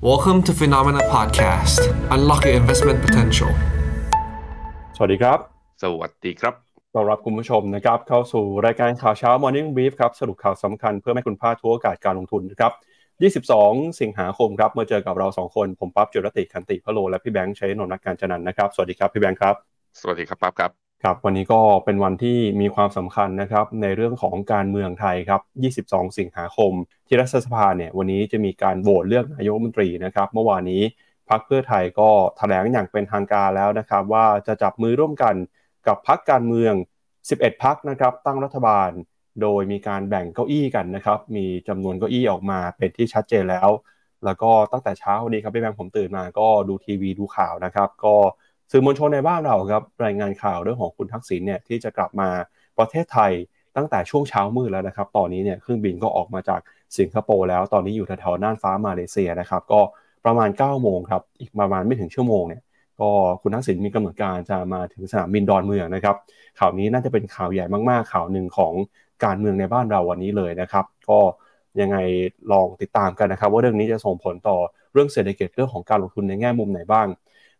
[0.00, 1.80] Welcome to Phenomena Podcast.
[2.14, 3.50] Unlock your investment potential.
[4.96, 5.38] สวัสดีครับ
[5.82, 6.54] สวัสดีครับ
[6.94, 12.72] ต้อนรับคุณผู้ชมนะครับ เข้าสู่รายการข่าวเช้า Morning Brief ครับ สรุปข่าวสำคัญเพื่อให้คุณพลาดทุกโอกาสการลงทุนนะครับ
[13.42, 19.54] 22 สิงหาคมครับมาเจอกับเรา 2 คน ผมปั๊บจุรติคันติพะโล และพี่แบงค์ชัยนนท์นักการจันนันท์นะครับ สวัสดีครับ พี่แบงค์ครับ
[20.00, 25.40] สวัสดีครับปั๊บครับ ครับวันนี้ก็เป็นวันที่มีความสำคัญนะครับในเรื่องของการเมืองไทยครับ
[25.88, 26.72] 22 สิงหาคม
[27.06, 30.82] ที่รัฐสภาเนี่ยวันนี้จะมีการโหวตเลือกนายกรัฐมนตรีนะครับ เมื่อวานนี้
[31.30, 35.34] พรรคเพื่อไทยก็แถลงอย่างเป็นทางการแล้วนะครับ ว่าจะจับมือร่วมกัน
[35.86, 36.74] กับพรรคการเมือง
[37.18, 38.90] 11 พรรคนะครับ ตั้งรัฐบาล
[39.42, 43.68] โดยมีการแบ่งเก้าอี้กันนะครับ มีจำนวนเก้าอี้ออกมาเป็นที่ชัดเจนแล้ว
[44.24, 48.14] แล้วก็ตั้งแต่เช้าวันนี้ครับพี่แบงค์ผมตื่นมาก็ดูทีวีดูข่าวนะครับ ก็
[48.70, 52.28] สื่อมวลชนในบ้านเราครับรายงานข่าวเรื่องของคุณทักษิณเนี่ยที่จะกลับมา
[52.78, 53.32] ประเทศไทย
[53.76, 56.60] ตั้งแต่ช่วงเช้ามืดแล้วนะครับ ตอนนี้เนี่ยเครื่องบินก็ออกมาจาก
[56.98, 59.80] สิงคโปร์แล้ว ตอนนี้อยู่แถวๆน่านฟ้ามาเลเซียนะครับ ก็
[60.24, 62.62] ประมาณ9โมงครับ อีกประมาณไม่ถึงชั่วโมงเนี่ย
[63.00, 63.10] ก็
[63.42, 66.16] คุณทักษิณมีกำหนดการจะมาถึงสนามบินดอนเมืองนะครับ
[66.58, 68.72] ข่าวนี้น่าจะเป็นข่าวใหญ่มากๆ ข่าวหนึ่งของ
[69.24, 71.18] การเมืองในบ้านเราวันนี้เลยนะครับ ก็
[71.80, 71.96] ยังไง
[72.52, 74.56] ลองติดตามกันนะครับ ว่าเรื่องนี้จะส่งผลต่อ
[74.92, 77.06] เรื่องเศรษฐกิจเรื่องของการลงทุนในแง่มุมไหนบ้าง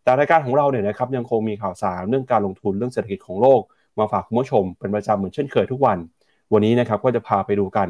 [0.09, 3.61] แต่รายการของเราเนี่ยนะครับยังคงมีข่าวสารเรื่องการลงทุนเรื่องเศรษฐกิจของโลก
[3.99, 5.99] มาฝากคุณผู้ชมเป็นประจำเหมือนเช่นเคยทุกวัน
[6.53, 7.89] วันนี้นะครับก็จะพาไปดูกัน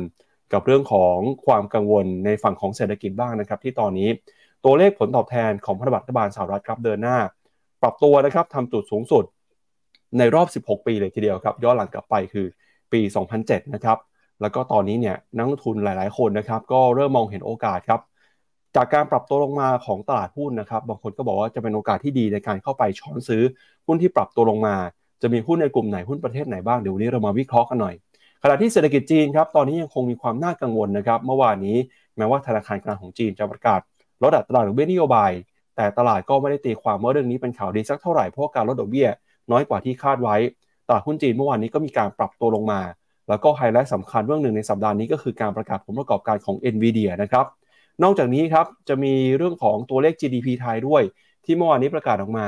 [0.52, 1.16] กับเรื่องของ
[1.46, 4.08] ความกังวลในฝั่งของเศรษฐกิจบ้างนะครับที่ตอนนี้
[4.64, 7.18] ตัวเลขผลตอบแทนของพันธบัตรรัฐบาลสหรัฐครับเดินหน้า
[7.82, 9.24] ปรับตัวนะครับทำจุดสูงสุด
[10.18, 12.46] ในรอบ 16 ปีเลยทีเดียวครับย้อนหลังกลับไปคือ
[12.92, 13.00] ปี
[13.38, 13.98] 2007 นะครับ
[14.40, 18.00] แล้วก็ตอนนี้เนี่ยนักลงทุนหลาย ๆ คนนะครับก็เริ่มมองเห็นโอกาสครับ
[18.80, 23.42] จากการปรับตัวลงมาของตลาดหุ้นนะครับ บางคนก็บอกว่าจะเป็นโอกาสที่ดีในการเข้าไปช้อนซื้อ
[23.86, 24.76] หุ้นที่ปรับตัวลงมา
[25.22, 27.94] จะมีหุ้นในกลุ่มไหนหุ้นประเทศไหนบ้างเดี๋ยววันนี้เรามาวิเคราะห์กันหน่อย
[28.42, 31.76] ขณะที่เศรษฐกิจจีนครับตอนนี้ยังคงมีความน่ากังวลนะครับ เมื่อวานนี้
[32.16, 33.80] แม้ว่าธนาคารกลางของจีนจะประกาศ
[34.22, 35.32] ลดอัตราดอกเบี้ยนโยบาย
[35.76, 39.08] แต่ตลาดก็ไม่ได้ตีความว่าเรื่องนี้เป็นข่าวดีสักเท่าไหร่เพราะการลดดอกเบี้ย
[39.52, 40.36] น้อยกว่าที่คาดไว้
[40.88, 42.80] ตลาดหุ้นจีนเมื่อวานนี้ก็มีการปรับตัวลงมา
[43.28, 47.46] แล้วก็ไฮไลท์สำคัญเรื่องหนึ่งในสัปดาห์นี้ก็คือการประกาศผลประกอบการของ NVIDIA นะครับ
[48.02, 51.02] นอกจากนี้ครับจะมีเรื่องของตัวเลข GDP ไทยด้วย
[51.44, 52.46] ที่เมื่อวานนี้ประกาศออกมา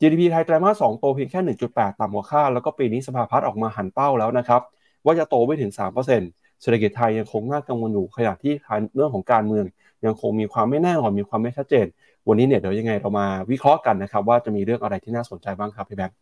[0.00, 1.40] GDP ไทยไตรมาส2โตเพียงแค่
[1.70, 4.62] 1.8 ต่ำกว่าคาดแล้วก็ปีนี้สภาพัฒน์ออกมาหันเป้าแล้วนะครับ
[5.04, 8.52] ว่าจะโตไม่ถึง 3%เศรษฐกิจไทยยังคงน่ากังวลอยู่ขณะที่
[8.96, 9.64] เรื่องของการเมือง
[10.04, 11.86] ยังคงมีความไม่แน่นอนมีความไม่ชัดเจน
[12.28, 16.16] วันนี้เนี่ยเดี๋ยวยังไงเรามาวิเคราะห์กันนะครับว่าจะมีเรื่องอะไรที่น่าสนใจบ้างครับพี่แบงค์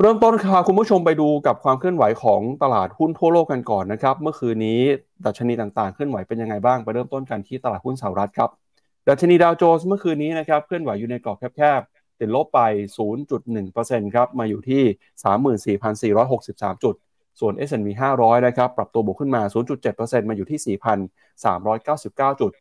[0.00, 4.80] เริ่มต้นค่ะคุณผู้ชมไปดูกับความเคลื่อนไหวของตลาดหุ้นทั่วโลกกันก่อนนะครับ เมื่อคืนนี้
[5.24, 8.50] ดัชนีต่างๆ เคลื่อนไหวเป็นยังไงบ้าง ไปเริ่มต้นกันที่ตลาดหุ้นสหรัฐครับ
[9.08, 12.60] ดัชนีดาวโจนส์เมื่อคืนนี้นะครับเคลื่อนไหวอยู่ในกรอบแคบๆ ติดลบไป
[13.38, 15.76] 0.1%ครับ มาอยู่ที่
[16.20, 16.94] 34,463 จุด
[17.40, 17.88] ส่วน S&P
[18.18, 19.42] 500 นะครับ ปรับตัวบวกขึ้นมา
[19.86, 20.78] 0.7%มาอยู่ที่
[21.50, 22.52] 4,399 จุด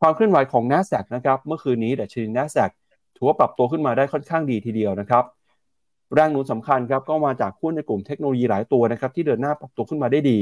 [0.00, 2.70] ความเคลื่อนไหวของ NASDAQ นะครับ เมื่อคืนนี้ดัชนี NASDAQ
[3.16, 5.24] ถือว่าปรับตัวขึ้นมาได้ค่อนข้างดีทีเดียวนะครับ
[6.14, 10.38] แรงหนุนสำคัญครับก็มาจากหุ้นในกลุ่มเทคโนโลยีหลายตัวนะครับที่เดินหน้าปรับตัวขึ้นมาได้ดี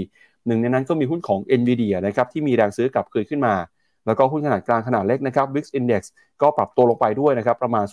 [0.46, 3.54] หนึ่งในนั้นก็มีหุ้นของ NVIDIA นะครับที่มีแรงซื้อกลับคืนขึ้นมา
[4.06, 6.02] แล้วก็หุ้นขนาดกลางขนาดเล็กนะครับ VIX Index
[6.42, 7.84] ก็ปรับตัวลงไปด้วยนะครับประมาณ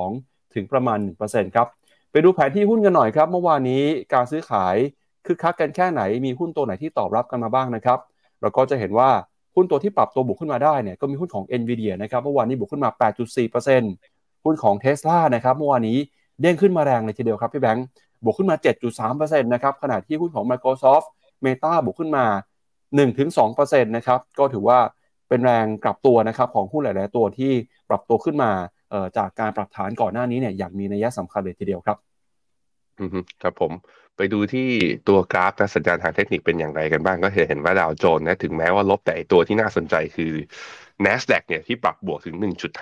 [0.00, 1.66] 0.2 ถึงประมาณ 1%ครับ
[2.12, 3.82] ไปดูแผนที่หุ้นกันหน่อยครับ เมื่อวานนี้
[4.14, 4.76] การซื้อขาย
[5.26, 7.98] คึกคักกันแค่ไหนมีหุ้นตัวไหนที่ตอบรับกันมาบ้างนะครับ
[8.40, 9.10] เราก็จะเห็นว่า
[9.56, 12.90] หุ้นตัวที่ปรับตัวบวกขึ้นมาได้เนี่ยก็มีหุ้นของ NVIDIA นะครับเมื่อวานนี้บวกขึ้นมา
[13.66, 15.98] 8.4%หุ้นของ Tesla นะครับเมื่อวานนี้
[16.40, 17.86] เด้งขึ้นมาแรงเลยทีเดียวครับพี่แบงค์
[18.24, 18.56] บวกขึ้นมา
[19.00, 21.06] 7.3%นะครับขณะที่หุ้นของ Microsoft
[21.44, 22.24] Meta บวกขึ้นมา
[23.04, 24.78] 1-2%นะครับก็ถือว่า
[25.28, 27.52] เป็นแรงกลับตัวนะครับของหุ้นหลาย ๆ ตัวที่
[27.88, 28.50] ปรับตัวขึ้นมา
[29.16, 31.98] จากการปรับฐานก่อนหน้านี้เนี่ยอย่างมีนัยสำคัญเลยทีเดียวครับ
[33.42, 33.72] ครับผม
[34.16, 34.68] ไปดูที่
[35.08, 40.32] ตัวกราฟและสัญญาณทางเทคนิคเป็นอย่างไรกันบ้างก็เห็นว่าดาวโจนส์นะถึงแม้ว่าลบแต่ตัวที่น่าสนใจคือ
[41.06, 42.36] NASDAQ เนี่ยที่ปรับบวกถึง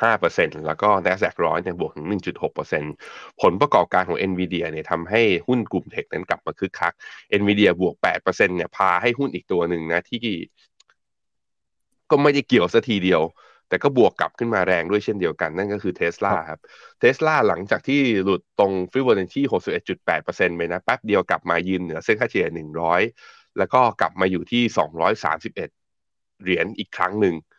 [0.04, 2.06] 1.5%แล้วก็ NASDAQ ร้อยเนี่ยบวกถึง
[2.72, 6.94] 1.6%ผลประกอบการของ NVIDIA เนี่ยทำให้หุ้นกลุ่มเทคนั้นกลับมาคึกคัก
[7.40, 10.24] NVIDIA บวก 8%เนี่ยพาให้หุ้นอีกตัวหนึ่งนะที่
[12.10, 13.22] ก็ไม่ได้เกี่ยวสัทีเดียว
[13.68, 16.60] แต่ก็บวกกลับขึ้นมาแรงด้วยเช่นเดียวกัน นั่นก็คือเท s l a ครับ
[16.98, 19.40] เท s l a หลังจากที่หลุดตรงฟิ b o n a c c i
[20.00, 22.46] 61.8%ไปนะแป๊บเดียวกลับมายืนเหนือเส้นค่าเฉลี่ย
[23.02, 24.62] 100 แล้วก็กลับมาอยู่ที่
[25.12, 25.54] 231
[26.42, 27.51] เหรียญอีกครั้งหนึ่งนะ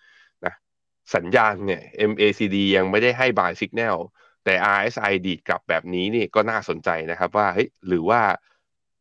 [1.16, 3.98] สัญญาณเนี่ย MACD ยังไม่ได้ให้ buy signal
[4.46, 8.22] แต่ RSI ดีดกลับแบบนี้นี่ก็น่าสนใจนะครับว่าเฮ้ยหรือว่า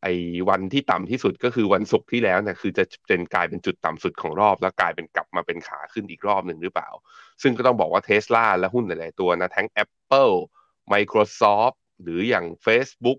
[0.03, 0.15] ไอ้
[0.49, 6.91] วันที่ต่ำที่สุดก็คือวันศุกร์ที่แล้วเนี่ยคือจะเป็นกลายเป็นจุดต่ำสุดของรอบ แล้วกลายเป็นกลับมาเป็นขาขึ้นอีกรอบหนึ่งหรือเปล่า
[7.43, 10.35] ซึ่งก็ต้องบอกว่าเท s l a และหุ้นหลายๆตัวนะ ทั้ง Apple
[10.93, 13.19] Microsoft หรืออย่าง Facebook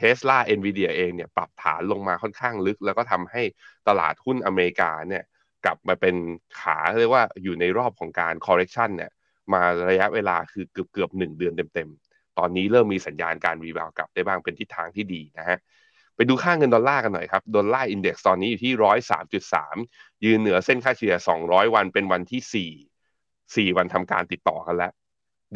[0.00, 3.42] Tesla Nvidia เองเนี่ยปรับฐานลงมาค่อนข้างลึก แล้วก็ทำให้
[3.88, 5.24] ตลาดหุ้นอเมริกาเนี่ย
[5.64, 6.16] กลับมาเป็น
[6.60, 9.10] ขาเรียกว่าอยู่ในรอบของการ correction เนี่ย
[9.52, 15.58] มาระยะเวลาคือเกือบเกือบหนึ่งเดือนเต็มๆ ตอนนี้เริ่มมีสัญญาณการ rebound กลับได้บ้างเป็นทิศทางที่ดีนะฮะ
[16.16, 19.76] ไปดูค่าเงินดอลลาร์กันหน่อยครับ Dollar Index ตอนนี้อยู่ที่ร้อยสามจุดสาม
[20.24, 22.70] ยืนเหนือเส้นค่าเฉลี่ยสองร้อยวันเป็นวันที่สี่
[23.56, 24.92] สี่วันทำการติดต่อกันแล้ว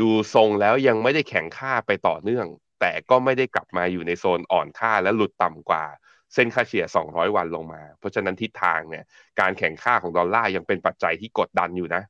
[0.00, 2.46] ดูทรงแล้วยังไม่ได้แข็งค่าไปต่อเนื่อง
[2.80, 5.84] แต่ก็ไม่ได้กลับมาอยู่ในโซนอ่อนค่าและหลุดต่ำกว่า
[6.34, 9.04] เส้นค่าเฉลี่ย 200 วันลงมา เพราะฉะนั้นทิศทางเนี่ย
[9.40, 12.02] การแข็งค่าของดอลลาร์ยังเป็นปัจจัยที่กดดันอยู่นะ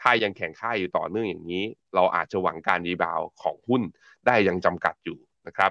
[0.00, 3.82] ถ้ายังแข็งค่าอยู่ต่อเนื่องอย่างนี้ เราอาจจะหวังการ rebound ของหุ้น
[4.26, 5.70] ได้ยังจำกัดอยู่นะครับ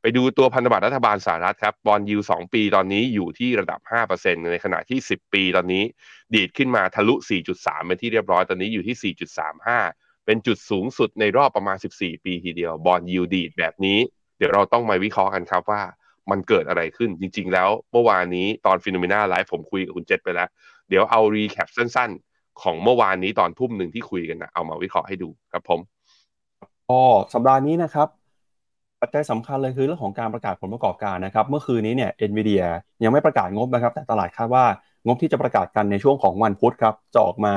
[0.00, 3.80] ไปดูตัวพันธบัตรรัฐบาลสหรัฐครับ bond yield สองปีตอนนี้อยู่ที่ระดับ
[4.12, 5.84] 5%ในขณะที่ 10 ปีตอนนี้
[6.34, 7.14] ดีดขึ้นมาทะลุ
[7.52, 9.14] 4.3 เป็นที่เรียบร้อยตอนนี้อยู่ที่
[9.66, 13.98] 4.35 เป็นจุดสูงสุดในรอบประมาณ 14 ปีทีเดียว bond yield ดีดแบบนี้
[14.36, 15.82] เดี๋ยวเราต้องมาวิเคราะห์กันครับว่า
[16.30, 20.48] มันเกิดอะไรขึ้นจริง ๆ แล้วเมื่อวานนี้ตอน FINNOMENA Live ผมคุยกับคุณเจษไปแล้ว
[20.88, 25.80] เดี๋ยวเอา recap สั้น ๆ ของเมื่อวานนี้ตอนทุ่มหนึ่งที่คุยกันนะเอามาวิเคราะห์ให้ดูครับผม
[26.88, 27.00] ก็
[27.32, 28.08] สัปดาห์นี้นะครับ
[29.00, 32.64] ปัจจัยสำคัญเลยคือเรื่องของการประกาศผลประกอบการนะครับ เมื่อคืนนี้เนี่ย NVIDIA
[33.04, 34.64] ยังไม่ประกาศงบนะครับ แต่ตลาดคาดว่า
[35.06, 37.54] งบที่จะประกาศกันในช่วงของวันพุธครับจะออกมา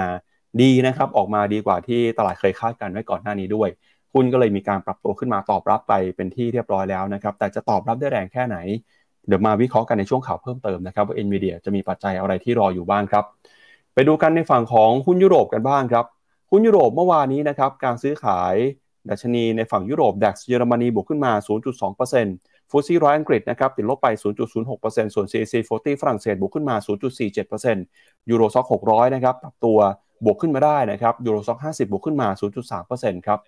[0.62, 3.70] ดีนะครับ ออกมาดีกว่าที่ตลาดเคยคาดกันไว้ก่อนหน้านี้ด้วย
[4.14, 8.58] หุ้นก็เลยมีการปรับตัวขึ้นมาตอบรับไปเป็นที่เรียบร้อยแล้วนะครับ แต่จะตอบรับได้แรงแค่ไหน
[9.28, 13.26] เดี๋ยวมาวิเคราะห์กันในช่วงข่าวเพิ่มเติมนะครับว่า NVIDIA จะมีปัจจัยอะไรที่รออยู่บ้างครับ
[13.94, 16.06] ไปดูกันในฝั่งของหุ้นยุโรปกันบ้างครับ
[16.52, 18.56] หุ้นยุโรปเมื่อวานนี้นะครับการซื้อขาย
[19.10, 21.32] ดัชนีในฝั่งยุโรปดัคเยอรมนีบวกขึ้นมา
[22.02, 24.08] 0.2%ฟูซี่ร้อยอังกฤษนะครับติดลบไป
[24.62, 26.76] 0.06%ส่วน CAC 40 ฝรั่งเศสบวกขึ้นมา
[27.58, 29.78] 0.47%ยูโรซ็อก600 นะครับปรับตัว
[30.26, 32.28] บวกขึ้นมาได้นะครับยูโรซ็อก50 บวกขึ้นมา
[32.78, 33.40] 0.3%ครับ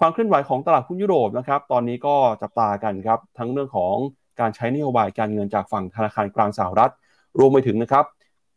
[0.00, 3.94] ความเคลื่อนไหวของตลาดหุ้นยุโรปนะครับ ตอนนี้ก็จับตากันครับ ทั้งเรื่องของ
[4.40, 6.92] การใช้นโยบายการเงินจากฝั่งธนาคารกลางสหรัฐ
[7.38, 8.04] รวมไปถึงนะครับ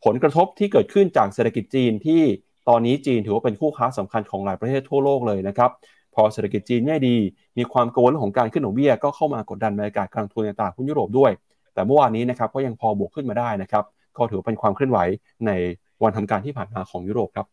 [0.06, 2.22] ผลกระทบที่เกิดขึ้นจากเศรษฐกิจจีนที่
[2.70, 5.70] ตอนนี้จีนถือว่าเป็นคู่ค้าสำคัญของหลายประเทศทั่วโลกเลยนะครับ
[6.16, 7.18] พอเศรษฐกิจจีนไม่ดี
[7.58, 11.32] มีความกังวลเรื่องของการขึ้นดอกเบี้ยก็เข้ามากดดันบรรยากาศการลงทุนในตลาดหุ้นยุโรปด้วย
[11.74, 13.84] แต่เมื่อวานนี้นะครับก็ยังพอบวกขึ้นมาได้นะครับ
[14.18, 15.00] ก็ถือเป็นความเคลื่อนไหว
[15.48, 15.52] ใน
[16.04, 17.48] วันทำการที่ผ่านมาของยุโรปครับ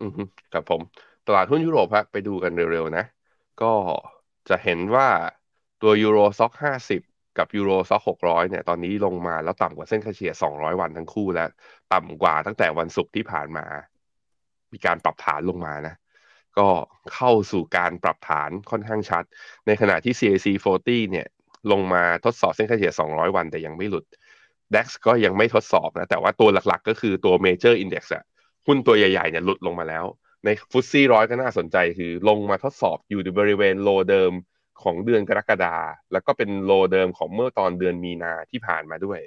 [0.00, 0.12] อืม
[0.52, 0.80] ครับผม
[1.30, 3.04] ตลาดหุ้นยุโรปครับไปดูกันเร็วๆนะ
[3.62, 3.72] ก็
[4.48, 5.08] จะเห็นว่า
[5.82, 7.00] ตัวยูโรซ็อกห้าสิบ
[7.38, 11.48] กับยูโรซ็อกหกร้อยเนี่ยตอนนี้ลงมาแล้วต่ำกว่าเส้นค่าเฉลี่ยสองร้อยวันทั้งคู่แล้ว
[11.92, 13.66] ต่ำกว่าตั้งแต่วันศุกร์ที่ผ่านมา
[14.72, 15.94] มีการปรับฐานลงมานะ
[16.58, 16.68] ก็
[17.14, 19.24] เข้าสู่การปรับฐานค่อนข้างชัด
[19.66, 20.46] ในขณะที่ CAC
[20.76, 21.28] 40 เนี่ย
[21.72, 24.04] ลงมาทดสอบเส้นค่าเฉลี่ย 200 วันแต่ยังไม่หลุด
[24.74, 28.24] DAX ก็ยังไม่ทดสอบนะ แต่ว่าตัวหลักๆ ก็คือตัว Major Index อะ
[28.66, 30.04] หุ้นตัวใหญ่ๆเนี่ยหลุดลงมาแล้ว
[30.44, 34.32] ในฟุตซี่ร้อยก็น่าสนใจคือลงมาทดสอบอยู่ในบริเวณโลเดิม
[34.82, 35.76] ของเดือนกรกฎา
[36.12, 39.20] แล้วก็เป็นโลเดิมของเมื่อตอนเดือนมีนาที่ผ่านมาด้วย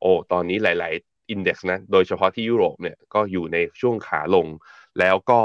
[0.00, 4.46] โอ้ตอนนี้หลาย ๆ อินเด็กซ์นะ โดยเฉพาะที่ยุโรปเนี่ยก็อยู่ในช่วงขาลง
[4.98, 5.40] แล้วก็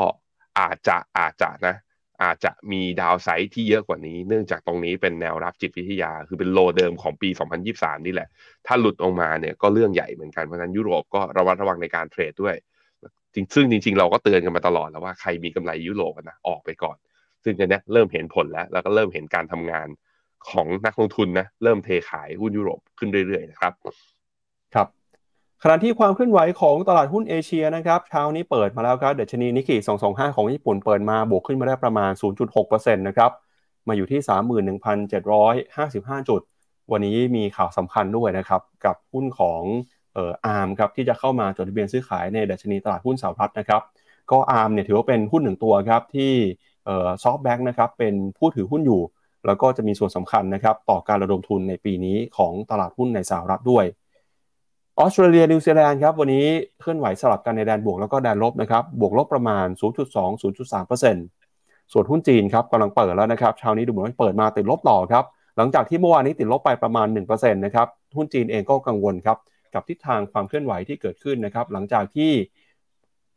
[0.59, 1.75] อาจจะอาจจะนะ
[2.23, 7.29] อาจจะมีดาวไซด์ที่เยอะกว่านี้ เนื่องจากตรงนี้เป็นแนวรับจิตวิทยา คือเป็นโลเดิมของปี
[7.67, 8.27] 2023 นี่แหละ
[8.67, 12.55] ถ้าหลุดออกมาเนี่ยก็เรื่องใหญ่เหมือนกันเพราะฉะนั้นยุโรปก็ระวัดระวังในการเทรดด้วย
[13.33, 16.97] จริงซึ่งจริง ๆ เราก็เตือนกันมาตลอดแล้วว่าใครมีกำไรยุโรปนะออกไปก่อน
[17.43, 19.87] ซึ่งจะเนี้ยเริ่มเห็นผลแล้ว แล้วก็เริ่มเห็นการทำงาน
[20.49, 23.73] ของนักลงทุนนะเริ่มเทขายหุ้นยุโรปขึ้นเรื่อยๆนะครับ
[24.75, 24.87] ครับ
[25.63, 29.75] ขณะที่ความเคลื่อนไหวของตลาดหุ้นเอเชียนะครับเช้านี้เปิดมาแล้วครับเดชนีนิกเกิ
[30.07, 32.11] 225 ของญี่ปุ่นเปิดมาบวกขึ้นมาได้ประมาณ
[32.53, 33.31] 0.6%นะครับ
[33.87, 34.19] มาอยู่ที่
[36.19, 36.41] 31,755 จุด
[36.91, 39.61] วันนี้มีข่าวสำคัญด้วยนะครับ กับหุ้นของ
[40.13, 43.81] เอ่ออาร์มครับที่จะเข้ามาจดทะเบียนซื้อขายในดัชนีตลาดหุ้นสหรัฐนะครับ
[44.31, 46.33] ก็อาร์มเนี่ยถือว่าเป็นหุ้นหนึ่งตัวครับที่
[46.85, 49.01] เอ่อซอฟต์แบงค์นะครับเป็นผู้ถือหุ้นอยู่
[49.45, 53.85] แล้วก็จะมีส่วนสำคัญนะครับต่อการระดมทุนในปีนี้ของตลาดหุ้นในสหรัฐด้วย
[54.99, 56.45] ออสเตรเลียนิวซีแลนด์ครับวันนี้
[56.79, 59.65] เคลื่อนไหวสลับกันในแดนบวกแล้วก็แดนลบนะครับบวกลบประมาณ
[60.41, 65.23] 0.2-0.3%ส่วนหุ้นจีนครับกำลังเปิดแล้วนะครับเช้านี้ดูเหมือนเปิดมาติดลบต่อครับ
[65.57, 69.37] หลังจากที่เมื่อวานนี้ติดลบไปประมาณ 1%นะครับหุ้นจีนเองก็กังวลครับ
[69.73, 72.31] กับทิศทางความเคลื่อนไหวที่เกิดขึ้นนะครับ หลังจากที่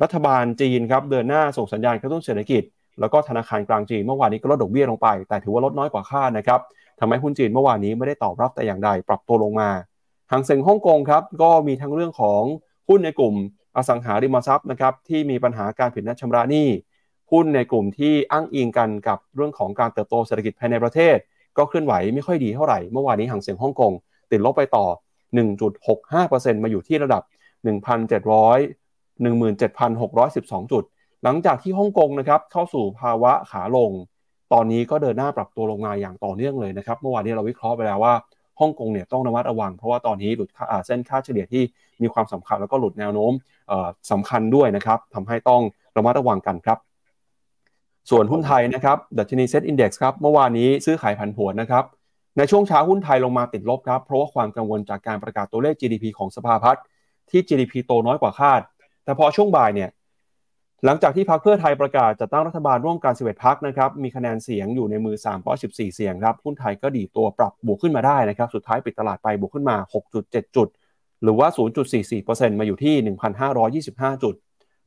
[0.02, 2.62] รัฐบาลจีนครับเดินหน้าส่งสัญญาณกระตุ้นเศรษฐกิจ
[3.00, 6.60] แล้วก็ธนาคารกลางจีนเมื่อวานนี้ก็ลดดอกเบี้ยลงไป แต่ถือว่าลดน้อยกว่าคาดนะครับ
[7.00, 9.70] ทำให้หุ้นจีนเมื่อวานนี้ไม่ได้ตอบรับแต่อย่างใดปรับตัวลงมา
[10.30, 12.42] หางเซ็งฮ่องกงครับก็มีทั้งเรื่องของ
[12.88, 13.34] หุ้นในกลุ่ม
[13.76, 16.68] อสังหาริมทรัพย์นะครับที่มีปัญหาการผิดนัดชำระหนี้
[17.32, 21.16] หุ้นในกลุ่มที่อ้างอิงกันกับเรื่องของการเติบโตเศรษฐกิจภายในประเทศ
[21.56, 23.92] ก็เคลื่อนไหวไม่ค่อยดีเท่าไหร่เมื่อวานนี้หางเซ็งฮ่องกง
[24.30, 24.86] ติดลบไปต่อ
[25.36, 27.22] 1.65%มาอยู่ที่ระดับ
[27.64, 30.84] 1,700 17,612 จุด
[31.24, 33.90] หลังจากที่ฮ่องกงนะครับเข้าสู่ภาวะขาลง
[34.52, 38.14] ตอนนี้ก็เดินหน้าปรับตัวลงมาอย่างต่อเนื่องเลยนะครับ เมื่อวานนี้เราวิเคราะห์ไปแล้วว่า
[38.60, 40.50] ฮ่องกงเนี่ยต้องระมัดระวัง เพราะว่าตอนนี้หลุด
[40.86, 41.62] เส้นค่าเฉลี่ยที่
[42.02, 43.32] มีความสำคัญแล้วก็หลุดแนวโน้ม
[44.10, 45.62] สำคัญด้วยนะครับทำให้ต้อง
[45.96, 46.78] ระมัดระวังกันครับ
[48.10, 51.84] ส่วนหุ้นไทยนะครับดัชนีเซ็ตอินดี x ครับเมื่อวานนี้ซื้อขายผันผวนนะครับ
[52.38, 56.82] ในช่วงเช้าหุ้นไทยลงมาติดลบครับ เพราะว่าความกังวลจากการประกาศตัวเลข GDP ของสภาพัฒน์
[57.30, 58.60] ที่ GDP โตน้อยกว่าคาด
[59.04, 59.90] แต่พอช่วงบ่ายเนี่ย
[60.84, 65.16] หลังจากที่พรรคเพื่อไทยประกาศจะตั้งรัฐบาลร่วมกัน11พักนะครับมีคะแนนเสียงอยู่ในมือ
[65.54, 69.76] 314 เสียงครับหุ้นไทยก็ดีตัวปรับบวกขึ้นมาได้นะครับสุดท้ายปิดตลาดไปบวกขึ้นมา
[70.16, 70.68] 6.7 จุด
[71.22, 71.48] หรือว่า
[72.04, 72.94] 0.44%มาอยู่ที่
[73.60, 74.34] 1,525 จุด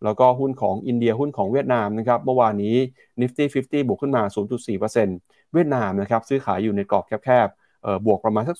[0.04, 2.76] แล้วก็หุ้นของอินเดียหุ้นของเวียดนามนะครับเมื่อวานนี้
[3.22, 4.24] Nifty 50 บวกขึ้นมา
[4.88, 8.58] 0.4% เวียดนามนะครับซื้อขายอยู่ในกรอบแคบๆบวกประมาณสัก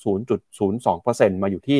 [0.70, 1.78] 0.02%มาอยู่ที่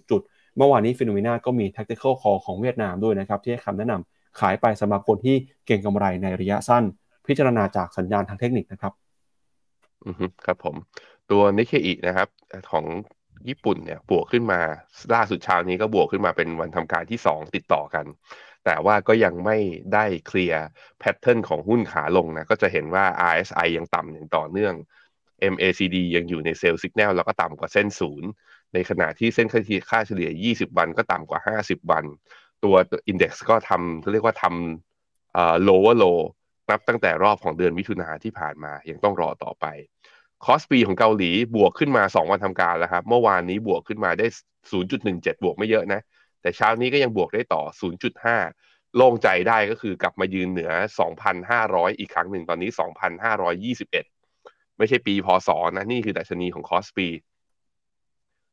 [0.00, 0.20] 1,190 จุด
[0.56, 6.84] เมื่อวานนี้ FINNOMENA ก็มี tactical call ของเวียดนามด้วยนะครับที่ให้คำแนะนำขายไปสำหรับคนที่เก็งกำไรในระยะสั้น
[7.26, 8.92] พิจารณาจากสัญญาณทางเทคนิคนะครับ
[10.04, 10.10] อือ
[10.46, 10.76] ครับผม
[11.30, 12.28] ตัวนิเคอินะครับ
[12.72, 12.84] ของ
[13.48, 14.60] ญี่ปุ่นเนี่ยบวกขึ้นมา
[15.14, 18.04] ล่าสุดเช้านี้ก็บวกขึ้นมาเป็นวันทำการที่ 2 ติดต่อกัน
[18.64, 19.58] แต่ว่าก็ยังไม่
[19.94, 20.64] ได้เคลียร์
[20.98, 24.74] pattern ของหุ้นขาลงนะ ก็จะเห็นว่า RSI ยังต่ำอย่างต่อเนื่อง
[25.52, 28.28] MACD ยังอยู่ในเซลล์สัญญาณแล้วก็ต่ำกว่าเส้นศูนย์
[28.74, 32.04] ในขณะที่เส้นค่าเฉลี่ย 20 วันก็ต่ำกว่า 50 วัน
[32.64, 32.74] ตัว
[33.08, 36.20] อินเด็กซ์ก็ทำเรียกว่าทำเอ่อ lower low
[36.70, 39.66] นับตั้งแต่รอบของเดือนมิถุนาที่ผ่านมา ยังต้องรอต่อไป
[40.44, 44.26] คอสปีของเกาหลีบวกขึ้นมา 2 วันทำการแล้วครับ เมื่อวานนี้บวกขึ้นมาได้
[44.84, 46.00] 0.17 บวกไม่เยอะนะ
[46.42, 47.62] แต่เช้านี้ก็ยังบวกได้ต่อ
[48.30, 50.70] 0.5 โล่งใจได้ก็คือกลับมายืนเหนือ
[51.34, 52.70] 2,500 อีกครั้งหนึ่งตอนนี้
[53.52, 55.48] 2,521 ไม่ใช่ปี พ.ศ.
[55.76, 57.08] นะนี่คือดัชนีของคอสปี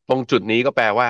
[0.10, 1.10] ตรงจุดนี้ก็แปลว่า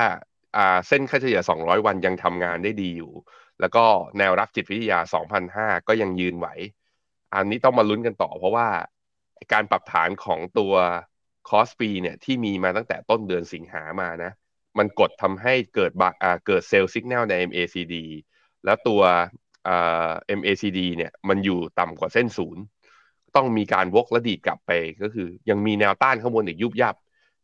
[0.58, 3.14] อ่าเส้นค่าเฉลี่ย 200 วันยังทำงานได้ดีอยู่
[3.60, 3.86] แล้วก็
[4.18, 5.00] แนวรับจิตวิทยา
[5.44, 6.48] 2,500 ก็ยังยืนไหว
[7.36, 8.68] อันนี้ต้องมาลุ้นกันต่อเพราะว่า
[9.54, 10.74] การปรับฐานของตัว
[11.50, 14.32] คอสปีเนี่ยที่มีมาตั้งแต่ต้นเดือนสิงหามานะ
[14.80, 15.92] มันกดทำให้เกิด
[16.24, 17.96] อ่าเกิด sell สัญญาณใน MACD
[18.66, 19.02] แล้วตัว
[19.68, 20.10] อ่า
[20.40, 22.64] MACD เนี่ยมันอยู่ต่ำกว่าเส้นศูนย์
[23.36, 24.72] ต้องมีการวกและดีดกลับไป
[25.02, 26.96] ก็คือ ยังมีแนวต้านข้างบนอีกยุบยับ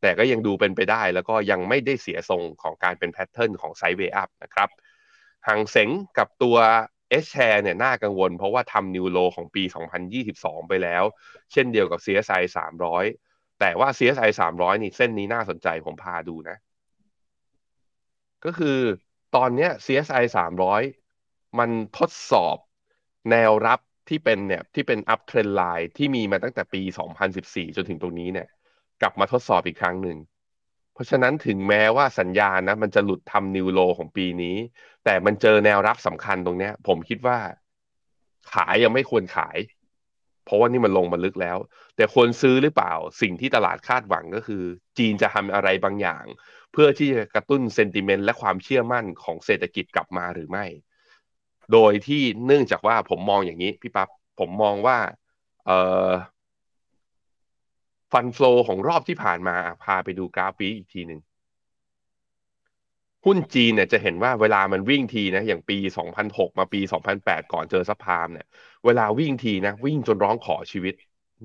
[0.02, 4.70] แต่ก็ยังดูเป็นไปได้ แล้วก็ยังไม่ได้เสียทรงของการเป็น pattern ของ sideway up นะครับ
[5.48, 6.58] ฮั่งเส็งกับตัว
[7.24, 9.64] H share เนี่ยน่ากังวลเพราะว่าทำ new low ของปี
[10.16, 11.04] 2022 ไปแล้ว
[11.52, 12.42] เช่นเดียวกับ CSI
[13.02, 16.58] 300 แต่ว่า CSI 300 นี่เส้นนี้น่าสนใจผมพาดูนะ
[18.46, 18.78] ก็คือ
[19.36, 22.58] ตอนนี้ CSI 300 มันทดสอบ
[23.32, 26.82] แนวรับที่เป็นเนี่ยที่เป็น up trend line ที่มีมาตั้งแต่ปี
[27.28, 28.48] 2014 จนถึงตรงนี้เนี่ย
[29.02, 30.18] กลับมาทดสอบอีกครั้งหนึ่ง
[30.94, 34.58] เพราะฉะนั้นถึงแม้ว่าสัญญาณนะ มันจะหลุดทำนิวโลของปีนี้
[35.04, 37.38] แต่มันเจอแนวรับสำคัญตรงเนี้ย ผมคิดว่า
[38.54, 39.58] ขายยังไม่ควรขาย
[40.46, 41.58] เพราะว่านี่มันลงมาลึกแล้ว
[41.96, 44.64] แต่ควรซื้อหรือเปล่าสิ่งที่ตลาดคาดหวังก็คือ
[44.98, 46.26] จีนจะทำอะไรบางอย่าง
[46.72, 50.66] เพื่อที่จะกระตุ้น sentiment และความเชื่อมั่นของเศรษฐกิจกลับมาหรือไม่
[51.74, 54.10] โดยที่เนื่องจากว่าผมมองอย่างนี้พี่ปั๊บ
[54.40, 54.98] ผมมองว่า
[55.66, 56.10] เอ่อ
[58.12, 61.20] fund flow ของรอบที่ผ่านมาพาไปดูกราฟอีกทีหนึ่ง
[63.26, 65.78] หุ้นจีนเนี่ยจะเห็นว่าเวลามันวิ่งทีนะอย่างปี
[66.18, 66.82] 2006 มาปี
[67.16, 68.48] 2008 ก่อนเจอ subprime เนี่ย
[68.86, 70.94] เวลาวิ่งทีนะวิ่งจนร้องขอชีวิต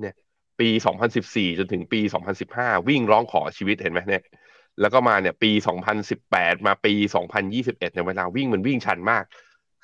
[0.00, 0.14] เนี่ย
[0.60, 0.68] ปี
[1.14, 2.00] 2014 จนถึงปี
[2.44, 4.22] 2015 วิ่งร้องขอชีวิตเห็นไหมเนี่ย
[4.80, 5.50] แล้วก็มาเนี่ยปี
[6.08, 6.94] 2018 มาปี
[7.38, 9.24] 2021เนี่ยเวลาวิ่งมันวิ่งชันมาก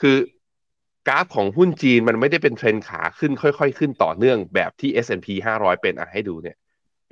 [0.00, 0.16] คือ
[1.08, 6.56] กราฟของหุ้นจีนมันไม่ได้เป็นเทรนขาขึ้นค่อย ๆ ขึ้นต่อเนื่องแบบที่ S&P 500 เป็นอะให้ดูเนี่ย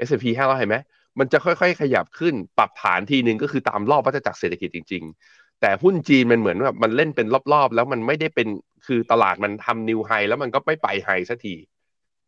[0.06, 0.76] S&P 500 เห็นไหม
[1.18, 8.48] มันจะค่อยๆ ขยับขึ้น ปรับฐานทีหนึ่งก็คือตามรอบวัฏจักรเศรษฐกิจจริง ๆ แต่หุ้นจีนมันเหมือนแบบมันเล่นเป็นรอบๆ แล้วมันไม่ได้เป็น
[8.86, 11.54] คือตลาดมันทำนิวไฮแล้วมันก็ไม่ไปไฮสักที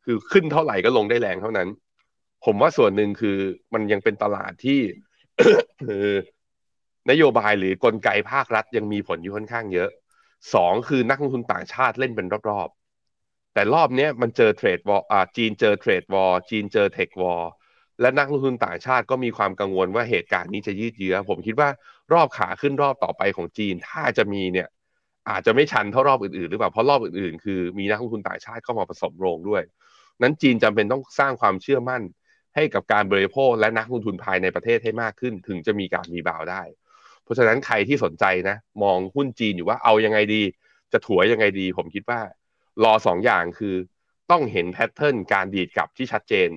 [0.05, 1.69] คือขึ้นเท่าไหร่ก็ลงได้แรงเท่านั้น
[2.45, 3.37] ผมว่าส่วนหนึ่งคือ
[3.75, 4.81] มันยังเป็นตลาดที่
[7.11, 9.91] นโยบายหรือกลไกภาครัฐยังมีผลอยู่ค่อนข้างเยอะ
[10.55, 15.03] สองคือนักลงทุนต่างชาติเล่นเป็นรอบๆ แต่รอบนี้มันเจอเทรดวอล
[15.37, 17.43] จีนเจอเทรดวอลจีนเจอเทควอล
[18.01, 21.69] และนักลงทุนต่างชาติก็มีความกังวลว่าเหตุการณ์นี้จะยืดเยื้อ ผมคิดว่า
[22.13, 24.69] รอบขาขึ้นรอบต่อไปของจีน ถ้าจะมีเนี่ย
[25.31, 29.63] อาจจะไม่ชันเท่ารอบอื่นๆหรือเปล่าเพราะรอบอื่นๆ คือมีนักลงทุนต่างชาติเข้ามาผสมโรงด้วย
[30.23, 32.03] นั้นจีนจำเป็นต้องสร้างความเชื่อมั่น
[32.55, 36.63] ให้กับการบริโภคและนักลงทุนภายในประเทศให้มากขึ้น ถึงจะมีการมีบาวได้
[37.23, 40.43] เพราะฉะนั้นใครที่สนใจนะ มองหุ้นจีนอยู่ว่าเอายังไงดี
[40.93, 42.21] จะถัวยังไงดี ผมคิดว่า
[42.85, 43.75] รอสองอย่างคือ
[44.31, 46.49] ต้องเห็น pattern การดีดกลับที่ชัดเจน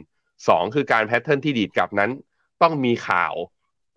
[0.47, 2.11] สองคือการ pattern ที่ดีดกลับนั้น
[2.61, 3.33] ต้องมีข่าว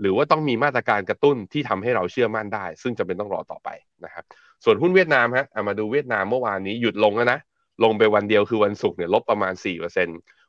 [0.00, 3.68] หรือว่าต้องมีมาตรการกระตุ้นที่ทำให้เราเชื่อมั่นได้ ซึ่งจะเป็นต้องรอต่อไป
[4.04, 4.24] นะครับ
[4.64, 7.38] ส่วนหุ้นเวียดนามฮะมาดูเวียดนามเมื่อวานนี้หยุดลงแล้วนะ
[7.84, 9.96] ลงไปวันเดียวคือวันศุกร์เนี่ยลบประมาณ 4%เ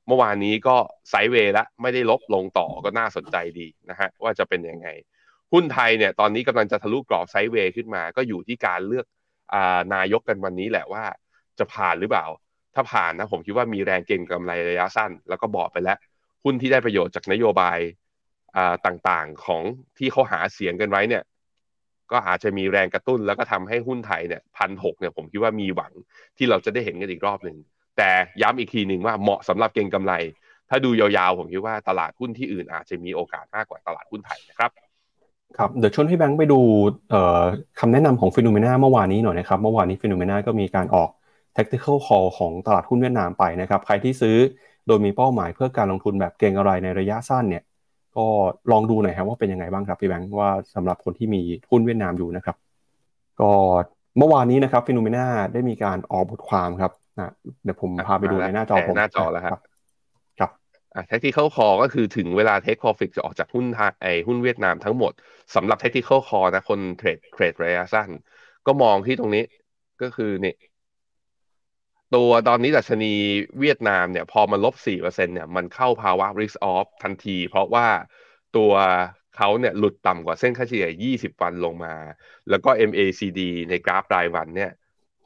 [0.08, 0.76] เมื่อวานนี้ก็
[1.10, 4.88] ไซด์เวย์ละไม่ได้ลบลงต่อก็น่าสนใจดีนะฮะว่าจะเป็นยังไง
[5.54, 9.06] หุ้นไทยเนี่ยตอนนี้กำลังจะทะลุกรอบไซด์เวย์ขึ้นมา ก็อยู่ที่การเลือก
[9.54, 11.04] อานายกกันวันนี้แหละว่า
[11.60, 12.26] จะผ่านหรือเปล่า
[12.76, 15.98] ถ้าผ่านนะผมคิดว่ามีแรงเก็งกำไรระยะสั้น แล้วก็บอกไปแล้ว
[16.44, 17.80] หุ้นที่ได้ประโยชน์จากนโยบาย
[18.86, 19.64] ต่างๆของ
[19.98, 21.24] ที่เขาหาเสียงกันไว้เนี่ย
[22.12, 25.92] ก็อาจจะมีแรงกระตุ้นแล้วก็ทำให้หุ้นไทยเนี่ยพันหกเนี่ยผมคิดว่ามีหวัง
[26.38, 27.58] ที่เราจะได้เห็นกันอีกรอบหนึ่ง
[27.98, 28.10] แต่
[28.42, 30.14] ย้ำอีกทีหนึ่งว่าเหมาะสำหรับเก็งกำไร
[30.70, 34.72] ถ้าดูยาวๆ ผมคิดว่าตลาดหุ้นที่อื่นอาจจะมีโอกาสมากกว่าตลาดหุ้นไทยนะครับ
[35.58, 36.60] ครับเดี๋ยวชวนพี่แบงค์ไปดู
[37.80, 41.10] คำแนะนำของ FINNOMENA เมื่อวานนี้หน่อยนะครับเมื่อวานนี้ FINNOMENA ก็มีการออก
[41.58, 44.38] tactical call ของตลาดหุ้นเวียดนามไปนะครับ ใครที่ซื้อ
[44.88, 47.64] โดยมีเป้าหมายเพื่อการลงทุนแบบเก็งอะไรในระยะสั้นเนี่ย
[48.18, 48.26] ก็
[48.72, 51.42] ลองดูหน่อยครับว่าเป็นยังไงบ้างครับพี่แบงค์ว่าสำหรับคนที่มี
[51.72, 52.56] หุ้นเวียดนามอยู่นะครับ
[53.42, 53.52] ก็
[54.18, 57.34] เมื่อวานนี้นะครับฟิโนเมนาได้มีการออกบทความครับนะ
[57.64, 59.60] เดี๋ยวผมพาไปดูในหน้าจอผมหน้าจอแล้วครับ
[60.40, 60.52] ครับ
[60.96, 63.66] อ่า tactical call ก็คือถึงเวลา take profit จะออกจากหุ้น
[64.02, 65.12] ไอหุ้นเวียดนามทั้งหมด
[65.56, 68.10] สำหรับ tactical call นะคนเทรดเทรดระยะสั้น
[68.68, 69.44] ก็มองที่ตรงนี้
[70.02, 70.56] ก็คือเนี่ย
[72.16, 73.14] ตัวตอนนี้ดัชนี
[73.60, 77.88] เวียดนามเนี่ยพอมันลบ4%เนี่ยมันเข้าภาวะ risk off ทันที เพราะว่า
[78.58, 78.74] ตัว
[79.38, 81.96] เขาเนี่ยหลุดต่ำกว่าเส้นค่าเฉลี่ย 20 วันลงมา
[82.50, 83.40] แล้วก็ MACD
[83.70, 84.72] ในกราฟรายวันเนี่ย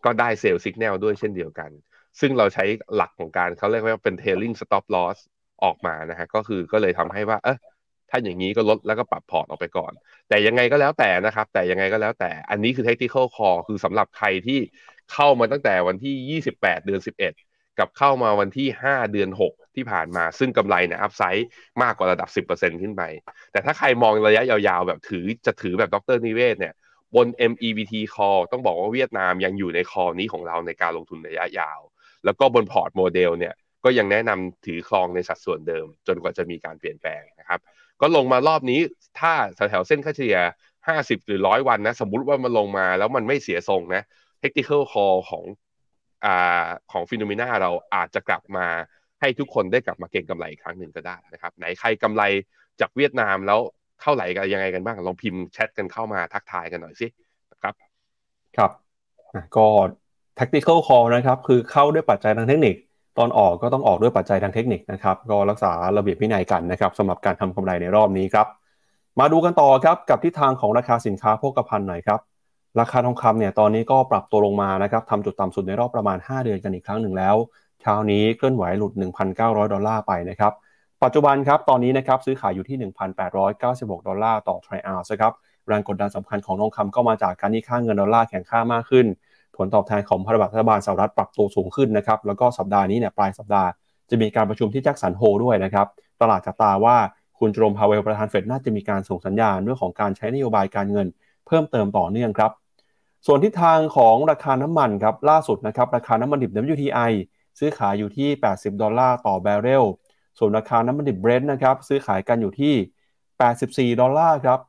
[0.05, 1.69] ก็ได้เซลล์สัญญาณด้วยเช่นเดียวกัน
[2.19, 2.65] ซึ่งเราใช้
[2.95, 5.17] หลักของการเขาเรียกว่าเป็น tailing stop loss
[5.63, 7.57] ออกมานะฮะก็คือก็เลยทำให้ว่า เออ
[8.09, 9.91] ถ้าอย่างนี้ก็ลดแล้วก็ปรับพอร์ตออกไปก่อน
[10.29, 14.59] แต่ยังไงก็แล้วแต่นะครับ แต่ยังไงก็แล้วแต่อันนี้คือ tactical call คือสำหรับใครที่
[15.13, 17.01] เข้ามาตั้งแต่วันที่ 28 เดือน
[17.37, 21.47] 11 กับเข้ามาวันที่ 5 เดือน 6 ที่ผ่านมา ซึ่งกำไรเนี่ย upside
[21.83, 23.03] มากกว่าระดับ 10%ขึ้นไป
[23.51, 26.73] แต่ถ้าใครมองระยะยาวๆ แบบถือจะถือแบบดร.นิเวศน์เนี่ย
[27.15, 31.79] บน MEVT call ต้องบอกว่าเวียดนามยังอยู่ใน core นี้ของเราในการลงทุนระยะยาว
[32.25, 37.59] แล้วก็บนพอร์ตโมเดลเนี่ยก็ยังแนะนำถือครองในสัดส่วนเดิม จนกว่าจะมีการเปลี่ยนแปลงนะครับ
[38.01, 38.79] ก็ลงมารอบนี้
[39.19, 40.37] ถ้าแถวๆเส้นค่าเฉลี่ย
[40.87, 44.03] 50 หรือ 100 วันนะ สมมุติว่ามันลงมาแล้วมันไม่เสียทรงนะ
[44.41, 45.43] technical call ของ
[46.25, 48.67] อ่าของฟิโนเมนาเราอาจจะกลับมา
[49.21, 52.23] ให้ทุกคนได้กลับมาเก็งกำไรอีกครั้งหนึ่งก็ได้นะครับ ไหนใครกำไร
[52.81, 53.59] จากเวียดนามแล้ว
[54.01, 57.07] เท่าไหร่กันยังไงกันบ้าง ลองพิมพ์แชทกันเข้ามาทักทายกันหน่อยสิ
[57.51, 57.73] นะครับ
[58.57, 58.71] ครับ
[59.55, 59.67] ก็
[60.37, 62.75] tactical call นะครับ คือเข้าด้วยปัจจัยทางเทคนิค
[63.17, 68.47] ตอนออกก็ต้องออกด้วยปัจจัยทางเทคนิคนะครับ ก็รักษาระเบียบวินัยกันนะครับสำหรับการทำกำไรในรอบนี้ครับ
[69.19, 72.19] มาดูกันต่อครับกับทิศทางของราคาสินค้าโภคภัณฑ์หน่อยครับ
[72.79, 77.35] ราคาทองคำเนี่ยตอนนี้ก็ปรับตัวลงมานะครับทำจุดต่ำสุดในรอบประมาณ 5 เดือนกันอีกครั้งหนึ่งแล้ว
[77.81, 78.93] เช้านี้เคลื่อนไหวหลุด
[79.33, 80.53] 1,900 ดอลลาร์ไปนะครับ
[81.03, 82.77] ปัจจุบันครับตอนนี้นะครับซื้อขายอยู่ที่
[83.43, 85.33] 1,896 ดอลลาร์ต่อทริอัลส์ครับ
[85.67, 89.05] แรงกดดันสำคัญของทองคำก็มาจากการที่ค่าเงินดอลลาร์แข็งค่ามากขึ้น
[89.57, 93.69] ผลตอบแทนของพันธบัตรรัฐบาลสหรัฐปรับตัวสูงขึ้นนะครับ แล้วก็สัปดาห์นี้เนี่ยปลายสัปดาห์
[94.09, 95.87] จะมีการประชุมที่ Jackson Hole ด้วยนะครับ
[96.21, 96.97] ตลาดจับตาว่า
[97.39, 101.07] คุณโจมพาวเวลประธานเฟดน่าจะมีการส่งสัญญาณเรื่องของการใช้นโยบายการเงิน
[101.47, 102.51] เพิ่มเติมต่อเนื่องครับ
[103.25, 107.11] ส่วนทิศทางของราคาน้ำมันครับล่าสุดนะครับราคาน้ำมันดิบ WTI
[107.59, 109.85] ซื้อขายอยู่ที่ 80 ดอลลาร์ต่อบาร์เรล
[110.39, 112.73] ส่วนราคาน้ำมันดิบเบรนท์นะครับซื้อขายกันอยู่ที่
[113.35, 114.59] 84 ดอลลาร์ครับ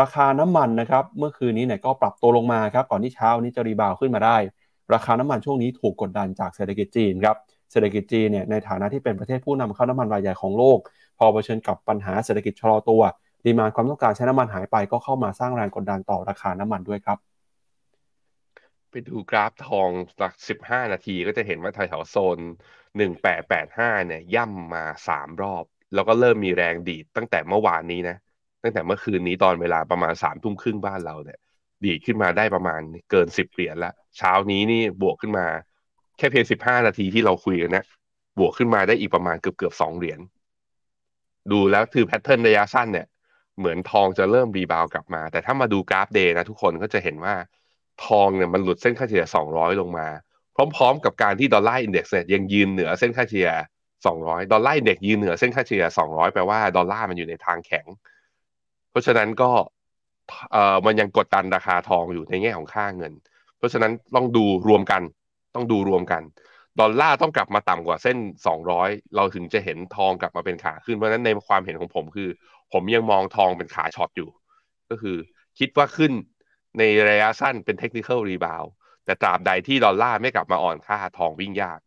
[0.00, 4.36] ราคาน้ำมันนะครับเมื่อคืนนี้เนี่ยก็ปรับตัวลงมาครับก่อนที่เช้านี้จะรีบาวขึ้นมาได้
[4.94, 7.36] ราคาน้ำมันช่วงนี้ถูกกดดันจากเศรษฐกิจจีนครับ
[7.70, 10.78] เศรษฐกิจจีนเนี่ยในฐานะที่เป็นประเทศผู้นำเข้าน้ำมันรายใหญ่ของโลก
[11.18, 13.02] พอเผชิญกับปัญหาเศรษฐกิจชะลอตัว
[13.46, 17.18] ดีมาความต้องการใช้น้ำมันหายไปก็เข้ามาสร้างแรงกดดันต่อราคาน้ำมันด้วยครับ
[18.90, 22.38] ไปดูกราฟทองหลักสิบห้านาทีก็จะเห็นว่าแถวโซน
[22.96, 28.16] หนึ่งแปดแปดห้าเนี่ย ย่ำมาสามรอบ แล้วก็เริ่มมีแรงดีดตั้งแต่เมื่อวานนี้นะ
[28.62, 31.38] ตั้งแต่เมื่อคืนนี้ตอนเวลาประมาณสามทุ่มครึ่งบ้านเราเนี่ย
[31.84, 32.80] ดีดขึ้นมาได้ประมาณ
[33.10, 35.46] เกินสิบเหรียญละ เช้านี้นี่บวกขึ้นมา
[36.16, 37.84] แค่เพียงสิบห้านาทีที่เราคุยกันนะ
[38.38, 40.20] บวกขึ้นมาได้อีกประมาณเกือบเกือบสองเหรียญ
[41.52, 43.06] ดูแล้วคือ pattern ระยะสั้นเนี่ย
[43.58, 47.34] เหมือนทองจะเริ่ม rebound กลับมา แต่ถ้ามาดูกราฟ day นะทุกคนก็จะเห็นว่า
[48.06, 50.08] ทองเนี่ยมันหลุดเส้นค่าเฉลี่ย 200 ลงมา
[50.76, 53.50] พร้อมๆ กับการที่ dollar index เนี่ยยังยืนเหนือเส้นค่าเฉลี่ย
[54.00, 57.86] 200 dollar index ยืนเหนือเส้นค่าเฉลี่ย 200 แปลว่าดอลลาร์มันอยู่ในทางแข็ง
[58.90, 59.50] เพราะฉะนั้นก็
[60.52, 63.12] เอ่อมันยังกดดันราคาทองอยู่ในแง่ของค่าเงิน
[63.58, 65.02] เพราะฉะนั้นต้องดูรวมกัน
[65.54, 66.22] ต้องดูรวมกัน
[66.80, 68.16] ดอลลาร์ต้องกลับมาต่ำกว่าเส้น
[68.66, 72.28] 200 เราถึงจะเห็นทองกลับมาเป็นขาขึ้น เพราะฉะนั้นในความเห็นของผมคือ
[72.72, 74.28] ผมยังมองทองเป็นขา short อยู่
[74.90, 75.16] ก็คือ
[75.58, 76.12] คิดว่าขึ้น
[76.78, 78.64] ในระยะสั้นเป็น technical rebound
[79.04, 81.80] แต่ตราบใดที่ดอลลาร์ไม่กลับมาอ่อนค่าทองวิ่งยาก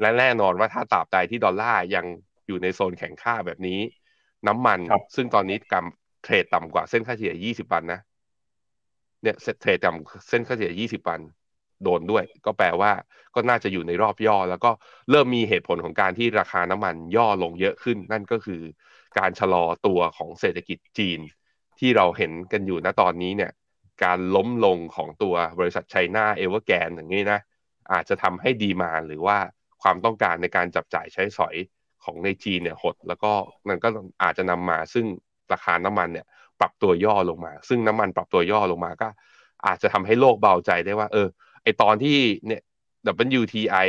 [0.00, 2.06] และแน่นอนว่าถ้าตราบใดที่ดอลลาร์ยัง
[2.46, 3.80] อยู่ในโซนแข็งค่าแบบนี้
[4.46, 4.78] น้ำมัน
[5.14, 8.00] ซึ่งตอนนี้กำเทรดต่ำกว่าเส้นค่าเฉลี่ย 20 วันนะ
[9.22, 11.20] เนี่ยเทรดต่ำเส้นค่าเฉลี่ย 20 วัน
[11.84, 12.92] โดนด้วย ก็แปลว่า
[13.34, 14.70] ก็น่าจะอยู่ในรอบย่อ แล้วก็
[15.10, 18.62] เริ่มมีเหตุผลของการที่ราคาน้ำมันย่อลงเยอะขึ้น นั่นก็คือ
[19.18, 21.20] การชะลอตัวของเศรษฐกิจจีน
[21.78, 23.52] ที่เราเห็นกันอยู่ณตอนนี้เนี่ย
[24.04, 27.40] การล้มลงของตัวบริษัทไชน่าเอเวอร์แกนอย่างนี้นะ
[27.92, 29.38] อาจจะทำให้ดีมาหรือว่า
[29.82, 31.56] ความต้องการในการจับจ่ายใช้สอย
[32.04, 33.32] ของในจีนเนี่ยหด แล้วก็
[33.68, 33.88] มันก็
[34.22, 35.06] อาจจะนำมาซึ่ง
[35.52, 36.26] ราคาน้ำมันเนี่ย
[36.60, 39.08] ปรับตัวย่อลงมา ซึ่งน้ำมันปรับตัวย่อลงมาก็
[39.66, 41.28] อาจจะทำให้โลกเบาใจได้ว่า เออ
[41.62, 42.62] ไอตอนที่เนี่ย
[43.40, 43.88] WTI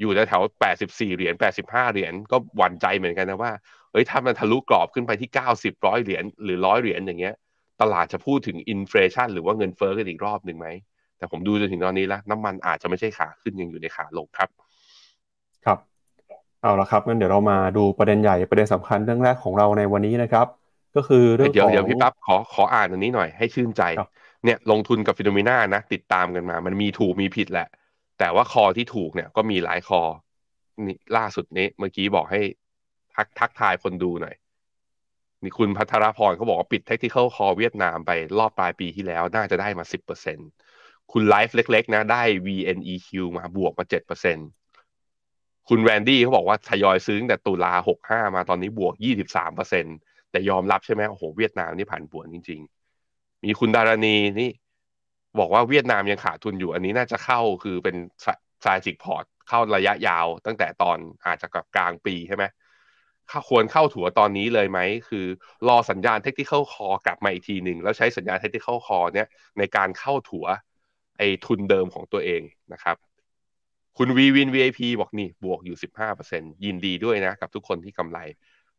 [0.00, 3.52] อยู่แถวแปดสิบสี่เหรียญแปดสิบห้าเหรียญก็หวั่นใจเหมือนกันนะว่า
[3.94, 7.34] เอ้ยถ้ามันทะลุกรอบขึ้นไปที่เก้าสิบร้อยเหรียญหรือร้อยเหรียญอย่างเงี้ย
[7.80, 10.68] ตลาดจะพูดถึงอินฟลชันหรือว่าเงินเฟ้อกันอีกรอบหนึ่งไหม
[11.18, 14.48] แต่ผมดูจนถึงตอนนี้แล้ว น้ำมันอาจจะไม่ใช่ขาขึ้นยังอยู่ในขาลงครับ
[15.64, 15.78] ครับ
[16.62, 20.46] เอาละครับงั้นเดี๋ยวเรามาดูประเด็นใหญ่ประเด็นสำคัญเรื่องแรกของเราในวันนี้นะครับ
[20.96, 24.10] ก็คือเรื่องของเดี๋ยวเดี๋ยวพี่ปั๊บขอขออ่านอันนี้หน่อยให้ชื่นใจครับ
[24.44, 27.68] เนี่ยลงทุนกับฟิโนเมนานะ ติดตามกันมา มันมีถูกมีผิดแหละ
[28.18, 30.00] แต่ว่าคอที่ถูกเนี่ยก็มีหลายคอ
[30.86, 32.40] นี่ล่าสุดนี้เมื่อกี้บอกให้
[33.16, 34.34] ทักทักทายคนดูหน่อย
[35.42, 40.38] นี่คุณพัทรพรเขาบอกว่าปิด Tactical Call เวียดนามไปรอบปลายปีที่แล้วน่าจะได้มาสิบเปอร์เซ็นต์
[41.12, 44.38] คุณไลฟ์เล็ก ๆ นะ ได้ VNEQ มาบวกมาเจ็ดเปอร์เซ็นต์
[45.68, 49.84] คุณแรนดี้เขาบอกว่าทยอยซื้อตั้งแต่ตุลาหกห้ามาตอนนี้บวกยี่สิบสามเปอร์เซ็นต์
[50.30, 52.60] แต่ยอมรับใช่ไหมโอ้โหเวียดนามนี่ผันผวนจริง
[53.02, 54.50] ๆ มีคุณดารณีนี่
[55.38, 62.44] บอกว่าเวียดนามยังขาดทุนอยู่ อันนี้น่าจะเข้าคือเป็น strategic port เข้าระยะยาวตั้งแต่ตอนอาจจะกับกลางปีใช่ไหม
[63.48, 65.26] ควรเข้าถัวตอนนี้เลยไหม คือ
[65.68, 69.26] รอสัญญาณ technical call กลับมาอีกทีหนึ่งแล้วใช้สัญญาณ technical call เนี่ย
[69.58, 70.46] ในการเข้าถัว
[71.18, 72.96] ไอ้ทุนเดิมของตัวเองนะครับ
[73.98, 78.18] คุณวีวิน VIP บอกนี่บวกอยู่ 15%ยินดีด้วยนะ กับทุกคนที่กำไร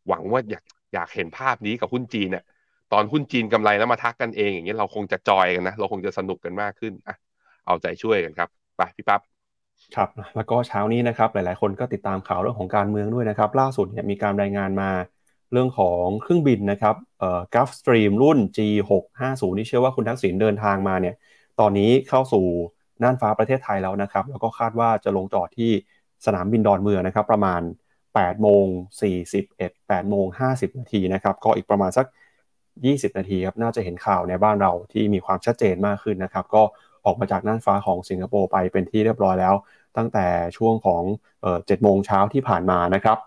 [0.08, 2.44] หวังว่าอยากอยากเห็นภาพนี้กับหุ้นจีนเนี่ย
[2.94, 7.16] ตอนหุ้นจีนกำไรแล้วมาทักกันเองอย่างเงี้ยเราคงจะจอยกันนะ เราคงจะสนุกกันมากขึ้นอะ
[7.66, 9.22] เอาใจช่วยกันครับ ไปพี่ปั๊บ
[9.96, 14.92] ครับแล้วก็เช้านี้นะครับหลายๆ คนก็ติดตามข่าวเรื่องของการเมืองด้วยนะครับ ล่าสุดเนี่ยมีการรายงานมา
[15.52, 21.16] เรื่องของเครื่องบินนะครับเอ่อ Gulfstream รุ่น G650 นี่เชื่อว่าคุณทักษิณเดินทางมาเนี่ย
[21.60, 22.46] ตอนนี้เข้าสู่
[23.04, 25.72] น่านฟ้าประเทศไทยแล้วนะครับ แล้วก็คาดว่าจะลงจอดที่
[26.26, 27.62] สนามบินดอนเมืองนะครับ ประมาณ
[28.04, 28.66] 8โมง
[29.24, 32.06] 41 8โมง50 นาทีนะครับก็อีกประมาณสัก
[32.66, 36.64] 20 นาทีครับน่าจะเห็นข่าวในบ้านเราที่มีความชัดเจนมากขึ้นนะครับ ก็
[37.06, 39.56] ออกมาจากน่านฟ้าของสิงคโปร์ไปเป็นที่เรียบร้อยแล้ว
[39.98, 40.26] ตั้งแต่
[40.58, 41.04] ช่วงของ
[41.66, 43.18] เจ็ดโมงเช้าที่ผ่านมานะครับ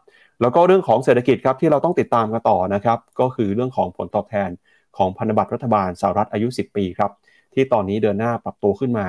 [0.41, 4.51] แล้วก็เรื่องของเศรษฐกิจครับที่เราต้องติดตามกันต่อนะครับก็คือเรื่องของผลตอบแทน
[4.97, 7.11] ของพันธบัตรรัฐบาลสหรัฐอายุ 10 ปีครับ
[7.55, 9.07] ที่ตอนนี้เดินหน้าปรับตัวขึ้นมา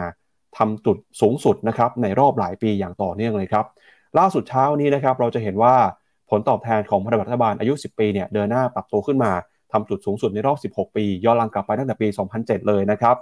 [0.57, 3.65] ทำจุดสูงสุดนะครับในรอบหลายปีอย่างต่อเนื่องเลยครับ
[4.19, 5.75] ล่าสุดเช้านี้นะครับเราจะเห็นว่า
[6.29, 9.31] ผลตอบแทนของพันธบัตรรัฐบาลอายุ 10 ปีเนี่ยเดินหน้าปรับตัวขึ้นมา
[9.71, 13.15] ทำจุดสูงสุดในรอบ 16 ปี ย้อนหลังกลับไปตั้งแต่ปี 2007 เลยนะครับ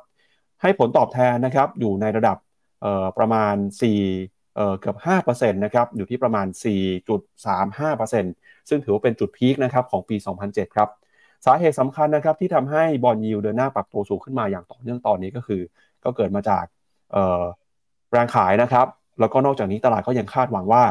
[0.61, 2.37] ให้ผลตอบแทนนะครับอยู่ในระดับ
[3.17, 6.47] ประมาณ 4เเกือบ5%นะครับอยู่ที่ประมาณ
[7.57, 10.15] 4.35%ซึ่งถือว่าเป็นจุดพีคนะครับของปี
[10.45, 10.89] 2007 ครับ
[11.45, 15.61] สาเหตุสำคัญนะครับที่ทำให้บอลยิวเดินหน้าปรับตัวสูงขึ้นมาอย่างต่อเนื่องตอนนี้ก็คือ
[16.03, 16.65] ก็เกิดมาจาก
[18.11, 18.87] แรงขายนะครับ
[19.19, 20.83] แล้วก็นอกจากนี้ตลาดก็ยังคาดหวังว่า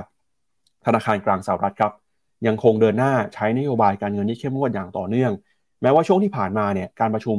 [0.86, 1.92] ธนาคารกลางสหรัฐครับ
[2.46, 5.32] ยังคงเดินหน้าใช้นโยบายการเงินที่เข้มงวดอย่างต่อเนื่อง
[5.86, 7.38] ม้ว่าช่วงที่ผ่านมาเนี่ยการประชุม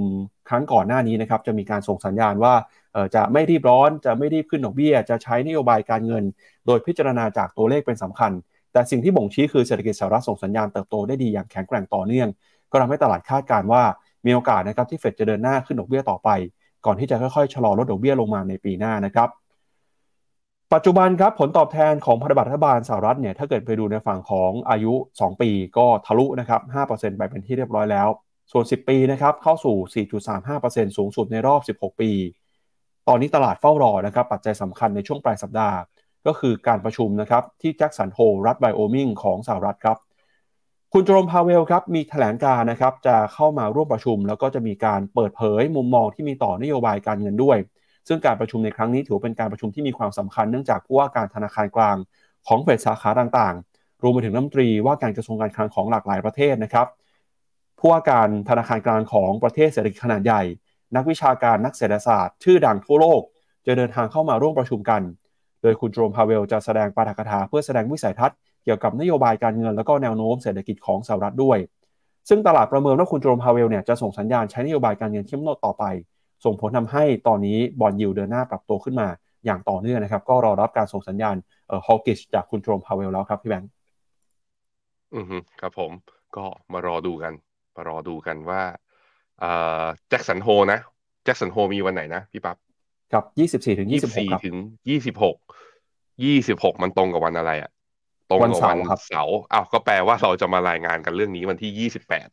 [0.49, 2.53] ครั้งก่อนหน้านี้นะครับจะมีการส่งสัญญาณว่า
[3.15, 6.23] จะไม่รีบร้อนจะไม่รีบขึ้นดอกเบี้ย จะใช้นโยบายการเงิน
[6.65, 8.31] โดยพิจารณาจากตัวเลขเป็นสำคัญ
[8.71, 12.29] แต่สิ่งที่บ่งชี้คือเศรษฐกิจสหรัฐส่งสัญญาณเติบโตได้ดีอย่างแข็งแกร่งต่อเนื่อง
[12.71, 13.83] ก็ทำให้ตลาดคาดการณ์ว่า
[14.25, 16.29] มีโอกาสนะครับที่เฟดจะเดินหน้าขึ้นดอกเบี้ยต่อไป
[16.86, 19.29] ก่อนที่จะค่อยๆชะลอลดดอกเบี้ยลงมาในปีหน้านะครับ
[20.73, 28.07] ปัจจุบันครับผลตอบแทนของพันธบัตรรัฐบาลสหรัฐเนี่ยถ้าเกิดไปดูในฝั่งของอายุ 2 ปีก็ทะลุนะครับ5%ไปเป็นที่เรียบร้อยแล้ว
[28.51, 30.05] ส่วน 10 ปีนะครับเข้าสู่
[30.36, 32.12] 4.35%สูงสุดในรอบ 16 ปี
[33.07, 35.77] ตอนนี้ตลาดเฝ้ารอนะครับปัจจัยสำคัญในช่วงปลายสัปดาห์
[36.27, 39.97] ก็คือการประชุมนะครับที่แจ็คสันโฮรัฐไบโอมิงของสหรัฐครับ
[40.93, 47.57] คุณโจรมพาเวลครับมีแถลงการนะครับจะเข้ามาร่วมประชุม แล้วก็จะมีการเปิดเผยมุมมองที่มีต่อนโยบายการเงินด้วย
[48.07, 51.97] ซึ่งการประชุมในครั้งนี้ถือเป็นการประชุมที่มีความสำคัญเนื่องจากผู้ว่าการธนาคารกลาง
[52.47, 56.88] ของเฟดสาขาต่างๆ รวมไปถึงรัฐมนตรีว่าการกระทรวงการคลังของหลากหลายประเทศนะครับ
[57.80, 60.44] ผู้ว่าการธนาคารกลางของประเทศเศรษฐกิจขนาดใหญ่
[60.96, 63.22] นักวิชาการนักเศรษฐศาสตร์ ชื่อดังทั่วโลก
[63.66, 65.02] จะเดินทางเข้ามาร่วมประชุมกัน
[65.62, 71.58] โดยคุณโจมพาเวลจะแสดงปาฐกถาเพื่อแสดงวิสัยทัศน์เกี่ยวกับนโยบายการเงินและก็แนวโน้มเศรษฐกิจของสหรัฐด้วย
[72.30, 75.84] ซึ่งตลาดประเมินว่าคุณโจมพาเวลเนี่ยจะส่งสัญญาณใช้นโยบายการเงินเข้มงวดต่อไป
[76.46, 79.08] ส่งผลทำให้ตอนนี้ bond yield เดินหน้าปรับตัวขึ้นมา
[79.46, 81.36] อย่างต่อเนื่องนะครับ ก็รอรับการส่งสัญญาณ
[81.68, 83.70] เอ่อ hawkish จากคุณโจมพาเวลแล้วครับพี่แบงค์
[85.16, 85.92] อือฮึครับผม
[86.36, 87.34] ก็มารอดูกัน
[87.78, 88.62] มารอดูกันว่า
[89.40, 89.52] เอ่
[89.84, 90.80] อ Jackson Hole นะ
[91.23, 92.58] Jackson Hole มีวันไหนนะพี่ปั๊บ
[93.12, 94.58] ครับยี่สิบสี่ถึงยี่สิบหกครับถึง
[94.90, 95.38] ยี่สิบหก
[96.24, 97.72] ยี่สิบหกมันตรงกับวันอะไรอะ
[98.30, 102.28] ตรงกับวันเสาร์วันครับเสาร์อ้าวก็แปลว่าเราจะมารายงานกันเรื่องนี้วันที่ยี่สิบแปด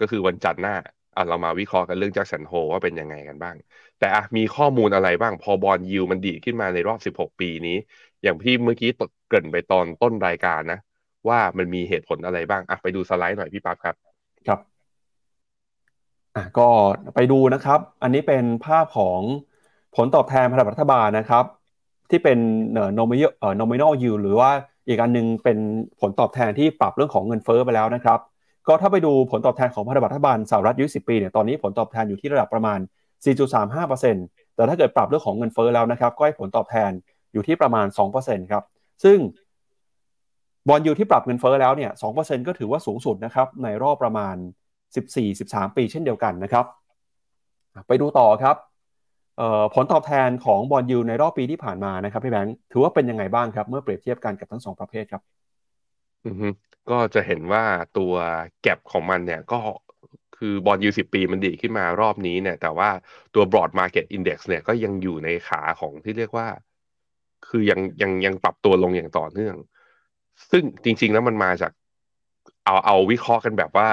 [0.00, 0.76] ก็คือวันจันทร์หน้า
[1.16, 3.56] อะเรามาวิเคราะห์กันเรื่องแจ็คสันโฮว่าเป็นยังไงกันบ้าง
[3.98, 7.76] แต่อะมีข้อมูลอะไรบ้างพอบอลยิวมันดีดขึ้นมาในรอบสิบหกปีนี้
[8.22, 8.90] อย่างที่เมื่อกี้
[9.28, 10.78] เกริ่นไปตอนต้นรายการนะ
[11.28, 13.96] ว่ามันมีเหตุผลอะไรบ้างอะไปดูสไลด์หน่อยพี่ปั๊บครับ
[14.48, 14.60] ครับ
[16.36, 16.68] อะก็
[17.14, 19.20] ไปดูนะครับ อันนี้เป็นภาพของ
[19.96, 21.44] ผลตอบแทนพันธบัตรรัฐบาลนะครับ
[22.10, 22.38] ที่เป็น
[22.72, 24.50] เอ่อ nominal เอ่อ nominal yield หรือว่า
[24.88, 25.58] อีกอันหนึงเป็น
[26.00, 28.18] ผลตอบแทนที่ปรับเรื่องของเงินเฟ้อไปแล้วนะครับ
[28.68, 32.78] ก็ถ้าไปดูผลตอบแทนของพันธบัตรรัฐบาลสหรัฐยุ10 ปีเนี่ยตอนนี้ผลตอบแทนอยู่ที่ระดับประมาณ
[33.24, 36.90] 4.35%แต่ถ้าเกิดปรับเรื่องของเงินเฟ้อแล้วนะครับ ก็ให้ผลตอบแทน
[37.32, 38.64] อยู่ที่ประมาณ 2%ครับ
[39.04, 39.18] ซึ่ง
[40.68, 44.36] บอลยูที่ปรับเงินเฟ้อแล้วเนี่ย2%ก็ถือว่าสูงสุดนะครับในรอบประมาณ
[45.06, 46.64] 14-13 ปีเช่นเดียวกันนะครับ
[47.86, 48.56] ไปดูต่อครับ
[49.74, 55.22] ผลตอบแทนของบอลยูในรอบปีที่ผ่านมานะครับพี่แบงค์ถือว่าเป็นยังไงบ้างครับ เมื่อเปรียบเทียบกันกับทั้งสองประเภทครับ
[56.26, 56.48] อือฮึ
[56.90, 57.64] ก็จะเห็นว่า
[57.98, 58.12] ตัว
[58.62, 59.58] แก็บของมันเนี่ยก็
[60.36, 62.90] คือบอลยูสิบปีมันดีขึ้นมารอบนี้เนี่ย แต่ว่า
[63.34, 66.48] ตัว broad market index เนี่ยก็ยังอยู่ในขาของที่เรียกว่า
[67.48, 69.56] คือยังยังยังปรับตัวลงอย่างต่อเนื่อง
[70.50, 71.72] ซึ่งจริง ๆ แล้วมันมาจาก
[72.64, 73.88] เอาเอาวิเคราะห์กันแบบว่า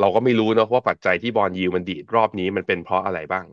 [0.00, 3.46] เราก็ไม่รู้เนอะว่าปัจจัยที่บอลยูมันดีดรอบนี้มันเป็นเพราะอะไรบ้าง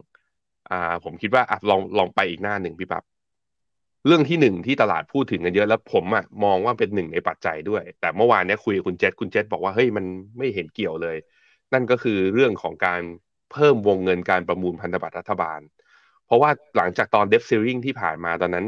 [0.71, 3.03] อ่า ผมคิดว่าอะลองลองไปอีกหน้าหนึ่งพี่ปั๊บ
[4.07, 10.05] เรื่องที่หนึ่งที่ตลาดพูดถึงกันเยอะแล้วผมอะมองว่าเป็นหนึ่งในปัจจัยด้วย แต่เมื่อวานเนี้ยคุยกับคุณเจษคุณเจษบอกว่าเฮ้ยมัน
[10.37, 11.17] ไม่เห็นเกี่ยวเลย
[11.73, 13.01] นั่นก็คือเรื่องของการ
[13.51, 15.59] เพิ่มวงเงินการประมูลพันธบัตรรัฐบาล
[16.25, 18.65] เพราะว่าหลังจากตอน debt ceiling ที่ผ่านมาตอนนั้น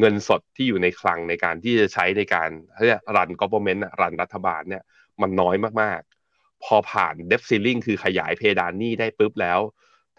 [0.00, 2.50] เงินสดที่อยู่ในคลังในการที่จะใช้ในการ
[2.82, 4.82] เรียก run government run รัฐบาลเนี่ย
[5.22, 9.60] มันน้อยมากๆ พอผ่าน debt ceiling คือขยายเพดานหนี้ได้ปุ๊บแล้ว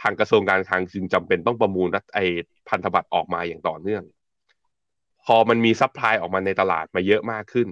[0.02, 2.20] ทางกระทรวงการคลังจึงจำเป็นต้องประมูลรัฐไอ
[2.70, 4.04] พันธบัตรออกมาอย่างต่อเนื่อง
[5.26, 7.68] พอมันมี supply ออกมาในตลาดมาเยอะมากขึ้น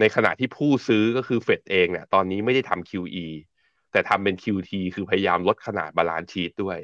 [0.00, 3.26] ในขณะที่ผู้ซื้อก็คือเฟดเองเนี่ยตอนนี้ไม่ได้ทำ QE
[3.92, 6.78] แต่ทำเป็น QT คือพยายามลดขนาด balance sheet ด้วย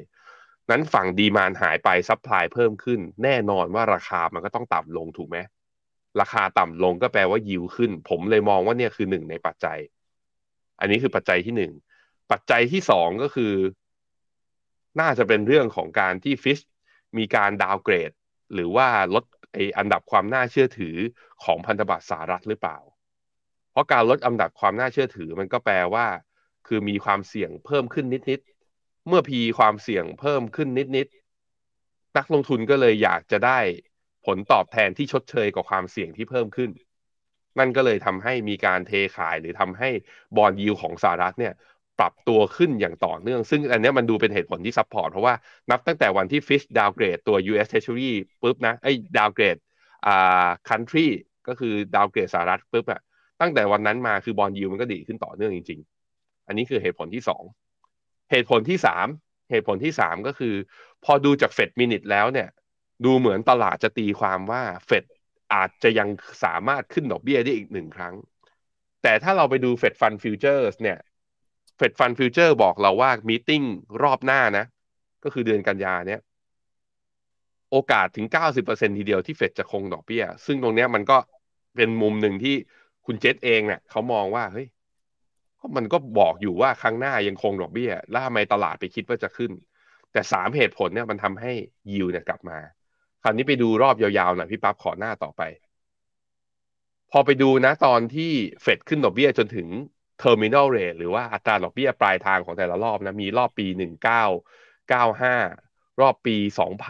[0.71, 5.37] นั้นฝั่ง demand หายไป supply เพิ่มขึ้น แน่นอนว่าราคามันก็ต้องต่ำลงถูกไหม
[6.19, 9.79] ราคาต่ำลงก็แปลว่ายิวขึ้น ผมเลยมองว่าเนี่ยคือหนึ่งในปัจจัย
[10.79, 11.71] อันนี้คือปัจจัยที่หนึ่ง
[12.31, 13.53] ปัจจัยที่สองก็คือ
[14.99, 16.59] น่าจะเป็นเรื่องของการที่ฟิช
[17.17, 18.11] มีการดาวเกรด
[18.53, 20.95] หรือว่าลดไออันดับความน่าเชื่อถือ
[21.43, 22.77] ของพันธบัตรสหรัฐหรือเปล่า
[23.71, 26.05] เพราะการลดอันดับความน่าเชื่อถือมันก็แปลว่า
[26.67, 28.39] คือมีความเสี่ยงเพิ่มขึ้นนิด
[29.07, 33.59] เมื่อพีความเสี่ยงเพิ่มขึ้นนิดๆนักลงทุนก็เลยอยากจะได้
[34.25, 36.69] ผลตอบแทนที่ชดเชยกับความเสี่ยงที่เพิ่มขึ้น
[37.59, 39.89] นั่นก็เลยทำให้มีการเทขายหรือทำให้
[40.37, 41.53] bond yield ของสหรัฐเนี่ย
[41.99, 45.33] ปรับตัวขึ้นอย่างต่อเนื่อง ซึ่งอันนี้มันดูเป็นเหตุผลที่ support เพราะว่า
[45.71, 48.11] นับตั้งแต่วันที่ Fitch downgrade ตัว US Treasury
[48.41, 49.57] ปุ๊บนะไอ้ downgrade
[50.05, 51.07] อ่า country
[51.47, 53.01] ก็คือ downgrade สหรัฐปุ๊บอะ
[53.41, 55.79] ตั้งแต่วันนั้นมาคือ bond yield มันก็ดีดขึ้นต่อเนื่องจริง
[56.13, 57.43] ๆ อันนี้คือเหตุผลที่สอง
[58.31, 59.07] เหตุผลที่สาม
[59.51, 60.53] เหตุผลที่สามก็คือ
[61.05, 62.49] พอดูจากเฟด minute แล้วเนี่ย
[63.05, 65.03] ดูเหมือนตลาดจะตีความว่าเฟด
[65.53, 66.09] อาจจะยัง
[66.43, 68.15] สามารถขึ้นดอกเบี้ยได้อีกหนึ่งครั้ง
[69.03, 70.97] แต่ถ้าเราไปดู Fed Funds Futures เนี่ย
[71.77, 73.63] Fed Funds Future บอกเราว่า meeting
[74.03, 74.65] รอบหน้านะ
[75.23, 76.21] ก็คือเดือนกันยาเนี่ย
[77.71, 78.27] โอกาสถึง
[78.63, 81.17] 90%ทีเดียวที่เฟดจะคงดอกเบี้ย ซึ่งตรงเนี้ยมันก็
[81.75, 82.55] เป็นมุมหนึ่งที่
[83.05, 84.67] คุณเจษเองเนี่ยเขามองว่าเฮ้ย
[85.61, 89.51] ก็มันก็บอกอยู่ว่าครั้งหน้ายังคงดอกเบี้ย แล้วทำไมตลาดไปคิดว่าจะขึ้น
[90.11, 91.51] แต่สามเหตุผลเนี่ยมันทำให้
[91.91, 92.57] ยิวเนี่ยกลับมา
[93.23, 95.41] คราวนี้ไปดูรอบยาวๆหน่อยพี่ปั๊บขอหน้าต่อไป
[97.11, 99.67] พอไปดูนะตอนที่เฟดขึ้นดอกเบี้ยจนถึง
[100.21, 103.67] terminal rate หรือว่าอัตราดอกเบี้ยปลายทางของแต่ละรอบนะมีรอบปี
[104.49, 106.35] 1995 รอบปี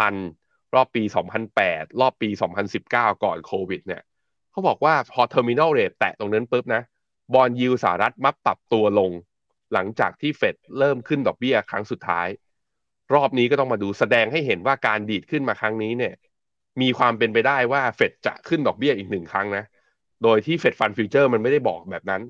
[0.09, 1.03] 2000 รอบปี
[1.51, 2.29] 2008 รอบปี
[2.77, 4.01] 2019 ก่อนโควิดเนี่ย
[4.51, 6.81] เขาบอกว่าพอ terminal rate แตะตรงนั้นปุ๊บนะ
[7.33, 9.11] บอลยิวสหรัฐมักปรับตัวลง
[9.73, 12.27] หลังจากที่เฟดเริ่มขึ้นดอกเบี้ยครั้งสุดท้าย
[13.13, 16.13] รอบนี้ก็ต้องมาดูแสดงให้เห็นว่าการดีดขึ้นมาครั้งนี้เนี่ย
[16.81, 19.63] มีความเป็นไปได้ว่าเฟดจะขึ้นดอกเบี้ยอีกหนึ่งครั้งนะ
[20.23, 22.21] โดยที่ Fed Funds Future มันไม่ได้บอกแบบนั้น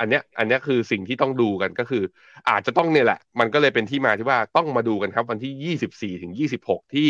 [0.00, 2.02] อันเนี้ยอันเนี้ยคือสิ่งที่ต้องดูกันก็คือ
[2.50, 7.08] อาจจะต้องเนี่ยแหละ มันก็เลยเป็นที่มาที่ว่าต้องมาดูกันครับ วันที่24ถึง26ที่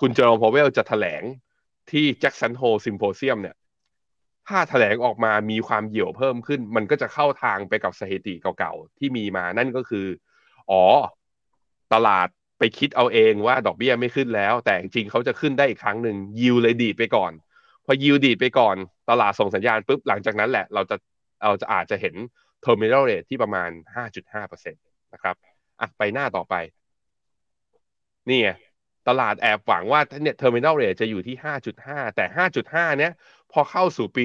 [0.00, 1.22] คุณ Jerome Powell จะแถลง
[1.90, 3.56] ที่ Jackson Hole Symposium เนี่ย
[4.48, 10.06] ถ้าแถลงออกมามีความเหี่ยวเพิ่มขึ้น มันก็จะเข้าทางไปกับสถิติเก่าๆที่มีมานั่นก็คือ
[10.70, 10.82] อ๋อ
[11.94, 12.28] ตลาด
[12.58, 17.32] ไปคิดเอาเองว่าดอกเบี้ยไม่ขึ้นแล้ว แต่จริงเขาจะขึ้นได้อีกครั้งหนึ่งยิวเลยดีดไปก่อน
[17.84, 18.76] พอยิวดีดไปก่อน
[19.10, 20.96] ตลาดส่งสัญญาณปุ๊บหลังจากนั้นแหละ เราจะ
[21.44, 22.14] เราจะอาจจะเห็น
[22.64, 24.72] terminal rate ที่ประมาณ 5.5%
[25.14, 25.36] นะครับ
[25.80, 26.54] อะไปหน้าต่อไป
[28.28, 28.50] นี่ไง
[29.08, 31.36] ตลาดแอบหวังว่าเนี่ย terminal rate จะอยู่ที่
[31.76, 32.24] 5.5 แต่
[32.62, 33.12] 5.5 เนี้ย
[33.54, 34.24] พอเข้าสู่ปี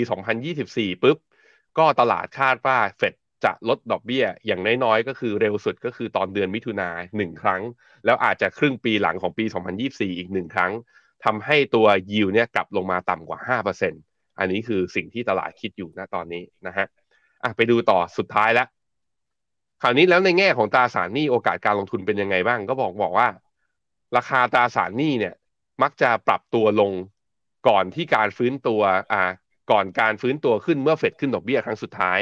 [0.51, 1.17] 2024ปุ๊บ
[1.77, 3.13] ก็ตลาดคาดว่าเฟด
[3.43, 7.61] จะลดดอกเบี้ย อย่างน้อยๆ ก็คือเร็วสุดก็คือตอนเดือนมิถุนาหนึ่งครั้ง
[8.05, 9.45] แล้วอาจจะครึ่งปีหลังของปี
[9.81, 10.71] 2024 อีกหนึ่งครั้ง
[11.25, 13.39] ทำให้ตัวยิวเนี่ยกลับลงมาต่ำกว่า
[13.89, 16.87] 5%อันนี้คือสิ่งที่ตลาดคิดอยู่ณตอนนี้นะฮะ
[17.43, 18.67] อะไปดูต่อสุดท้ายแล้ว
[19.81, 23.27] คราวนี้แล้วในแง่ของตราสารหนี้โอกาสการลงทุนเป็นยังไงบ้าง ก็บอกบอกว่า
[24.17, 25.33] ราคาตราสารหนี้เนี่ย
[25.81, 26.91] มักจะปรับตัวลง
[27.67, 29.23] ก่อนที่การฟื้นตัวอ่า
[29.71, 32.19] ก่อนการฟื้นตัวขึ้นเมื่อเฟดขึ้นดอกเบี้ยครั้งสุดท้าย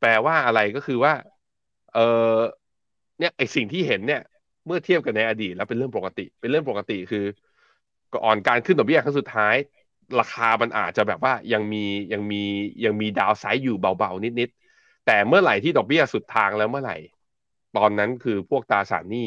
[0.00, 1.12] แปลว่าอะไรก็คือว่า
[1.94, 2.00] เออ
[3.18, 4.20] เนี่ยไอสิ่งที่เห็นเนี่ย
[4.66, 7.24] เมื่อเทียบกับในอดีตแล้วเป็นเรื่องปกติ เป็นเรื่องปกติคือ
[8.12, 9.54] ก่อนการขึ้นดอกเบี้ยครั้งสุดท้าย
[10.20, 12.42] ราคามันอาจจะแบบว่ายังมียังมี
[12.84, 16.96] ยังมีดาวไซด์อยู่เบาๆนิดๆแต่เมื่อไหร่ที่ดอกเบี้ยสุดทางแล้วเมื่อไหร่
[17.76, 19.26] ตอนนั้นคือพวกตราสารหนี้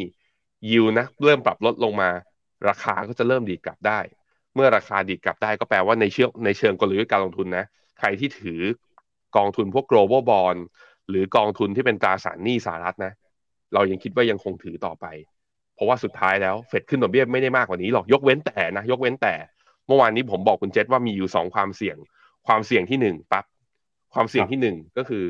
[0.70, 2.10] ยิวนะเริ่มปรับลดลงมา
[2.68, 4.00] ราคาก็จะเริ่มดีดกลับได้
[4.56, 7.66] เมื่อราคาดีกลับได้ก็แปลว่าในเชิงในเชิงกลยุทธ์การลงทุนนะ
[8.00, 8.62] ใครที่ถือ
[9.38, 10.60] กองทุนพวก global bond
[11.10, 13.14] หรือกองทุนที่เป็นตราสารหนี้สหรัฐนะ
[13.74, 15.06] เรายังคิดว่ายังคงถือต่อไป
[15.76, 19.34] เพราะว่าสุดท้ายแล้วเฟดขึ้นดอกเบี้ยไม่ได้มากกว่านี้หรอกยกเว้นแต่นะ ยกเว้นแต่
[19.88, 21.98] เมื่อวานนี้ผมบอกคุณเจษว่ามีอยู่สองความเสี่ยง
[22.48, 23.46] ความเสี่ยงที่หนึ่งปั๊บ
[24.14, 25.26] ความเสี่ยงที่หนึ่งก็คือ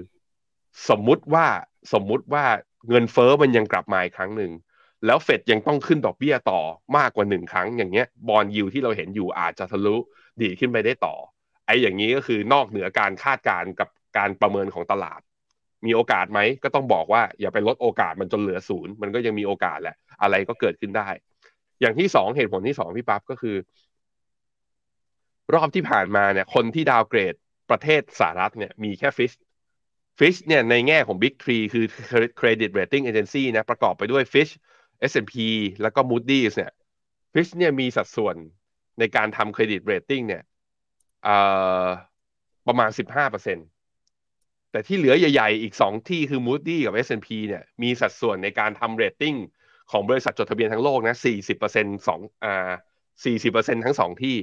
[0.89, 1.45] สมมุติว่า
[1.93, 2.45] สมมุติว่า
[2.89, 4.51] เงินเฟอ้อมันยังกลับมาอีกครั้งหนึ่ง
[5.06, 6.62] แล้วเฟดยังต้องขึ้นดอกเบี้ยต่อ
[6.98, 9.96] มากกว่าหนึ่งครั้ง อย่างเงี้ยบอลยูที่เราเห็นอยู่อาจจะทะลุ
[10.42, 11.16] ดีขึ้นไปได้ต่อ
[11.66, 15.22] ไอ้อย่างนี้ก็คือนอกเหนือการคาดการณ์กับการประเมินของตลาด
[15.86, 21.08] มีโอกาสไหมก็ต้องบอกว่าอย่าไปลดโอกาสมันจนเหลือศูนย์มันก็ยังมีโอกาสแหละ อะไรก็เกิดขึ้นได้
[21.82, 23.56] อย่างที่สองเหตุผลที่สองพี่ปั๊บก็คือ
[25.54, 27.36] รอบที่ผ่านมาเนี่ย คนที่ downgrade
[27.70, 29.32] ประเทศสหรัฐเนี่ยมีแค่ Fitch
[30.19, 31.86] Fitch เนี่ยในแง่ของ Big Three คือ
[32.39, 34.52] Credit Rating Agency นะประกอบไปด้วย Fitch
[35.12, 35.36] S&P
[35.82, 36.72] แล้วก็ Moody's เนี่ย
[37.34, 38.36] Fitch เนี่ยมีสัดส่วน
[39.00, 40.44] ในการทำ credit rating เนี่ย
[42.68, 49.36] ประมาณ 15%แต่ที่เหลือใหญ่ ๆ อีก 2 ที่คือ Moody กับ S&P เนี่ยมีสัดส่วนในการทำเรตติ้ง
[49.92, 51.16] ของบริษัทจดทะเบียนทั้งโลกนะ
[51.62, 52.72] 40%สองอ่า
[53.24, 54.38] 40%ทั้ง2ที่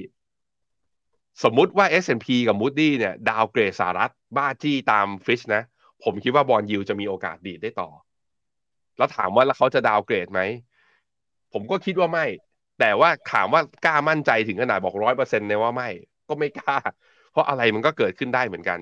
[1.43, 5.63] สมมุติว่า S&P กับ Moody เนี่ยดาวเกรดสหรัฐบ้าจี้ตาม Fitch นะ
[6.03, 7.89] ผมคิดว่าบอลยิวจะมีโอกาสดีดได้ต่อ
[8.97, 10.41] แล้วถามว่าแล้วเขาจะดาวเกรดไหม
[11.53, 12.25] ผมก็คิดว่าไม่
[12.79, 15.89] แต่ว่าถามว่ากล้ามั่นใจถึงขนาดบอกร้อยเปอร์เซ็นต์ในว่าไม่
[16.29, 16.77] ก็ไม่กล้า
[17.31, 18.79] เพราะอะไรมันก็เกิดขึ้นได้เหมือนกัน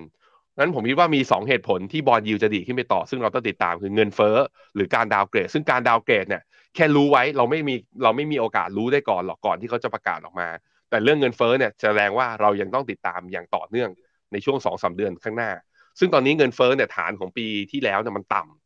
[0.58, 4.38] นั้นผมคิดว่ามี 2 เหตุผลที่บอลยิวจะดีขึ้นไปต่อ ซึ่งเราต้องติดตามคือเงินเฟ้อ
[4.76, 6.44] หรือการดาวเกรด ซึ่งการดาวเกรดเนี่ย
[6.76, 10.48] แค่รู้ไว้เราไม่มีเราไม่มีโอกาสรู้ได้ก่อนหรอกก่อนที่เขาจะประกาศออกมา
[10.90, 13.90] แต่เรื่องเงินเฟ้อเนี่ยจะแรงว่าเรายังต้องติดตามอย่างต่อเนื่อง
[14.32, 15.52] ในช่วงสองสาเดือนข้างหน้า
[16.00, 18.59] ซึ่งตอนนี้เงินเฟ้อเนี่ยฐานของปีที่แล้วเนี่ยมันต่ำ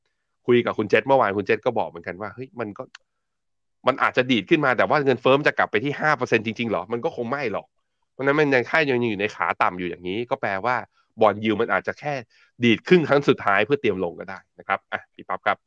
[0.47, 2.83] คุยกับคุณเจษเมื่อวานคุณเจษก็บอกเหมือนกันว่าเฮ้ยมันก็
[3.87, 7.65] มันอาจจะดีดขึ้นมาแต่ว่าเงินเฟ้อมจะกลับไปที่ห้าเปอร์เซ็นจริงๆหรอ มันก็คงไม่หรอก
[8.11, 10.75] เพราะนั้นมันยังค่ายังอยู่ในขาต่ำอยู่อย่างนี้ ก็แปลว่า
[11.21, 12.13] บอลยิวมันอาจจะแค่
[12.63, 15.57] ดีดครึ่งครั้งสุดท้ายเพื่อเตรียมลงก็ได้นะครับอะพี่ปั๊บครับ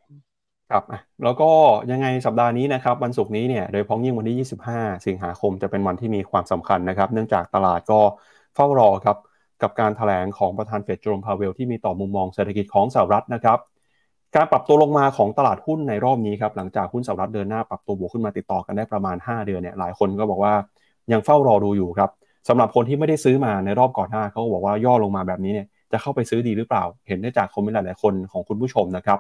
[0.71, 0.83] ครับ
[1.25, 1.51] แล้วก็
[1.91, 8.01] ยังไงสัปดาห์นี้นะครับวันศุกร์นี้เนี่ยโดยพ้องยิ่งวันที่ 25 สิงหาคมจะเป็นวันที่มีความสำคัญนะครับ เนื่องจากตลาดก็
[8.55, 9.17] เฝ้ารอครับ
[9.63, 13.59] กับการถแถลงของประธานเฟดโจมพาเวลที่มีต่อมุมมองเศรษฐกิจของสหรัฐนะครับ
[14.37, 20.55] การปรับตัวลงมาของตลาดหุ้นในรอบนี้ครับหลังจากหุ้นสหรัฐเดินหน้าปรับตัวบวกขึ้นมาติดต่อกันได้ประมาณ 5 เดือนเนี่ยหลายคนก็บอกว่า
[21.13, 22.11] ยังเฝ้ารอดูอยู่ครับ
[22.49, 29.19] สำหรับคนที่ไม่ได้ซื้อมาในรอบก่อนหน้าเขาบอกว่าย่อลงมาแบบนี้เนี่ยจะเข้าไปซื้อดีหรือเปล่า เห็นได้จากคอมเมนต์หลายๆคนของคุณผู้ชมนะครับ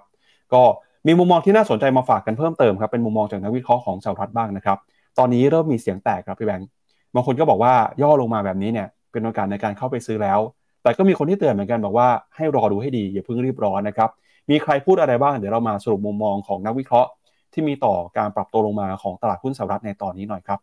[0.52, 0.62] ก็
[1.07, 4.79] มีมุมมองที่น่าสนใจมาฝากกันเพิ่มเติมครับเป็นมุมมองจากนักวิเคราะห์ของสหรัฐบ้างนะครับ
[5.18, 6.68] ตอนนี้เริ่มมีเสียงแตกครับพี่แบงค์
[7.14, 10.38] บางคนก็บอกว่าย่อลงมาแบบนี้เนี่ยเป็นโอกาสในการเข้าไปซื้อแล้ว
[10.83, 14.11] แต่ก็มีคนที่เตือนเหมือนกันบอกว่าให้รอดูให้ดีอย่าเพิ่งรีบร้อนนะครับ
[14.50, 17.11] มีใครพูดอะไรบ้าง เดี๋ยวเรามาสรุปมุมมองของนักวิเคราะห์
[17.52, 20.61] ที่มีต่อการปรับตัวลงมาของตลาดหุ้นสหรัฐในตอนนี้หน่อยครับ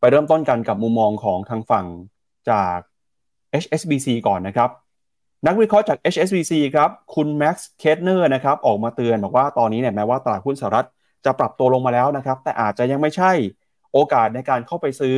[0.00, 1.86] ไปเริ่มต้นกันกับมุมมองของทางฝั่ง
[2.50, 2.78] จาก
[3.62, 4.70] HSBC ก่อนนะครับ
[5.46, 10.86] นักวิเคราะห์จาก HSBC ครับคุณ Max Kettner นะครับออกมาเตือนบอกว่าตอนนี้เนี่ยแม้ว่าตลาดหุ้นสหรัฐ
[11.24, 13.32] จะปรับตัวลงมาแล้วนะครับ แต่อาจจะยังไม่ใช่
[13.92, 15.16] โอกาสในการเข้าไปซื้อ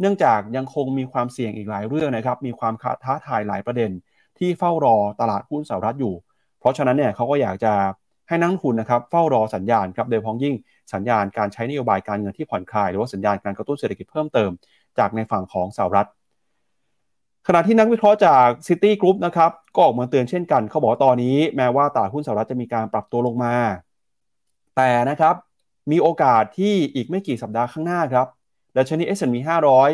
[0.00, 2.74] เนื่องจากยังคงมีความเสี่ยงอีกหลายเรื่องนะครับ มีความ
[3.04, 3.90] ท้าทายหลายประเด็น
[4.38, 6.14] ที่เฝ้ารอตลาดหุ้นสหรัฐอยู่
[6.60, 7.72] เพราะฉะนั้นเนี่ยเขาก็อยากจะ
[8.28, 10.54] ให้นักลงทุนนะครับเฝ้ารอสัญญาณครับโดยเฉพาะอย่างยิ่ง
[10.94, 14.50] สัญญาณการใช้นโยบายการเงินที่ผ่อนคลาย หรือว่าสัญญาณการกระตุ้นเศรษฐกิจเพิ่มเติม
[14.98, 16.08] จากในฝั่งของสหรัฐ
[17.46, 23.54] ขณะที่นักวิเคราะห์จาก Citigroup นะครับก็ออกมาเตือนเช่นกันเขาบอกตอนนี้แม้ว่าตลาดหุ้นสหรัฐจะมีการปรับตัวลงมา
[24.76, 25.34] แต่นะครับ
[25.90, 28.26] มีโอกาสที่อีกไม่กี่สัปดาห์ข้างหน้าครับ
[28.76, 29.36] ดัชนี S&P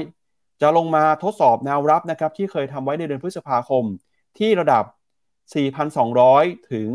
[0.03, 3.85] 500 จะลงมาทดสอบแนวรับนะครับที่เคยทำไว้ในเดือนพฤษภาคม
[4.39, 4.85] ที่ระดับ
[5.53, 6.89] 4,200 ถึง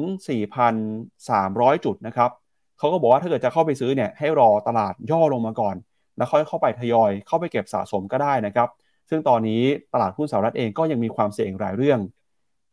[0.89, 2.32] 4,300 จุดนะครับ
[2.78, 5.76] เขาก็บอกว่าถ้าเกิดจะเข้าไปซื้อเนี่ยให้รอตลาดย่อลงมาก่อน
[6.18, 8.70] แล้วค่อยเข้าไปทยอยเข้าไปเก็บสะสมก็ได้นะครับ
[9.10, 9.62] ซึ่งตอนนี้
[9.93, 12.00] ตลาดหุ้นสหรัฐเองก็ยังมีความเสี่ยงหลายเรื่อง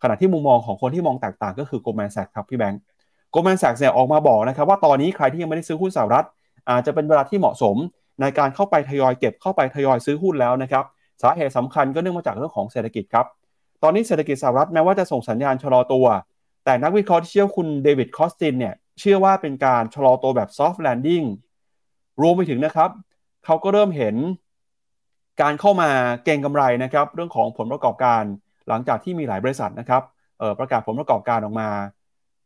[0.03, 2.81] ขณะที่มุมมองของคนที่มองแตกต่างก็คือ Goldman Sachs ครับพี่แบงก์
[3.35, 6.27] Goldman Sachs เนี่ยออกมาบอกนะครับว่าตอนนี้ใครที่ยังไม่ได้ซื้อหุ้นสหรัฐ
[6.71, 7.77] อาจจะเป็นเวลาที่เหมาะสม
[8.21, 10.85] ในการเข้าไปทยอยเก็บเข้าไปทยอยซื้อหุ้นแล้วนะครับ
[11.23, 13.27] สาเหตุสำคัญก็เนื่องมาจากเรื่องของเศรษฐกิจครับ
[13.83, 16.07] ตอนนี้เศรษฐกิจสหรัฐแม้ว่าจะส่งสัญญาณชะลอตัว
[16.65, 21.27] แต่นักวิเคราะห์ที่เชื่อคุณเดวิดคอสตินเนี่ยเชื่อว่าเป็นการชะลอตัวแบบ soft landing
[22.23, 22.91] รวมไปถึงนะครับ
[23.45, 24.17] เขาก็เริ่มเห็น
[25.43, 25.91] การเข้ามา
[26.25, 28.23] เก็งกำไรนะครับ เรื่องของผลประกอบการ
[28.69, 30.03] หลังจากที่มีหลายบริษัทนะครับ
[30.59, 31.71] ประกาศผลประกอบการออกมา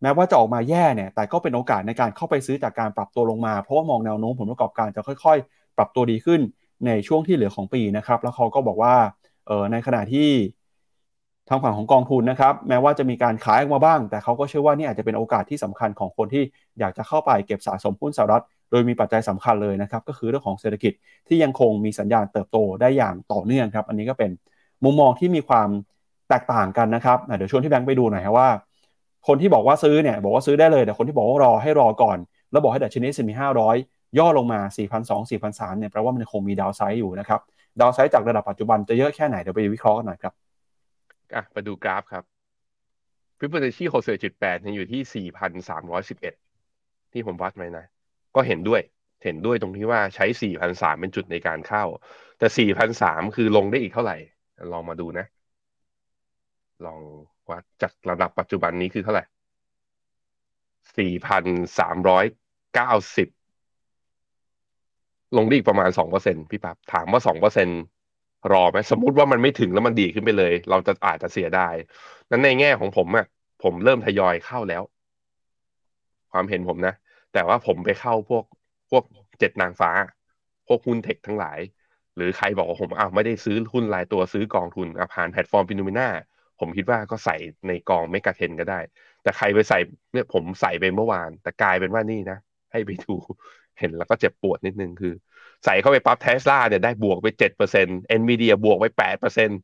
[0.03, 6.41] แม้ว่าจะออกมาแย่เนี่ยแต่ก็เป็นโอกาสในการเข้าไปซื้อจากการปรับตัวลงมา เพราะว่ามองแนวโน้มผลประกอบการจะค่อย ๆ ปรับตัวดีขึ้น
[6.87, 8.95] ในช่วงที่เหลือของปีนะครับ แล้วเขาก็บอกว่า
[9.73, 10.29] ในขณะที่
[11.51, 16.45] ทางฝั่งของกองทุนนะครับ แม้ว่าจะมีการขายออกมาบ้าง แต่เขาก็เชื่อว่านี่อาจจะเป็นโอกาสที่สำคัญของคนที่
[16.81, 20.93] อยากจะเข้าไปเก็บสะสมหุ้นสหรัฐ โดยมีปัจจัยสำคัญเลยนะครับ ก็คือเรื่องของเศรษฐกิจ
[21.29, 24.31] ที่ยังคงมีสัญญาณเติบโตได้อย่างต่อเนื่องครับ อันนี้ก็เป็น
[24.85, 25.69] มุมมองที่มีความ
[26.29, 28.49] แตกต่างกันนะครับเดี๋ยวชวนที่แบงค์ไปดูหน่อยครับว่า
[29.27, 32.19] คนที่บอกว่าซื้อเนี่ยบอกว่าซื้อได้เลยแต่คนที่บอกว่ารอให้รอก่อน
[32.53, 33.77] แล้วบอกให้ดัชนี S&P ห้าร้อย
[34.19, 34.61] ย่อลงมา
[35.01, 37.41] 4,200 4,300เนี่ยแปลว่ามันคงมี downside อยู่นะครับ
[37.81, 40.35] downside จากระดับปัจจุบันจะเยอะแค่ไหนเดี๋ยวไปวิเคราะห์กันหน่อยครับ
[41.35, 42.25] อะไปดูกราฟครับ
[43.39, 46.35] ฟิบเบอร์ชีโฮเซลจุดแปดอยู่ที่สี่พันสามร้อยสิบเอ็ด
[47.13, 47.85] ที่ผมวัดไว้นะ
[48.37, 48.81] ก็เห็นด้วย
[49.25, 51.85] เห็นด้วยตรงที่ว่าใช้สี่พันสามเป็นจุดในการเข้า
[52.39, 54.17] แต่สี่พันสามคือลงได้อีกเท่าไหร่
[54.73, 55.27] ลองมาดูนะ
[56.85, 57.01] ลอง
[57.51, 59.25] วัดจากระดับปัจจุบันนี้คือเท่าไหร่
[60.97, 61.45] สี่พัน
[61.79, 62.25] สามร้อย
[62.75, 63.29] เก้าสิบ
[65.37, 67.51] ลงได้อีกประมาณสองเปอร์เซ็นพี่ปับถามว่าสองเปอ
[68.53, 71.69] รอไหมสมมติว่ามันไม่ถึงแล้วมันดีดขึ้นไปเลย เราจะอาจจะเสียได้
[72.31, 73.27] นั้นในแง่ของผมอะ
[73.63, 74.83] ผมเริ่มทยอยเข้าแล้ว
[76.33, 76.95] ความเห็นผมนะ
[77.33, 78.45] แต่ว่าผมไปเข้าพวก
[78.91, 79.05] พวก
[79.39, 79.91] เจ็ดนางฟ้า
[80.67, 81.59] พวกหุ้น tech ทั้งหลาย
[82.17, 86.09] หรือใครบอกว่าผมอ้าวไม่ได้ซื้อหุ้นรายตัวซื้อกองทุนผ่านแพลตฟอร์ม FINNOMENA
[86.61, 87.37] ผมคิดว่าก็ใส่
[87.69, 88.81] ในกอง MEGA 10ก็ได้
[89.23, 89.79] แต่ใครไปใส่
[90.13, 92.39] เนี่ยผมใส่ไปเมื่อวาน แต่กลายเป็นว่านี่นะ
[92.73, 93.15] ให้ไปดู
[93.79, 95.15] เห็นแล้วก็เจ็บปวดนิดนึงคือ
[95.65, 99.59] ใส่เข้าไปปั๊บเทสลาเนี่ยได้บวกไปเจ็ดเปอร์เซ็นต์ NVIDIA บวกไปแปดเปอร์เซ็นต์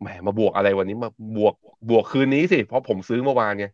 [0.00, 1.54] แหมมาบวกอะไรวันนี้มาบวก
[1.90, 3.66] บวกคืนนี้สิ เพราะผมซื้อเมื่อวานไง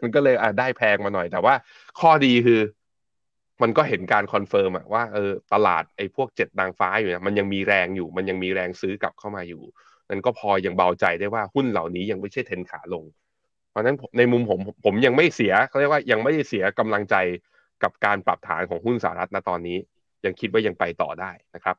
[0.00, 1.54] มันก็เลยอะได้แพงมาหน่อย แต่ว่า
[2.00, 2.60] ข้อดีคือ
[3.62, 9.62] มันก็เห็นการ confirm อะว่าเออตลาดไอ้พวกเจ็ดนางฟ้าอยู่เนี่ยมันยังมีแรงอยู่ มันยังมีแรงซื้อกลับเข้ามาอยู่
[10.08, 13.04] นั่นก็พอยังเบาใจได้ว่าหุ้นเหล่านี้ยังไม่ใช่เทนขาลง
[13.70, 17.16] เพราะนั้นในมุมผมผมยังไม่เสียเขาเรียกว่ายังไม่ได้เสียกำลังใจ
[17.82, 19.78] กับการปรับฐานของหุ้นสหรัฐณตอนนี้
[20.24, 21.76] ยังคิดว่ายังไปต่อได้นะครับ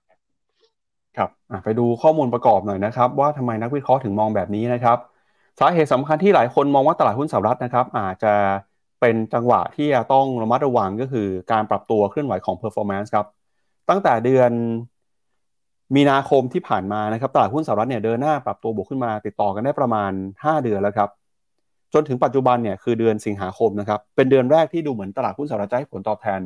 [1.17, 1.29] ครับ
[1.63, 4.97] ไปดูข้อมูลประกอบหน่อยนะครับ ว่าทำไมนักวิเคราะห์ถึงมองแบบนี้นะครับ
[5.59, 8.33] สาเหตุสำคัญที่หลายคนมองว่าตลาดหุ้นสหรัฐนะครับ อาจจะ
[9.01, 13.25] เป็นจังหวะที่จะต้องระมัดระวังก็คือการปรับตัวเคลื่อนไหวของ performance ครับ
[13.89, 14.51] ตั้งแต่เดือน
[15.95, 21.09] มีนาคมที่ผ่านมานะครับตลาดหุ้นสหรัฐเนี่ยเดินหน้าปรับตัวบวกขึ้นมาติดต่อกันได้ประมาณ 5 เดือนแล้วครับ
[21.93, 26.39] จนถึงปัจจุบันเนี่ยคือเดือนสิงหาคมนะครับเป็นเดือนแรกที่ดูเหมือนตลาดหุ้นสหรัฐจะให้ผลตอบแทน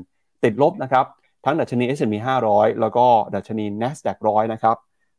[0.43, 1.05] ติดลบนะครับ
[1.45, 2.15] ทั้งดัชนี S&P
[2.49, 4.77] 500 แล้วก็ดัชนี NASDAQ 100 นะครับ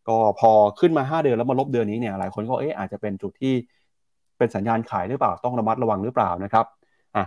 [0.09, 0.51] ก็พอ
[0.81, 3.55] ขึ้นมา 5 เดือนแล้วมาลบเดือนนี้เนี่ยหลายคนก็เอ๊ะอาจจะเป็นจุดที่
[4.39, 6.65] เป็นสัญญาณขายหรือเปล่าต้องระมัดระวังหรือเปล่านะครับ
[7.17, 7.25] อะ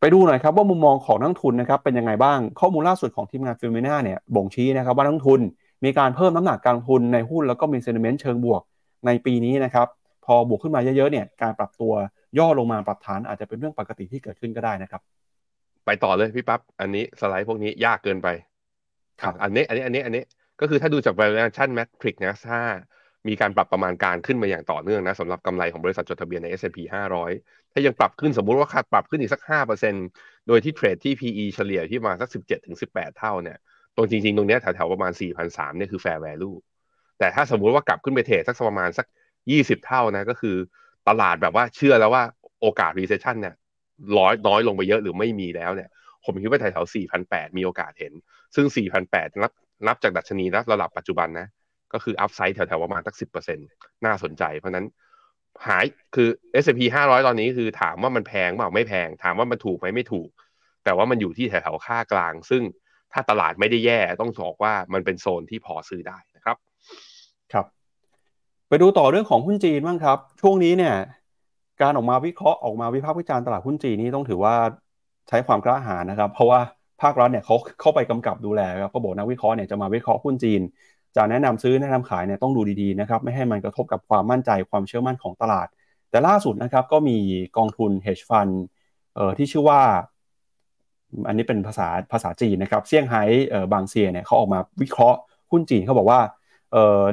[0.00, 5.40] ไปดูหน่อยครับว่ามุมมองของนักลงทุนนะครับเป็นยังไงบ้างข้อมูลล่าสุดของทีมงาน FINNOMENA เนี่ยบ่งชี้นะครับว่านักลงทุน
[5.84, 8.62] มีการเพิ่มน้ำหนักการลงทุนในหุ้นแล้วก็มี sentiment เชิงบวก
[9.06, 9.86] ในปีนี้นะครับ
[10.24, 11.92] พอบวกขึ้นมาเยอะๆเนี่ยการปรับตัว
[12.38, 15.02] ย่อลงมาปรับฐานอาจจะเป็นเรื่องปกติที่เกิดขึ้นก็ได้นะครับ
[15.86, 18.28] ไปต่อเลยพี่ปั๊บอันนี้สไลด์พวกนี้ยากเกินไป
[19.22, 20.22] ครับอันนี้ อันนี้ อันนี้ อันนี้
[20.60, 22.60] ก็คือถ้าดูจาก valuation metric นะถ้า
[23.28, 26.78] มีการปรับประมาณการขึ้นมาอย่างต่อเนื่องนะสำหรับกำไรของบริษัทจดทะเบียนใน S&P
[27.26, 29.42] 500 ถ้ายังปรับขึ้นสมมุติว่าคาดปรับขึ้นอีกสัก
[29.94, 32.28] 5%โดยที่เทรดที่ PE เฉลี่ยที่มาสัก
[32.74, 33.58] 17-18 เท่าเนี่ย
[33.96, 35.12] ตรงจริง ๆ ตรงนี้แถวๆประมาณ
[35.44, 36.56] 4,300เนี่ยคือ fair value
[37.18, 39.06] แต่ถ้าสมมุติว่ากลับขึ้นไปเทรดสักประมาณสัก
[39.46, 40.56] 20 เท่านะก็คือ
[41.08, 42.22] ตลาดแบบว่าเชื่อแล้วว่า
[42.60, 43.54] โอกาส recession เนี่ย
[44.18, 45.88] ร้อยน้อยลงไปเยอะหรือไม่มีแล้วเนี่ย
[46.24, 48.12] ผมคิดว่าแถวๆ4,800 มีโอกาสเห็น
[48.54, 48.66] ซึ่ง
[49.06, 49.52] 4,800 นับ
[49.86, 51.46] นับจากดัชนีนะระดับปัจจุบันนะ
[51.92, 54.86] ก็คืออัพไซด์แถวๆประมาณสัก 10%น่าสนใจ เพราะนั้น
[55.66, 55.84] หาย
[56.14, 56.28] คือ
[56.62, 60.30] S&P 500 ตอนนี้คือถามว่ามันแพงเปล่าไม่แพง ถามว่ามันถูกไหมไม่ถูก
[60.84, 62.62] แต่ว่ามันอยู่ที่แถวๆค่ากลาง ซึ่ง
[63.12, 66.56] ถ้าตลาดไม่ได้แย่ต้องบอกว่ามันเป็นโซนที่พอซื้อได้นะครับ
[67.52, 67.66] ครับ
[68.68, 70.94] ไปดูต่อเรื่องของหุ้นจีนบ้างครับ ช่วงนี้เนี่ย
[71.82, 74.54] การออกมาวิเคราะห์ออกมาวิพากษ์วิจารณ์ตลาดหุ้นจีนนี่ต้องถือว่า
[75.28, 76.60] ใช้ความกล้าหาญนะครับ เพราะว่า
[77.02, 80.60] ภาครัฐเนี่ยเขาเข้าไปกำกับดูแลครับก็บอกนักวิเคราะห์เนี่ยจะมาวิเคราะห์หุ้นจีน
[81.16, 85.66] จะแนะนำซื้อแนะนำขายเนี่ยต้องดูดีๆนะครับไม่ให้มันกระทบกับความมั่นใจความเชื่อมั่นของตลาด
[86.10, 87.16] แต่ล่าสุดนะครับก็มี
[87.56, 88.52] กองทุน hedge fund
[89.14, 89.80] เอ่อที่ชื่อว่า
[91.28, 95.18] อันนี้เป็นภาษาภาษาจีนนะครับเซี่ยงไฮ้เอ่อบางเซียเนี่ยเขาออกมาวิเคราะห์
[95.50, 96.20] หุ้นจีนเขาบอกว่า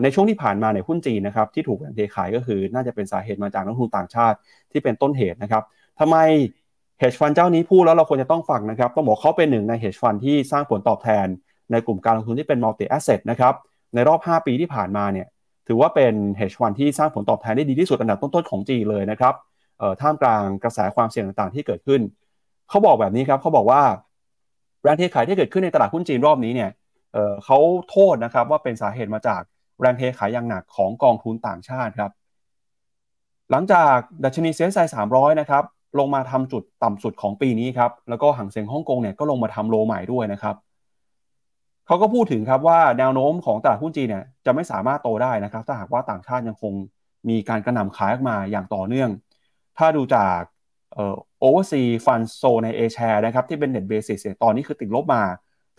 [0.03, 4.37] ในช่วงที่ผ่านมาเนี่ยหุ้นจีนนะครับที่ถูกแบ่งเทขายก็คือน่าจะเป็นสาเหตุมาจากนักลงทุนต่างชาติ
[4.71, 5.63] ที่เป็นต้นเหตุนะครับ
[5.99, 6.17] ทำไม
[6.99, 11.27] เฮดฟันเจ้านี้พูดแล้วเราควรจะต้องฟังนะครับต้องบอกเขาเป็นหนึ่งในเฮดฟันที่สร้างผลตอบแทน
[11.71, 13.53] ในกลุ่มการลงทุนที่เป็น multi-asset นะครับ
[13.93, 15.27] ในรอบ 5 ปีที่ผ่านมาเนี่ย
[15.67, 19.33] ถือว่าเป็น hedge fund ที่สร้างผลตอบแทนได้ดีที่สุดอันดับต้นๆของจีนเลยนะครับ
[20.01, 22.01] ท่ามกลางกระแสความเสี่ยงต่างๆ ที่เกิดขึ้น
[22.69, 23.81] เขาบอกแบบนี้ครับเขาบอกว่า
[24.83, 26.69] แรงเทขายที่เกิดขึ้นในตลาดหุ้นจีนรอบนี้เนี่ย
[27.45, 27.59] เขา
[27.89, 29.41] โทษนะครับว่าเป็นสาเหตุมาจาก
[29.81, 32.11] แรงเทขายอย่างหนักของกองทุนต่างชาติครับ
[33.51, 35.63] หลังจากดัชนี CSI สามร้อยนะครับ
[35.99, 40.55] ลงมาทำจุดต่ำสุดของปีนี้ครับ แล้วก็ฮั่งเส็งฮ่องกงเนี่ยก็ลงมาทำ low ใหม่ด้วยนะครับ
[41.87, 46.73] เขาก็พูดถึงครับว่าแนวโน้มของตลาดหุ้นจีนเนี่ยจะไม่สามารถโตได้นะครับ ถ้าหากว่าต่างชาติยังคง
[47.29, 49.09] มีการกระหน่ำขายออกมาอย่างต่อเนื่อง
[49.77, 50.39] ถ้าดูจาก
[50.93, 55.23] เอ่อ oversea fund zone ใน A share นะครับที่เป็น net basis ตอนนี้คือติดลบมา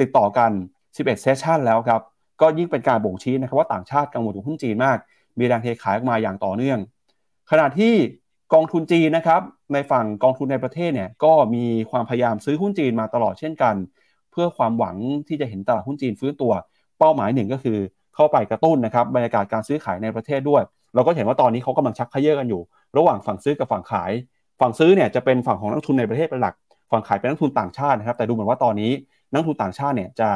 [0.00, 0.50] ติดต่อกัน
[0.96, 2.00] 11 session แล้วครับ
[2.40, 4.98] ก็ยิ่งเป็นการบ่งชี้นะครับว่าต่างชาติกังวลถึงหุ้นจีนมาก
[5.38, 6.78] มีแรงเทขายออกมาอย่างต่อเนื่อง
[7.50, 7.94] ขณะที่
[8.54, 9.40] กองทุนจีนนะครับ
[9.72, 13.74] ในฝั่งกองทุนในประเทศเนี่ยก็มีความพยายามซื้อหุ้นจีนมาตลอดเช่นกัน
[14.30, 14.96] เพื่อความหวัง
[15.28, 16.52] ที่จะเห็นตลาดหุ้นจีนฟื้นตัว
[16.98, 17.78] เป้าหมายหนึ่งก็คือ
[18.14, 20.62] เข้าไปกระตุ้นนะครับบรรยากาศการซื้อขายในประเทศด้วย
[20.94, 22.62] เราก็เห็นว่าตอนนี้เขากำลังชักเขยื้อกันอยู่
[22.96, 24.12] ระหว่างฝั่งซื้อกับฝั่งขาย
[24.60, 26.54] ฝั่งซื้อเนี่ยจะเป็นฝั่งของนักทุนในประเทศเป็นหลัก
[26.90, 28.90] ฝั่งขายเป็นนักทุนต่างชาตินะครับแต่ดูเหมือนว่าตอนนี้
[29.32, 30.30] นักทุนต่างชาติเนี่ยจะ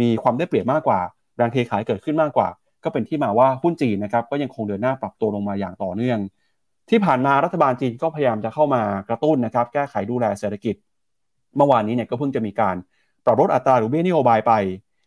[0.00, 1.00] มีความได้เปรียบมากกว่า
[1.36, 2.48] แรงเทขายเกิดขึ้นมากกว่า
[2.84, 6.18] ก็เป็นที่มาว่าหุ้นจีนนะครับก็ยังคงเดินหน้าปรับตัวลงมาอย่างต่อเนื่อง
[6.90, 10.74] ที่ผ่านมารัฐบาลจีนก็พยายามจะเข้ามากระตุ้นนะครับแก้ไขดูแลเศรษฐกิจ
[11.56, 12.76] เมื่อวานนี้เนี่ยก็เพิ่งจะมีการ
[13.24, 14.52] ปรับลดอัตราดอกเบี้ยนโยบายไป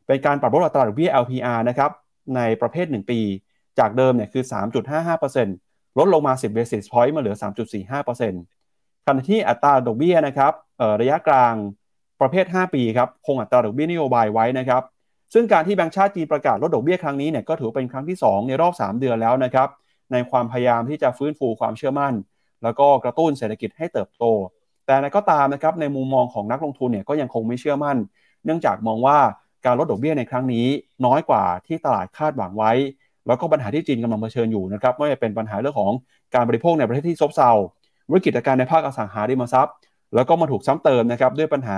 [0.08, 1.92] เป็นการปรับลดอัตราดอกเบี้ย LPR นะครับ
[2.36, 3.20] ในประเภท 1 ปี
[3.80, 4.44] จากเดิมเนี่ยคือ
[5.22, 7.36] 3.55%ลดลงมา 10 basis point มาเหลือ
[8.02, 10.54] 3.45%ขณะที่อัตราดอกเบี้ยนะครับ
[11.02, 11.56] ระยะกลาง
[12.22, 14.84] ประเภท 5 ปีครับคงอัตราดอกเบี้ยนโยบายไว้นะครับ
[15.34, 19.68] ซึ่งการที่แบงก์ชาติจีนประกาศลดดอกเบี้ยครั้งนี้เนี่ยก็ถือเป็นครั้งที่ 2 ในรอบ 3 เดือนแล้วนะครับ
[20.12, 22.14] ในความพยายามที่จะฟื้นฟูความเชื่อมั่น
[22.64, 24.24] แล้วก็กระตุ้นเศรษฐกิจให้เติบโต
[24.86, 27.98] แต่ก็ตามนะครับในมุมมองของนักลงทุนเนี่ยก็ยังคงไม่เชื่อมั่น
[28.46, 29.18] เนื่องจากมองว่า
[29.66, 30.68] การลดดอกเบี้ยในครั้งนี้
[31.06, 32.72] น้อยกว่าที่ตลาดคาดหวังไว้
[33.28, 35.92] แล้วก็ปัญหาที่จีนกำลังเผชิญอยู่นะครับไม่ว่าจะเป็นปัญหาเรื่องของ
[36.36, 37.52] การบริโภคในประเทศที่ซบเซา
[38.12, 39.76] วิกฤตการในภาคอสังหาริมทรัพย์
[40.16, 41.78] แล้วก็มาถูกซ้ำเติมนะครับด้วยปัญหา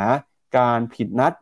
[0.58, 1.34] การผิดนัด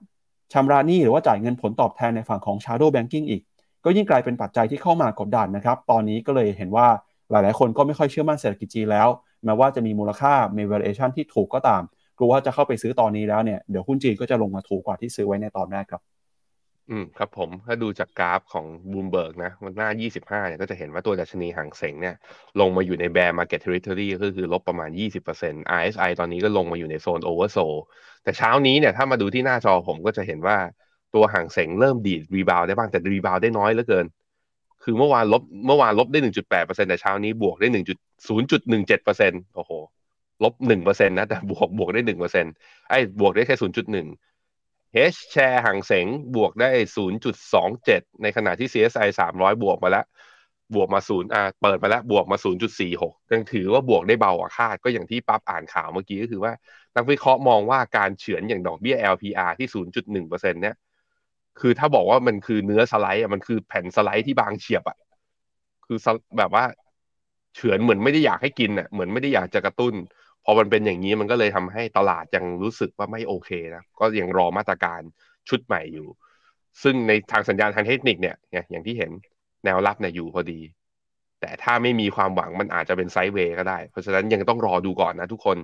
[0.53, 3.41] ชำระหนี้หรือว่าจ่ายเงินผลตอบแทนในฝั่งของ shadow banking อีก
[3.85, 6.87] ก็ยิ่งกลายเป็นปัจจัยที่เข้ามากดดันนะครับ ตอนนี้ก็เลยเห็นว่า
[7.31, 9.07] หลาย ๆ คนก็ไม่ค่อยเชื่อมั่นเศรษฐกิจจีนแล้ว
[9.45, 11.81] แม้ว่าจะมีมูลค่ามี valuation ที่ถูกก็ตาม
[12.17, 16.01] กลัวว่าจะเข้าไปซื้อตอนนี้แล้วเนี่ยเดี๋ยวหุ้นจีนก็จะลงมาถูกกว่าที่ซื้อไว้ในตอนแรกครับ
[16.91, 22.15] อืมครับผมถ้าดูจากกราฟของบูมเบิร์กนะวันหน้า 25 เนี่ยก็จะเห็นว่าตัวดัชนีฮั่งเส็งเนี่ย
[22.59, 27.57] ลงมาอยู่ใน bear market territory ก็คือลบประมาณ 20% RSI ตอนนี้ก็ลงมาอยู่ในโซน oversold
[28.23, 30.57] แต่เช้านี้เนี่ยถ้ามาดูที่หน้าจอผมก็จะเห็นว่า
[31.15, 34.05] ตัวห่างเสงเริ่มดีดรีบาวได้บ้างแต่รีบาวได้น้อยเหลือเกิน
[34.83, 39.71] คือเมื่อวานลบเมื่อวานลบได้ 1.8%แต่เช้านี้บวกได้ 1.0.17%โอ้โห
[40.43, 42.53] ลบ1%นะแต่บวกบวกได้1%
[42.89, 44.07] ไอ้บวกได้แค่0.1
[45.13, 50.05] H share ห่างเสงบวกได้ 0.27 ในขณะที่ CSI 300 บวกมาแล้ว
[50.75, 56.53] บวกมา0อ่าเปิดมาแล้วบวกมา 0.46 ยังถือว่าบวกได้เบากว่าคาด ก็อย่างที่ปั๊บอ่านข่าวเมื่อกี้ก็คือว่า
[56.95, 60.75] นักวิเคราะห์มองว่าการเฉือนอย่างดอกเบี้ย LPR ที่ 0.1%เนี่ย
[61.59, 64.97] คือถ้าบอกว่ามันคือเนื้อสไลด์อะมันคือแผ่นสไลด์ที่บางเฉียบอะ
[65.85, 65.97] คือ
[66.37, 66.63] แบบว่า
[67.55, 69.93] เฉือนเหมือนไม่ได้อยากให้กินอะเหมือนไม่ได้อยากจะกระตุ้น
[70.45, 75.01] พอมันเป็นอย่างนี้มันก็เลยทำให้ตลาดยังรู้สึกว่าไม่โอเคนะก็ยังรอมาตรการ
[75.49, 76.07] ชุดใหม่อยู่
[76.83, 78.35] ซึ่งในทางสัญญาณทางเทคนิคเนี่ย
[78.71, 79.11] อย่างที่เห็น
[79.65, 80.59] แนวรับเนี่ยอยู่พอดี
[81.41, 85.57] แต่ถ้าไม่มีความหวังมันอาจจะเป็นไซด์เวย์ก็ได้ เพราะฉะนั้นยังต้องรอดูก่อนนะทุกคน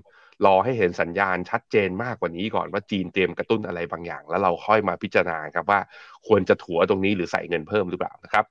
[0.46, 5.80] รอให้เห็นสัญญาณชัดเจนมากกว่านี้ก่อนว่าจีนเตรียมกระตุ้นอะไรบางอย่าง แล้วเราค่อยมาพิจารณาครับว่า
[6.28, 8.46] ควรจะถัวตรงนี้หรือใส่เงินเพิ่มหรือเปล่านะครับ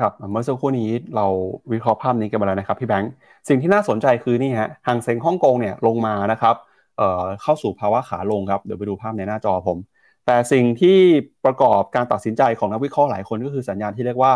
[0.00, 1.26] ครับเมื่อสักครู่นี้เรา
[1.72, 3.10] วิเคราะห์ภาพนี้กันมาแล้วนะครับพี่แบงค์
[3.48, 6.54] สิ่งที่น่าสนใจคือนี่ฮะหางเซ็งฮ่องกงเนี่ยลงมานะครับ
[6.96, 9.78] เอ่อเข้าสู่ภาวะขาลงครับเดี๋ยวไปดูภาพในหน้าจอผม
[10.26, 10.98] แต่สิ่งที่
[11.44, 14.32] ประกอบการตัดสินใจของนักวิเคราะห์หลายคนก็คือสัญญาณที่เรียกว่า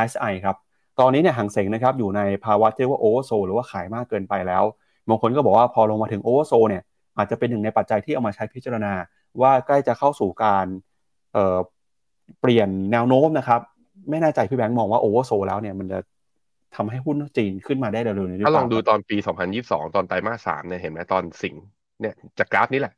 [0.00, 0.56] RSI ครับ
[1.00, 4.64] ตอนนี้เนี่ยหางเซ็งนะครับอยู่ในภาวะที่เรียกว่าโอเวอร์โซหรือว่าขายมากเกินไปแล้ว
[5.08, 6.82] บางคนก็บอกว่าพอลงมาถึง oversold เนี่ย
[7.16, 8.92] อาจจะเป็นหนึ่งในปัจจัยที่เอามาใช้พิจารณา
[9.40, 10.66] ว่าใกล้จะเข้าสู่การ
[11.32, 13.60] เเปลี่ยนแนวโน้มนะครับ
[14.10, 15.98] ไม่แน่ใจพี่แบงค์มองว่า oversold แล้วเนี่ยมันจะ
[16.76, 19.16] ทำให้หุ้นจีนขึ้นมาได้เร็วๆนี้ถ้าลองดูตอนปี
[19.56, 21.54] 2022 ตอนไตรมาสสามเนี่ยเห็นไหมตอนสิง
[22.00, 22.94] เนี่ยจากกราฟนี้แหละ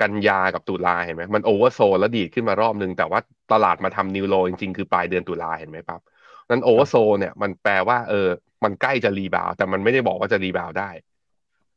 [0.00, 3.20] กันยากับตุลาเห็นไหมมัน oversold แล้วดีดขึ้นมารอบนึง แต่ว่า
[3.52, 6.00] ตลาดมาทำ new low จริงๆ คือปลายเดือนตุลาเห็นไหมครับ
[6.50, 8.28] นั้น oversold เนี่ยมันแปลว่าเออ
[8.64, 10.90] มันใกล้จะ rebound แต่มันไม่ได้บอกว่าจะ rebound ได้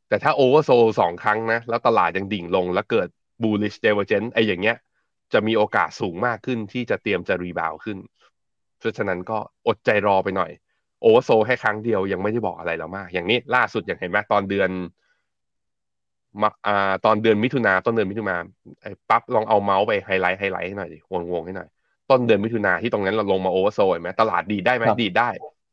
[0.10, 3.08] แต่ถ้า oversold สองครั้งนะ แล้วตลาดยังดิ่งลงแล้วเกิด
[3.44, 4.78] bullish divergence ไอ้อย่างเงี้ย
[5.34, 7.98] จะมีโอกาสสูงมากขึ้นที่จะเตรียมจะ rebound ขึ้น
[8.80, 10.52] เพราะฉะนั้นก็อดใจรอไปหน่อย
[11.02, 14.70] oversold แค่ครั้งเดียวยังไม่ได้บอกอะไรแล้วมาก อย่างนี้ล่าสุดอย่างเห็นไหมตอนเดือน
[16.42, 18.36] มาอ่าตอนเดือนมิถุนาต้นเดือนมิถุนา
[18.82, 21.68] ไอ้ปั๊บลองเอาเมาส์ไปไฮไลท์ไฮไลท์ให้หน่อยดิวงวงให้หน่อย
[22.10, 25.30] ต้นเดือนมิถุนาที่ตรงนั้นเราลงมา oversold เห็นไหมตลาดดีดได้ไหมครับดีดได้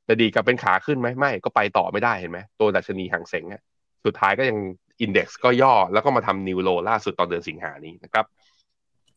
[0.07, 3.63] แต่ดีดกลับเป็นขาขึ้นไหมไม่ก็ไปต่อไม่ได้เห็นไหมตัวดัชนีฮั่งเส็งอะ
[4.05, 4.59] สุดท้ายก็ยัง
[5.01, 8.25] index ก็ย่อแล้วก็มาทำ new low ล่าสุดตอนเดือนสิงหานี้นะครับ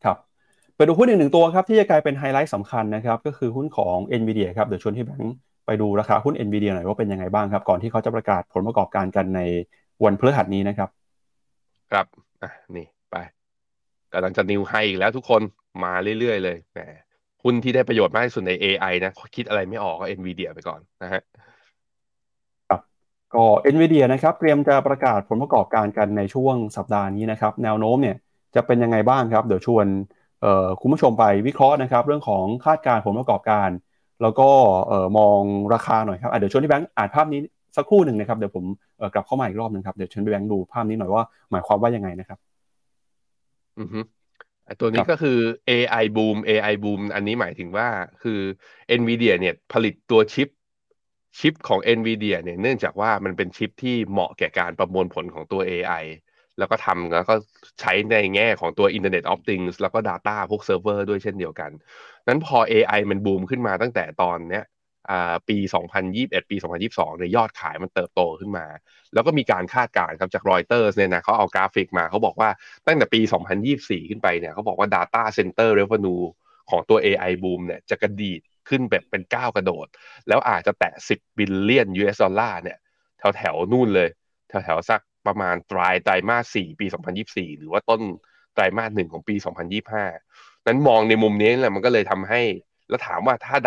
[0.03, 0.17] ครับ
[0.77, 9.41] ไปดูหุ้นอีกหนึ่งตัวครับที่จะกลายเป็นไฮไลท์สำคัญนะครับก็คือหุ้นของ NVIDIA ครับเดี๋ยวชวนพี่แบงค์ไปดูราคาหุ้น NVIDIA หน่อยว่าเป็นยังไงบ้างครับ ก่อนที่เขาจะประกาศผลประกอบการกันใน
[10.03, 10.89] วันพฤหัสนี้นะครับ
[11.91, 12.05] ครับ
[12.41, 13.15] อะนี่ไป
[14.13, 15.41] กำลังจะนิวไฮอีกแล้วทุกคน
[15.83, 16.79] มาเรื่อยๆ เลยแหม
[17.43, 21.21] หุ้นที่ได้ประโยชน์มากที่สุดใน AI นะคิดอะไรไม่ออกก็ NVIDIA ไปก่อนนะฮะ
[23.33, 28.15] ก็ NVIDIA นะครับเตรียมจะประกาศผลประกอบการกันในช่วงสัปดาห์นี้นะครับ แนวโน้มเนี่ย
[28.55, 30.16] จะเป็นยังไงบ้างครับ เดี๋ยวชวนเอ่อ
[30.81, 33.69] คุณผู้ชมไปวิเคราะห์นะครับ เรื่องของคาดการณ์ผลประกอบการ
[34.21, 34.49] แล้วก็
[34.87, 35.39] เอ่อมอง
[35.73, 37.39] ราคาหน่อยครับอะเดี๋ยวชวนที่แบงค์อ่านภาพนี้
[37.77, 38.65] สักครู่หนึ่งนะครับเดี๋ยวผม
[38.97, 42.39] เอ่อกลับเข้ามาอีกรอบหนึงครับเดี๋ยวชวนพี่แบงค์ดูภาพนี้หน่อยว่าหมายความว่ายังไงนะครับ
[43.79, 43.99] อือฮึ
[44.65, 45.37] ไอ้ตัวนี้ครับก็คือ
[45.69, 47.87] AI boom AI boom อันนี้หมายถึงว่า
[48.23, 48.39] คือ
[48.99, 50.49] NVIDIA เนี่ยผลิตตัวชิป
[51.39, 56.03] ชิปของ NVIDIA เนี่ยเนื่องจากว่ามันเป็นชิปที่เหมาะแก่การประมวลผลของตัว AI
[56.59, 57.35] แล้วก็ทำแล้วก็
[57.81, 61.71] ใช้ในแง่ของตัว Internet of Things แล้วก็ Data พวกเซิร์ฟเวอร์ด้วยเช่นเดียวกัน
[62.27, 64.65] นั้นพอ AI มันบูมขึ้นมาตั้งแต่ตอนเนี้ย
[65.49, 65.57] ปี
[66.03, 68.65] 2021 ปี 2022เนี่ยยอดขายมันเติบโตขึ้นมา
[69.13, 72.49] แล้วก็มีการคาดการณ์ครับจากรอยเตอร์เนี่ยนะเขาเอากราฟิกมาเขาบอกว่า
[72.87, 73.21] ตั้งแต่ปี
[73.65, 76.23] 2024 ขึ้นไปเนี่ยเขาบอกว่า Data Center Revenue
[76.69, 79.87] ของตัว AI boom เนี่ยจะกระดีดขึ้นแบบเป็นก้าวกระโดด
[80.27, 82.77] แล้วอาจจะแตะ 10 บิลเลียน US ดอลลาร์เนี่ย
[83.19, 84.09] แถวแถวนู่นเลย
[84.49, 86.85] แถวแถวสัก ประมาณปลายไตรมาส4ปี
[87.23, 88.01] 2024 หรือว่าต้น
[88.53, 89.35] ไตรมาสหนึ่งของปี
[90.01, 92.41] 2025 นั้นมองในมุมนี้แหละมันก็เลยทำให้
[92.89, 93.57] แล้วถามว่าถ้า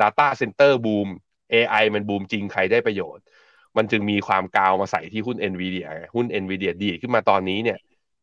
[0.00, 1.08] Data Center boom
[1.52, 3.24] AI มันบูมจริงใครได้ประโยชน์
[3.76, 7.78] มันจึงมีความกาวมาใส่ที่หุ้น NVIDIA หุ้น NVIDIA ดีดขึ้นมาตอนนี้เนี่ย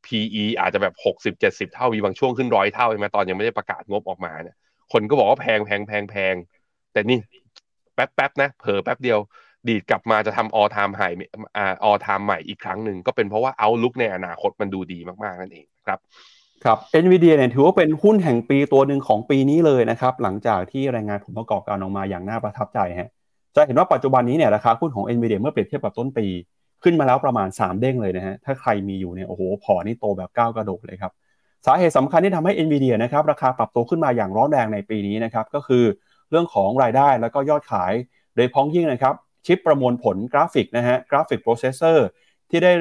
[0.06, 4.56] PE อาจจะแบบ 60 70 เท่ามีบางช่วงขึ้นร้อยเท่าใช่ไหมตอนยังไม่ได้ประกาศงบออกมาเนี่ย
[4.92, 6.36] คนก็บอกว่าแพงแพงแพงแพง
[6.94, 7.18] แต่นี่
[7.96, 9.20] แป๊บแป๊บนะเผลอแป๊บเดียว
[9.68, 11.16] ดีดกลับมาจะทำ all time high
[11.58, 16.00] อ่า all time ใหม่อีกครั้งหนึ่งก็เป็นเพราะว่า outlook ในอนาคตมันดูดีมากๆนั่นเองครับ
[16.64, 23.10] ครับ NVIDIA เนี่ยถือว่าเป็นหุ้นแห่งปีตัวหนึ่งของปีนี้เลยนะครับหลังจากที่รายงานผลประกอบการออกมาอย่างน่าประทับใจฮะ
[23.56, 26.28] จะเห็นว่าปัจจุบันนี้เนี่ยราคาหุ้นของ NVIDIA เมื่อเปรียบเทียบกับต้นปี
[26.84, 31.12] ขึ้นมาแล้วประมาณ 3 เด้งเลยนะฮะถ้าใครมีอยู่เนี่ยโอ้โหพอร์ตนี่โตแบบก้าวกระโดดเลยครับ
[31.66, 35.84] สาเหตุสำคัญที่ทำให้ NVIDIA นะครับราคาปรับตัวขึ้นมาอย่างร้อนแรงในปีนี้นะครับก็คือ
[36.30, 37.94] เรื่องของรายได้แล้วก็ยอดขาย
[38.36, 42.08] โดยเฉพาะอย่างยิ่งนะครับ ชิปประมวลผลกราฟิกนะฮะ graphic processor
[42.50, 42.72] ที่ได้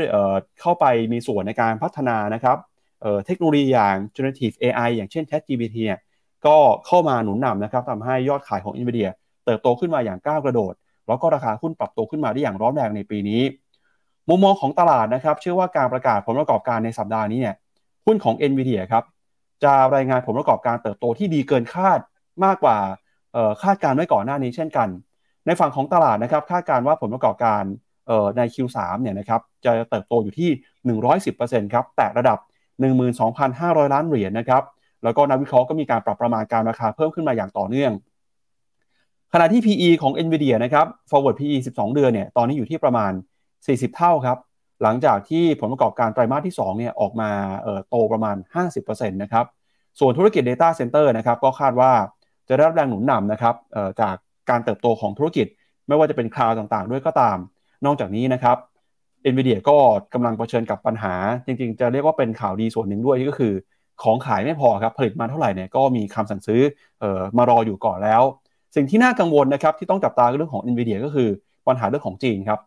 [0.60, 2.56] เข้าไปมีส่วนในการพัฒนานะครับ
[3.02, 6.00] เเทคโนโลยีอย่าง generative AI อย่างเช่น ChatGPT เนี่ย
[6.46, 6.56] ก็
[6.86, 9.08] เข้ามาหนุนนำนะครับทำให้ยอดขายของ NVIDIA
[9.44, 10.74] เติบโตขึ้นมาอย่างก้าวกระโดด
[11.06, 13.42] แล้วก็ราคาหุ้นปรับตัวขึ้นมาได้อย่างร้อนแรงในปีนี้
[14.28, 17.54] มุมมองของตลาดนะครับ เชื่อว่าการประกาศผลประกอบการในสัปดาห์นี้เนี่ย
[18.06, 19.04] หุ้นของ NVIDIA ครับ
[19.64, 22.00] จะรายงานผลประกอบการเติบโตที่ดีเกินคาด
[22.44, 22.76] มากกว่า
[23.62, 24.88] คาดการไว้ก่อนหน้านี้เช่นกัน
[25.46, 27.62] ในฝั่งของตลาดนะครับคาดการว่าผลประกอบการ
[28.36, 30.50] ใน Q3 เนี่ยนะครับจะเติบโตอยู่ที่
[31.32, 32.38] 110%ครับแตะระดับ
[33.16, 34.62] 12,500 ล้านเหรียญนะครับ
[35.04, 37.92] แล้วก็นักวิเคราะห์ก็มีการปรับประมาณการราคาเพิ่มขึ้นมาอย่างต่อเนื่อง
[39.32, 43.12] ขณะที่ PE ของ NVIDIA นะครับ forward PE 12 เดือนเนี่ยตอนนี้อยู่ที่ประมาณ
[43.54, 44.38] 40 เท่าครับ
[44.82, 47.30] หลังจากที่ผลประกอบการไตรมาสที่2เนี่ยออกมา
[47.88, 48.36] โตประมาณ
[48.74, 49.46] 50%นะครับ
[50.00, 51.92] ส่วนธุรกิจ Data Center นะครับก็คาดว่า
[52.48, 53.54] จะได้รับแรงหนุนนำนะครับ
[54.00, 54.16] จาก
[54.50, 55.46] การเติบโตของธุรกิจ
[55.88, 57.38] ไม่ว่าจะเป็นคลาวด์ต่างๆ ด้วยก็ตาม
[57.84, 58.56] นอกจากนี้นะครับ
[59.32, 59.76] NVIDIA ก็
[60.14, 61.14] กำลังเผชิญกับปัญหา
[61.46, 63.52] จริงๆ จะเรียกว่าเป็นข่าวดีส่วนหนึ่งด้วยก็คือ
[64.02, 66.62] ของขายไม่พอครับผลิตมาเท่าไหร่เนี่ยก็มีคำสั่งซื้อ
[67.00, 68.22] เออมารออยู่ก่อนแล้ว
[68.76, 71.28] สิ่งที่น่ากังวลนะครับที่ต้องจับตาเรื่องของ NVIDIA ก็คือ
[71.68, 72.60] ปัญหาเรื่องของจีนครับ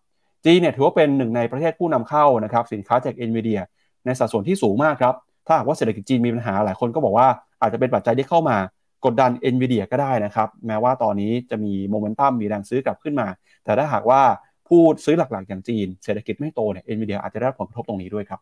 [0.46, 3.60] จีนเนี่ยถือว่าเป็นหนึ่งในประเทศผู้นำเข้านะครับสินค้าจาก NVIDIA
[4.06, 5.16] ในสัดส่วนที่สูงมากครับ
[5.48, 7.28] ถ้าหากว่าเศรษฐกิจจีนมีปัญหาหลายคนก็บอกว่า
[7.62, 8.58] อาจจะเป็นปัจจัยที่เข้ามา
[9.06, 13.28] กดดัน NVIDIA ก็ได้นะครับ แม้ว่าตอนนี้จะมีโมเมนตัมมีแรงซื้อกลับขึ้นมา
[13.64, 14.22] แต่ถ้าหากว่า
[14.68, 18.40] ผู้ซื้อหลักๆ อย่างจีน เศรษฐกิจไม่โตเนี่ย NVIDIA อาจจะได้รับผลกระทบตรงนี้ด้วยครับ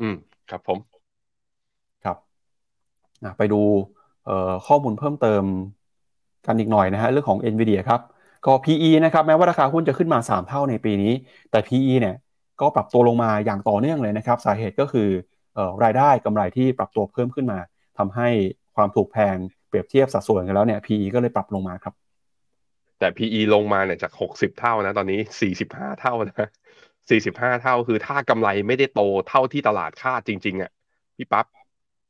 [0.00, 0.16] อืม
[0.50, 0.78] ครับผม
[2.04, 2.16] ครับ
[3.24, 3.60] อะไปดู
[4.26, 5.44] เอ่อข้อมูลเพิ่มเติม
[6.46, 8.00] กันอีกหน่อยนะฮะเรื่องของ NVIDIA ครับ
[8.46, 11.12] ก็ PE นะครับแม้ว่าราคาหุ้นจะขึ้นมา 3 เท่าในปีนี้
[11.50, 12.16] แต่ PE เนี่ย
[12.60, 15.08] ก็ปรับตัวลงมาอย่างต่อเนื่องเลยนะครับ สาเหตุก็คือ
[15.54, 17.58] เอ่อรายได้กำไรที่ปรับตัวเพิ่มขึ้นมา
[17.98, 18.28] ทำให้
[18.76, 19.36] ความถูกแพง
[19.70, 21.94] เปรียบเทียบสัดส่วนกันแล้วเนี่ย PE ก็เลยปรับลงมาครับ
[22.98, 25.20] แต่ PE ลงมาเนี่ยจาก60เท่านะ ตอนนี้
[25.58, 26.48] 45เท่านะ
[27.00, 30.70] 45เท่าคือถ้ากำไรไม่ได้โตเท่าที่ตลาดคาดจริง ๆอะ
[31.16, 31.46] พี่ปั๊บ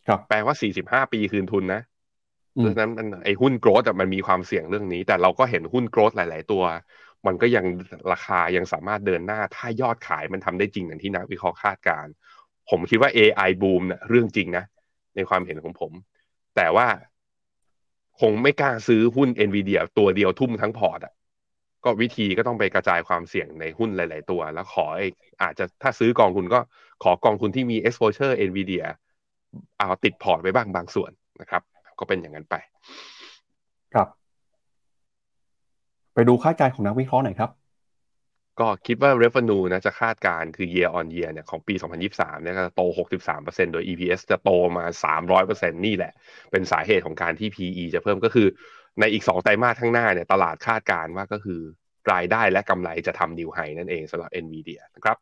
[0.06, 1.82] ครับแปลว่าสี่สิบห้าปีคืนทุนนะ
[2.58, 6.64] อืเพมราะฉะนั้นมันไอ้หุ้นโกรดมันมีความเสี่ยงเรื่องนี้ แต่เราก็เห็นหุ้นโกรดหลาย ๆ ตัว
[7.26, 7.64] มันก็ยัง
[8.12, 12.12] ราคายังสามารถเดินหน้า ถ้ายอดขายมันทำได้จริงอย่างที่นักวิเคราะห์คาดการณ์
[12.70, 14.64] ผมคิดว่า AI บูมเนี่ยเรื่องจริงนะ
[15.16, 15.92] ในความเห็นของผม
[16.56, 16.86] แต่ว่า
[18.20, 21.12] คงไม่กล้าซื้อหุ้น NVIDIA ตัวเดียวทุ่มทั้งพอร์ตอะ
[21.84, 25.06] ก็วิธีก็ต้องไปกระจายความเสี่ยงในหุ้นหลาย ๆ ตัว แล้วขอไอ้
[25.42, 26.60] อาจจะถ้าซื้อกองทุนก็
[27.02, 28.84] ขอกองทุนที่มี exposure NVIDIA
[29.78, 31.10] เอาติดพอร์ตไว้บ้างบางส่วน
[31.40, 31.62] นะครับ
[31.98, 32.54] ก็เป็นอย่างนั้นไป
[33.94, 34.08] ครับ
[36.14, 37.50] ไปดูคาดกาใจของนักวิเคราะห์หน่อยครับ
[38.60, 41.74] ก็คิดว่า revenue นะจะคาดการคือ year on year เนี่ยของปี
[42.08, 42.82] 2023 เนี่ยจะโต
[43.28, 44.84] 63%โดย EPS จะโตมา
[45.34, 46.12] 300%นี่แหละ
[46.50, 48.48] เป็นสาเหตุของการที่ PE จะเพิ่มก็คือ
[49.00, 51.60] ในอีก 2 ไตรมาสข้างหน้าเนี่ยตลาดคาดการณ์ว่าก็คือ
[52.12, 55.16] รายได้และกำไรจะทำนิวไฮนั่นเองสำหรับ NVIDIA นะครับ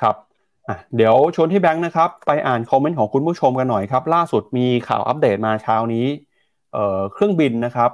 [0.00, 0.16] ครับ
[0.68, 6.06] อะเดี๋ยวชวนที่แบงค์นะครับ ไปอ่านคอมเมนต์ของคุณผู้ชมกันหน่อยครับ ล่าสุดมีข่าวอัปเดตมาเช้านี้
[6.74, 7.90] เออเครื่องบินนะครับ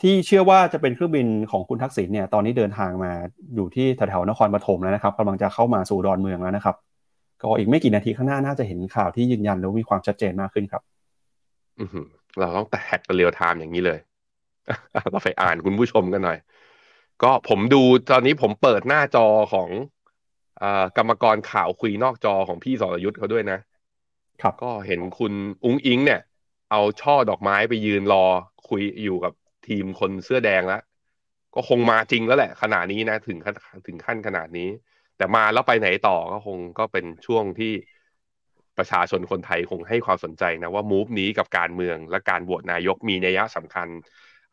[0.00, 3.12] ที่เชื่อว่าจะเป็นเครื่องบินของคุณทักษิณเนี่ยตอนนี้เดินทางมา
[3.54, 6.76] อยู่ที่แถวๆนครปฐมแล้วนะครับกำลังจะเข้ามาสู่ดอนเมืองแล้วนะครับ
[7.40, 10.82] ก็อีกไม่กี่นาทีข้างหน้าน่าจะเห็นข่าวที่ยืนยันแล้วมีความชัดเจนมากขึ้นครับ
[11.80, 12.06] อือหือ
[12.38, 13.98] เราต้องแตกกันเรียวไทม์อย่างนี้เลย
[15.10, 16.38] เราไปอ่านคุณผู้ชมกันหน่อย
[17.22, 19.68] ก็ผมดูตอนนี้ผมเปิดหน้าจอของ
[20.58, 23.58] เอ่อกรรมกรข่าวคุยนอกจอของพี่สรยุทธ์เขาด้วยนะ
[24.42, 25.32] ครับก็เห็นคุณ
[25.64, 26.20] อุ้งอิงเนี่ย
[26.70, 28.24] เอาช่อดอกไม้ไปยืนรอ
[28.68, 29.32] คุยอยู่กับ
[29.68, 30.82] ทีมคนเสื้อแดงแล้ว
[31.54, 33.54] ก็คงมาจริงแล้วแหละ ขนาดนี้นะ ถึงขั้น
[33.86, 34.68] ถึงขั้นขนาดนี้
[35.16, 37.72] แต่มาแล้วไปไหนต่อก็คงก็เป็นช่วงที่
[38.78, 43.88] ประชาชนคนไทยคงให้ความสนใจนะว่ามูฟนี้กับการเมืองและการโหวตนายกมีนัยสำคัญ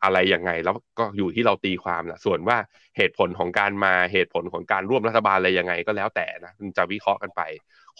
[0.04, 2.56] อะไรยังไง แล้วก็อยู่ที่เราตีความนะส่วนว่า
[2.96, 7.42] เหตุผลของการมาเหตุผลของการร่วมรัฐบาลอะไรยังไงก็แล้วแต่นะมันจะวิเคราะห์กันไป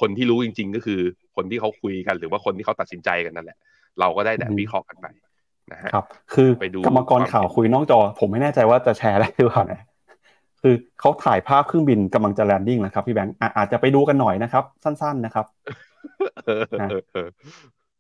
[0.00, 1.00] คนที่รู้จริง ๆ ก็คือ
[1.36, 3.58] คนที่เขาคุยกัน หรือว่าคนที่เขาตัดสินใจกันนั่นแหละ
[4.00, 5.06] เราก็ได้แต่อืมวิเคราะห์กันไป
[5.72, 6.04] นะฮะครับ
[6.34, 9.80] คือไปดูกรรมกรข่าวคุยนอกจอ ผมไม่แน่ใจว่าจะแชร์ได้หรือเปล่านะ
[10.62, 15.46] คือเขาถ่ายภาพเครื่องบินกำลังจะแลนดิ้งแล้วครับพี่แบงค์อะอาจจะไปดูกันหน่อยนะครับ สั้น ๆนะครับ
[16.44, 17.28] เออเออเออ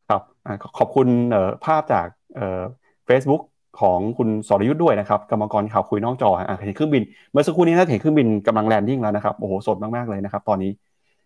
[0.08, 2.06] ครับอะขขอบคุณเอ่อภาพจาก
[2.36, 2.60] เอ่อ
[3.08, 3.42] Facebook
[3.80, 7.02] ของคุณสรยุทธ์ด้วยนะครับกรรมกรข่าวคุยนอกจออะเห็นเครื่องบิน
[7.32, 10.70] เมื่อสักครู่นี้น่าจะเห็นเครื่องบินกำลัง landing แล้วนะครับโอ้โหสดมากๆเลยนะครับ ตอนนี้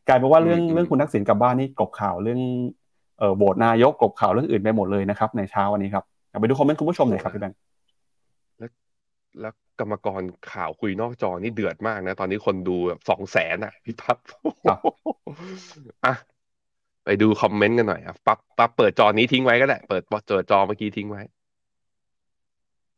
[0.09, 2.41] กลายเป็นว่าเรื่องเรื่องคุณทักษิณกลับบ้านนี่กลบข่าวเรื่อง
[3.19, 7.59] เอ่อโหวตนายกกลบข่าวเรื่องอื่นไปหมดเลยนะครับ ในเช้าวันนี้ครับ เอาไปดูคอมเมนต์คุณผู้ชมหน่อยครับพี่แบงค์
[9.41, 10.23] แล้วกรรมกร
[10.53, 14.79] ข่าวคุยนอกจอนี่เดือดมากนะ ตอนนี้คนดูแบบสองแสนอะ พี่ปั๊บครับ
[16.05, 16.15] อะ
[17.05, 21.23] ไปดูคอมเมนต์กันหน่อยอะปั๊บปั๊บเปิดจอนี้ทิ้งไว้ก็ได้ เปิดเปิดจอเมื่อกี้ทิ้งไว้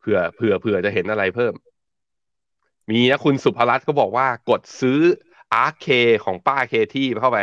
[0.01, 1.55] เผื่อเผื่อเผื่อจะเห็นอะไรเพิ่ม
[2.91, 5.01] มีนะคุณสุภรัตน์ก็บอกว่ากดซื้อ
[5.68, 5.87] RK
[6.24, 7.39] ของป้าเคที่เข้าไป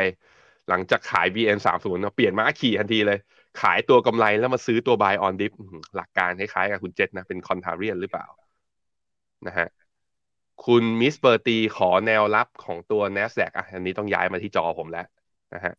[0.70, 3.20] หลังจากขาย BN 3 0เปลี่ยนมาขี่ทันทีเลย
[3.62, 8.26] ขายตัวกำไรแล้วมาซื้อตัว buy on dip อื้อหือหลักการคล้ายๆกับคุณเจษนะ เป็นคอนทาเรียนหรือเปล่า
[9.48, 9.68] นะฮะ
[10.66, 15.08] คุณมิสเบอร์ตีขอแนวรับของตัว NASDAQ อะอันนี้ต้องย้ายมาที่จอผมแล้ว
[15.56, 15.74] นะฮะ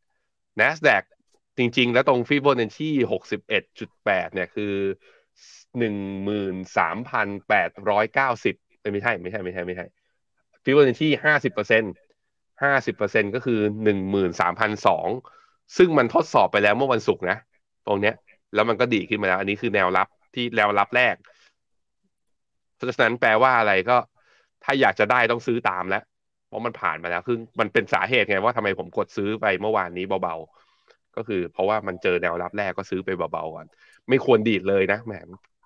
[0.60, 1.02] NASDAQ
[1.58, 2.90] จริง ๆ แล้วตรงฟิโบนัชชี
[3.62, 4.74] 61.8 เนี่ยคือ
[5.82, 8.54] 13,890
[8.92, 9.86] ไม่ใช่ไม่ใช่ไม่ใช่ไม่ใช่
[10.64, 11.92] ฟิโบนัชชี50เปอร์เซ็นต์
[12.62, 13.58] 50เปอร์เซ็นต์ก็คือ
[14.68, 17.38] 13,002 ซึ่งมันทดสอบไปแล้วเมื่อวันศุกร์นะ
[17.89, 18.14] ตรงเนี้ย
[18.55, 21.14] แล้วมันก็ดีขึ้นมาแล้ว อันนี้คือแนวรับที่แนวรับแรก
[22.76, 23.97] เพราะฉะนั้นแปลว่าอะไรก็
[24.64, 26.03] ถ้าอยากจะได้ต้องซื้อตามแล้ว
[26.49, 33.66] เพราะมันผ่านมาแล้วคือมันเป็นสาเหตุไงว่าทำไมผมกดซื้อไปเมื่อวานนี้เบาๆ ก็คือเพราะว่ามันเจอแนวรับแรกก็ซื้อไปเบาๆก่อน
[34.09, 35.12] ไม่ควรดีดเลยนะแหม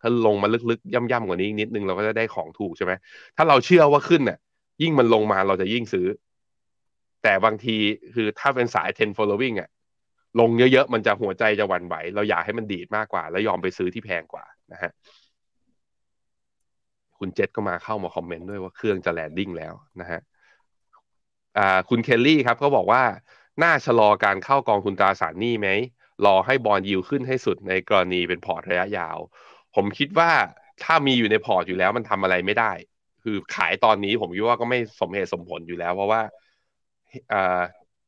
[0.02, 2.92] ถ้าลงมาลึกๆย่ำๆกว่านี้นิดนึงเราก็จะได้ของถูกใช่ไหม
[3.36, 4.38] ถ้าเราเชื่อว่าขึ้นน่ะ
[4.82, 6.06] ยิ่งมันลงมาเราจะยิ่งซื้อ
[7.22, 7.76] แต่บางที
[8.14, 9.68] คือถ้าเป็นสาย10 following อะ
[10.40, 14.90] ลงเยอะๆ มันจะหัวใจจะหวั่นไหว เราอยากให้มันดีดมากกว่า แล้วยอมไปซื้อที่แพงกว่านะฮะ
[17.18, 20.20] คุณเจษก็มาเข้ามาคอมเมนต์ด้วยว่าเครื่องจะ landing แล้วนะฮะ
[21.58, 23.02] อ่าคุณเคลลี่ครับก็บอกว่า
[23.62, 25.68] น่าชะลอการเข้ากองทุนตราสารหนี้ไหม
[26.26, 29.18] รอให้ bond yield ขึ้นให้สุดในกรณีเป็นพอร์ตระยะยาว
[29.74, 30.30] ผมคิดว่า
[30.82, 32.72] ถ้ามีอยู่ในพอร์ตอยู่แล้วมันทำอะไรไม่ได้
[33.22, 36.20] คือขายตอนนี้ผมคิดว่าก็ไม่สมเหตุสมผลอยู่แล้ว เพราะว่า
[37.32, 37.60] อ่า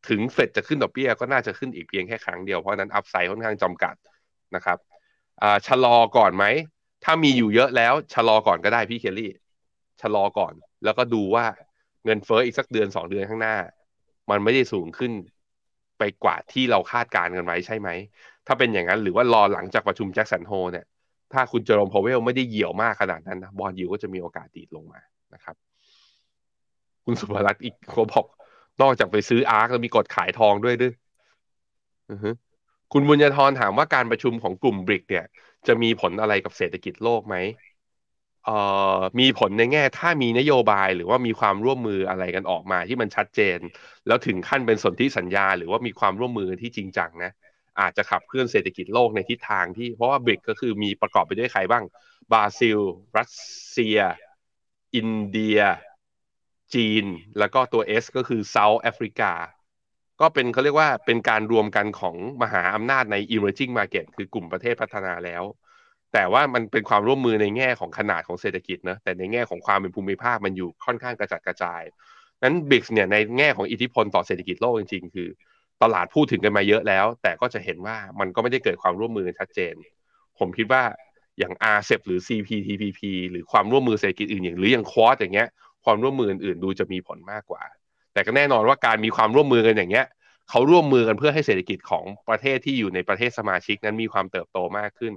[0.09, 3.95] ถึงเฟดจะขึ้นดอกเบี้ยก็น่าจะขึ้นอีกเพียงแค่ครั้งเดียว เพราะนั้น upside ค่อนข้างจำกัด
[4.55, 4.79] นะครับ
[5.43, 6.45] อ่าชะลอก่อนไหม
[7.05, 9.31] ถ้ามีอยู่เยอะแล้วชะลอก่อนก็ได้พี่เคลลี่
[10.03, 11.45] ชะลอก่อน แล้วก็ดูว่า
[12.05, 13.57] เงินเฟ้ออีกสักเดือนสองเดือนข้างหน้า
[14.31, 15.13] มันไม่ได้สูงขึ้น
[15.99, 17.89] ไปกว่าที่เราคาดการณ์กันไว้ใช่ไหม
[18.47, 20.87] ถ้าเป็นอย่างนั้นหรือว่ารอหลังจากประชุม Jackson Hole เนี่ย
[21.33, 25.01] ถ้าคุณเจอโรมพาวเวลไม่ได้เหี่ยวมากขนาดนั้นนะ bond yield ก็จะมีโอกาสดีดลงมา
[25.35, 25.57] นะครับ
[27.05, 28.25] คุณสุภรัตน์อีกเขาบอก
[28.83, 30.93] นอกจากไปซื้ออาร์คแล้วมีกดขายทองด้วยด้วย
[32.93, 35.25] คุณบุญญาธรถามว่าการประชุมของกลุ่มบริกเนี่ย
[35.67, 37.37] จะมีผลอะไรกับเศรษฐกิจโลกไหม
[38.45, 38.57] เอ่
[38.97, 43.59] อมีผลในแง่ ถ้ามีนโยบายหรือว่ามีความร่วมมืออะไรกันออกมาที่มันชัดเจน
[44.07, 47.31] แล้วถึงขั้นเป็นสนธิสัญญา หรือว่ามีความร่วมมือที่จริงจังนะ
[47.81, 51.85] อาจจะขับเคลื่อนเศรษฐกิจโลกในทิศทางที่เพราะว่าบริกก็คือมีประกอบไปด้วยใครบ้าง
[52.33, 52.79] บราซิล
[53.19, 53.31] รัส
[53.71, 53.99] เซีย
[54.95, 55.59] อินเดีย
[56.75, 57.05] จีน
[57.39, 59.33] แล้วก็ตัว S ก็คือเซาท์แอฟริกา
[60.21, 65.43] ก็เป็นเขาเรียกว่าเป็นการรวมกันของมหาอำนาจใน emerging market คือกลุ่มประเทศพัฒนาแล้ว
[66.13, 71.83] แต่ว่ามันเป็นความร่วมมือในแง่ของขนาดของเศรษฐกิจนะแต่ในแง่ของความเป็นภูมิภาคมันอยู่ค่อนข้างกระจัดกระจาย
[72.43, 75.29] นั้นบิกเนี่ยในแง่ของอิทธิพลต่อเศรษฐกิจโลกจริงๆ คือ
[75.83, 79.75] ตลาดพูดถึงกันมาเยอะแล้ว แต่ก็จะเห็นว่ามันก็ไม่ได้เกิดความร่วมมือชัดเจน
[80.39, 80.83] ผมคิดว่า
[81.39, 83.01] อย่าง RCEP หรือ CPTPP
[83.31, 85.49] หรือความร่วมมือเศรษฐกิจอื่นอย่างหรืออย่างควอดอย่างเงี้ย
[85.85, 87.63] ความร่วมมืออื่นๆดูจะมีผลมากกว่า
[88.13, 90.07] แต่ก็แน่นอนว่าการมีความร่วมมือกันอย่างเงี้ย
[90.51, 95.13] เขาร่วมมือกันเพื่อให้เศรษฐกิจของประเทศที่อยู่ในประเทศสมาชิกนั้นมีความเติบโตมากขึ้น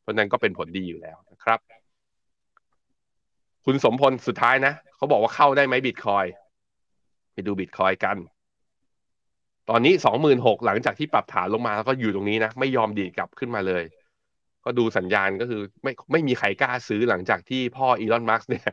[0.00, 1.58] เพราะนั้นก็เป็นผลดีอยู่แล้วนะครับ
[3.64, 6.24] คุณสมพลสุดท้ายนะเขาบอกว่าเข้าได้ไหมบิตคอย
[7.32, 8.16] ไปดูบิตคอยกัน
[9.70, 13.84] ตอนนี้สองหมื่นหกหลังจากที่ปรับฐานลงมาแล้วก็อยู่ตรงนี้นะ ไม่ยอมดีดกลับขึ้นมาเลย
[14.64, 18.68] ก็ดูสัญญาณก็คือไม่ไม่มีใครกล้าซื้อหลังจากที่พ่ออีลอนมัสเนี่ย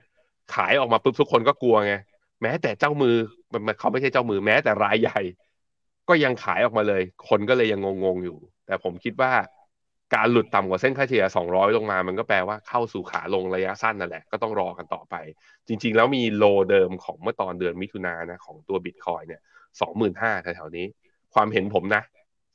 [0.56, 1.94] ขายออกมาปุ๊บทุกคนก็กลัวไง
[2.42, 3.16] แม้แต่เจ้ามือ
[3.54, 5.20] มันเขาไม่ใช่เจ้ามือแม้แต่รายใหญ่
[6.10, 9.32] ก็ยังขายออกมาเลย คนก็เลยยังงงๆอยู่ แต่ผมคิดว่า
[10.16, 15.16] การหลุดต่ำกว่าเส้นค่าเฉลี่ย 200 ลงมา มันก็แปลว่าเข้าสู่ขาลงระยะสั้นนั่นแหละ ก็ต้องรอกันต่อไป
[15.68, 19.42] จริง ๆ แล้วมีโลเดิมของเมื่อตอนเดือนมิถุนายนนะ ของตัวบิตคอยเนี่ย
[19.88, 20.86] 25,000แถวๆนี้
[21.34, 22.04] ความเห็นผมนะ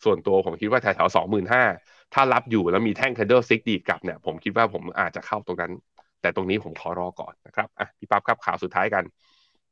[0.04, 1.52] ส่วนตัวผมคิดว่าแถวๆ25,000
[2.14, 5.72] ถ้ารับอยู่แล้วมีแท่ง candle stick ดีดกลับเนี่ย ผมคิดว่าผมอาจจะเข้าตรงนั้น
[6.24, 9.04] แต่ตรงนี้ผมขอรอก่อนนะครับอะพี่ปั๊บครับข่าวสุดท้ายกัน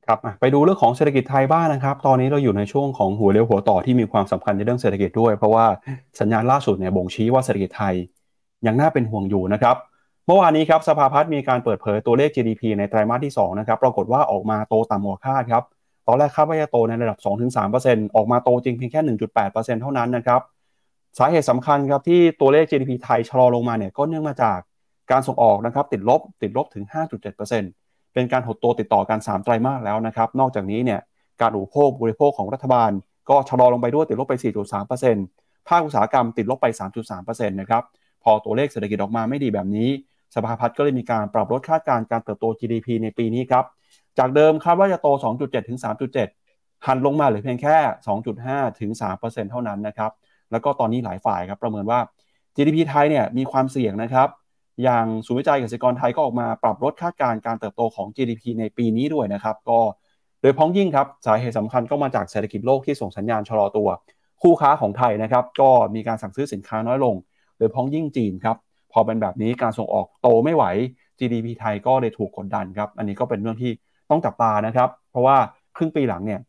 [0.06, 5.66] ครับไปดูเรื่องของเศรษฐกิจไทยบ้างนะครับ ตอนนี้เราอยู่ในช่วงของหัวเรียวหัวต่อที่มีความสำคัญในเรื่องเศรษฐกิจด้วย เพราะว่า
[6.20, 7.94] สัญญาณล่าสุดเนี่ยบ่งชี้ว่าเศรษฐกิจไทย
[8.66, 9.76] ยังน่าเป็นห่วงอยู่นะครับ
[10.26, 15.64] เมื่อวานนี้ครับสภาพัฒน์มีการเปิดเผยตัวเลข GDP ในไตรมาสที่2นะครับ ปรากฏว่าออกมาโตต่ำกว่าคาดครับ
[16.06, 17.18] ตอนแรกคาดว่าจะโตในระดับ
[17.66, 20.40] 2-3%ออกมาโตจริงเพียงแค่ 1.8%เท่านั้นนะครับ
[21.18, 24.58] สาเหตุสำคัญครับที่ตัวเลข GDP ไทยชะลอลงมาเนี่ยก็เนื่องมาจาก
[25.10, 26.84] การส่งออกนะครับติดลบติดลบถึง
[27.48, 31.00] 5.7%เป็นการหดตัวติดต่อกัน 3 ไตรมาสแล้วนะครับ นอกจากนี้เนี่ย
[31.40, 32.90] การอุปโภคบริโภคของรัฐบาล
[33.30, 34.34] ก็ชะลอลงไปด้วยติดลบไป
[35.00, 36.66] 4.3%ภาคอุตสาหกรรมติดลบไป
[37.08, 37.82] 3.3%นะครับ
[38.22, 39.88] พอตัวเลขเศรษฐกิจออกมาไม่ดีแบบนี้
[40.34, 43.64] สภาพัฒน์ก็เลยมีการปรับลดคาดการณ์การเติบโต GDP ในปีนี้ครับ
[44.18, 45.78] จากเดิมคาดว่าจะโต 2.7 ถึง
[46.32, 47.76] 3.7 หันลงมาเหลือเพียงแค่
[48.28, 48.90] 2.5 ถึง
[49.20, 50.10] 3%เท่านั้นนะครับ
[50.50, 52.00] แล้วก็ตอนนี้หลายฝ่ายครับประเมินว่า
[52.56, 54.28] GDP ไทยเนี่ยมีความเสี่ยงนะครับ
[54.82, 59.80] อย่างศูนย์วิจัยเกษตรกรไทยก็ออกมาปรับลดคาดการณ์การเติบโตของ GDP ในปีนี้ด้วยนะครับ ก็
[60.42, 63.88] โดยพ้องยิ่งครับสาเหตุสำคัญก็มาจากเศรษฐกิจโลกที่ส่งสัญญาณชะลอตัว
[64.42, 67.14] คู่ค้าของไทยนะครับก็มีการสั่งซื้อสินค้าน้อยลง
[67.58, 68.56] โดยพ้องยิ่งจีนครับ
[68.92, 70.64] พอเป็นแบบนี้การส่งออกโตไม่ไหว
[71.18, 73.72] GDP ไทยก็เลยถูกกดดันครับ อันนี้ก็เป็นเรื่องที่
[74.10, 75.36] ต้องจับตานะครับ เพราะว่า
[75.76, 76.40] ครึ่งปีหลังเนี่ย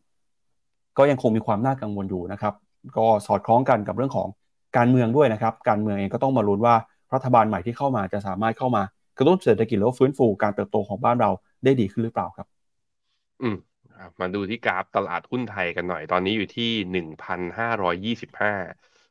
[0.98, 2.54] ก็ยังคงมีความน่ากังวลอยู่นะครับ
[2.98, 4.28] ก็สอดคล้องกันกับเรื่องของ
[4.78, 6.76] การเมืองด้วยนะครับ การเมืองเองก็ต้องมาลุ้นว่า
[7.14, 8.84] รัฐบาลใหม่ที่เข้ามาจะสามารถเข้ามา
[9.18, 11.32] กระตุ้นเศรษฐกิจแล้วฟื้นฟูการเติบโตของบ้านเรา
[11.64, 12.48] ได้ดีขึ้นหรือเปล่าครับ
[13.42, 13.58] อืม
[14.20, 18.54] มาดูที่กราฟตลาดหุ้นไทยกันหน่อย ตอนนี้อยู่ที่หนึ่งพันห้าร้อยยี่สิบห้า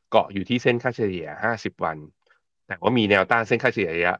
[0.09, 1.25] เกาะอยู่ที่เส้นค่าเฉลี่ย
[1.55, 1.97] 50วัน
[2.67, 4.13] แต่ว่ามีแนวต้านเส้นค่าเฉลี่ยระยะ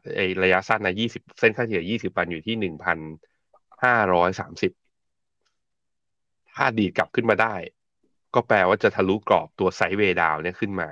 [0.44, 4.72] ระยะสั้นนะ20เส้นค่าเฉลี่ย20วันอยู่ที่1,530
[6.54, 7.54] ถ้าดีดกลับขึ้นมาได้
[8.34, 10.88] ก็แปลว่าจะทะลุกรอบตัวไซด์เวดาวเนี่ยขึ้นมา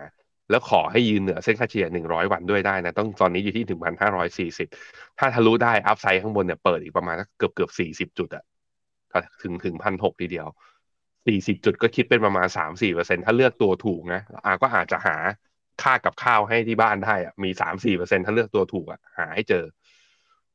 [0.52, 3.64] แล้วขอให้ยืนเหนือเส้นค่าเฉลี่ย 100 วันด้วยได้นะ ต้องตอนนี้อยู่ที่
[4.66, 7.70] 1,540 ถ้าทะลุได้อัพไซด์ข้างบนเนี่ยเปิดอีกประมาณเกือบเกือบ
[8.12, 8.44] 40 จุดอะ
[9.42, 10.46] ถึงถึงพันหกทีเดียว
[11.26, 15.16] สี่สิบจุดก็คิดเป็นประมาณสามสี่เปอร์เซ็นถ้าเลือกตัวถูกนะอาก็อาจจะหา
[15.82, 19.64] ค่ากับข้าวให้ที่บ้านได้อะมีสามสี่เปอร์เซ็นถ้าเลือกตัวถูกอะหาให้เจอ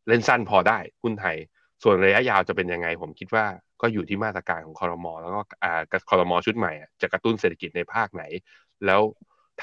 [0.07, 1.37] เล่นสั้นพอได้หุ้นไทย
[1.83, 3.45] ส่วนระยะยาวจะเป็นยังไง ผมคิดว่า
[3.81, 5.41] ก็อยู่ที่มาตรการของคอรมอแล้วก็
[6.09, 6.71] คอรมอชุดใหม่
[7.01, 8.23] จะกระตุ้นเศรษฐกิจในภาคไหน
[8.85, 9.01] แล้ว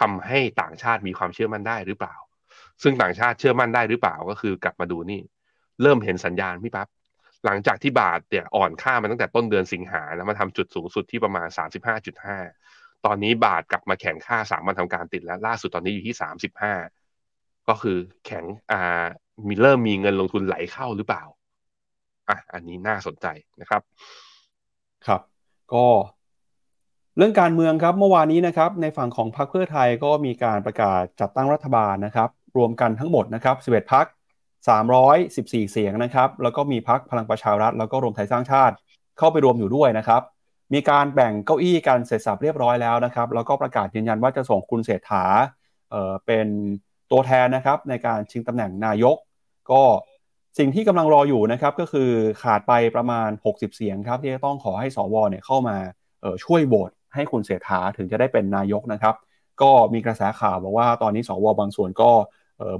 [0.01, 2.15] ทำให้ต่างชาติมีความเชื่อมั่นได้หรือเปล่า
[2.83, 5.21] ซึ่งต่างชาติเชื่อมั่นได้หรือเปล่าก็คือกลับมาดูนี่
[5.83, 6.89] เริ่มเห็นสัญญาณพี่ปั๊บ
[7.45, 11.49] หลังจากที่บาทเนี่ยอ่อนค่ามาตั้งแต่ต้นเดือนสิงหาแล้วมาทำจุดสูงสุดที่ประมาณ
[12.27, 16.17] 35.5 ตอนนี้บาทกลับมาแข็งค่าสามวันทำการติดแล้วล่าสุดตอนนี้อยู่ที่
[16.91, 19.05] 35 ก็คือแข็งอ่า
[19.49, 21.25] มีเริ่มมีเงินลงทุนไหลเข้าหรือเปล่า
[22.29, 23.27] อะอันนี้น่าสนใจ
[23.61, 23.83] นะครับ
[25.07, 25.21] ครับ
[25.73, 25.87] ก็
[27.17, 34.07] เรื่องการเมืองครับเมื่อวานนี้นะครับในฝั่งของพรรคเพื่อไทยก็มีการประกาศจัดตั้งรัฐบาลนะครับ รวมกันทั้งหมดนะครับ 11พรรค
[34.89, 38.75] 314 เสียงนะครับ แล้วก็มีพักพลังประชารัฐ แล้วก็รวมไทยสร้างชาติ
[39.19, 40.23] เข้าไปรวมอยู่ด้วยนะครับ
[40.75, 45.25] มีการแบ่งเก้าอี้กันเสร็จสับเรียบร้อยแล้วนะครับ แล้วก็ประกาศยืนยันว่าจะส่งคุณเศรษฐา
[45.91, 46.47] เเป็น
[47.11, 49.17] ตัวแทนนะครับในการชิงตำแหน่งนายก
[49.71, 49.83] ก็
[50.59, 52.11] สิ่งที่กำลังรออยู่นะครับก็คือ
[52.43, 55.77] ขาดไปประมาณ 60 เสียงครับที่จะต้องขอให้สวเนี่ยเข้ามา
[56.45, 59.15] ช่วยโหวต ให้คุณเศรษฐาถึงจะได้เป็นนายกนะครับ
[59.63, 62.11] ก็มีกระแสข่าวบอกว่าตอนนี้สวบางส่วนก็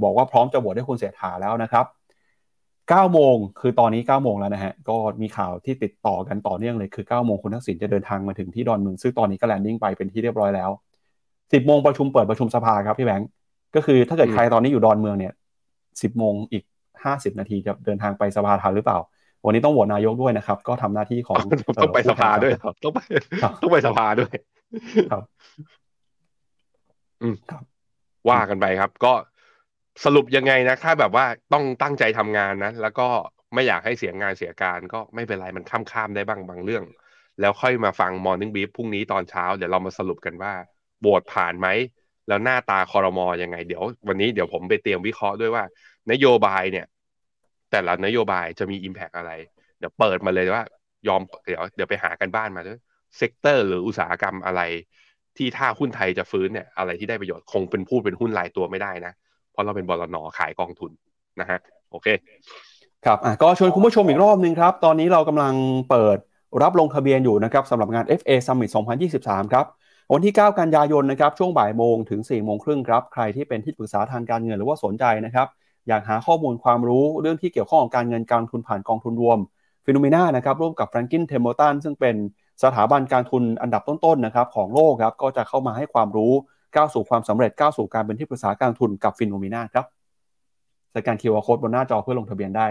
[0.05, 1.87] บอกว่าพร้อมจะโหวตให้คุณเศรษฐาแล้วนะครับ
[2.55, 10.71] 9โมงคือตอนนี้9โมงแล้วนะฮะก็มีข่าวที่ติดต่อกันต่อเนื่องเลยคือ9โมงคุณทักษิณจะเดินทางมาถึงที่ดอนเมืองซึ่งตอนนี้ก็แลนดิ้งไปเป็นที่เรียบร้อยแล้ว
[11.21, 13.29] 10โมงประชุมเปิดประชุมสภาครับพี่แบงค์
[13.75, 15.33] ก็คือถ้าเกิดใครตอนนี้อยู่ดอนเมืองเนี่ย
[15.75, 16.65] 10โมงอีก
[17.03, 18.99] 50 นาทีจะเดินทางไปสภาทันหรือเปล่า
[19.47, 21.39] วันนี้ต้องโหวตนายกด้วยนะครับ ก็ทำหน้าที่ของ
[21.83, 22.53] ต้องไปสภาด้วย
[22.85, 22.99] ต้องไป
[23.63, 24.33] ต้องไปสภาด้วย
[25.11, 25.23] ครับ
[27.23, 27.63] อืมครับ
[28.31, 29.13] ว่ากันไปครับ ก็
[30.05, 33.09] สรุปยังไงนะถ้าแบบว่าต้องตั้งใจทำงานนะแล้วก็
[33.55, 36.85] ไม่อยากให้เสียงานเสียการ ก็ไม่เป็นไรมันข้ามข้ามได้บ้างบางเรื่อง
[37.41, 40.53] แล้วค่อยมาฟัง Morning Brief พรุ่งนี้ตอนเช้า เดี๋ยวเรามาสรุปกันว่า
[41.01, 41.69] โหวตผ่านไหม
[42.29, 45.65] แล้วหน้าตาคอรมอยังไง เดี๋ยววันนี้เดี๋ยวผมไปเตรียมวิเคราะห์ด้วยว่า
[46.13, 46.87] นโยบายเนี่ย
[47.75, 49.33] แต่ละนโยบายจะมี Impact อะไร
[49.79, 50.65] เดี๋ยวเปิดมาเลยว่า
[51.09, 52.79] ยอมเดี๋ยวเดี๋ยวไปหาการบ้านมาด้วย
[53.17, 54.63] sector หรืออุตสาหกรรมอะไร
[55.37, 59.13] ที่ถ้าหุ้นไทยจะฟื้นเนี่ยอะไรที่ได้ประโยชน์คงเป็นพูดเป็นหุ้นรายตัวไม่ได้นะ
[59.53, 60.17] เพราะเราเป็นบลน.
[60.39, 60.91] ขายกองทุน
[61.41, 61.59] นะฮะ
[61.91, 62.07] โอเค
[63.05, 65.55] ครับอะก็ชวนคุณผู้ชมอีกรอบนึงครับ ตอนนี้เรากำลัง
[65.91, 66.19] เปิด
[66.63, 68.71] รับลงทะเบียนอยู่นะครับสำหรับงาน FA Summit
[69.13, 69.67] 2023 ครับ
[70.13, 75.49] วันที่ 9 กันยายนนะครับช่วงบ่ายโมงถึง4โมงครึ่งครับ ใครที่เป็นที่ปรึกษาทางการเงินหรือว่าสนใจนะครับ
[75.89, 79.39] อยากหาข้อมูลความรู้เรื่องที่เกี่ยวข้องกับการเงินการทุนผ่านกองทุนรวม
[79.85, 82.17] ฟิโนเมนานะครับร่วมกับแฟรงกินเทมเบลตันซึ่งเป็น
[82.63, 86.33] สถาบันการทุนอันดับต้นๆนะครับของโลกครับก็จะเข้ามาให้ความรู้
[86.75, 89.85] ก้าวสู่ความสำเร็จก้าวสู่การเป็นที่ปรึกษาการทุนกับฟินโนมินาครับ
[90.95, 92.67] สแกน QR Code บนหน้าจอเพื่อลงทะเบียนได้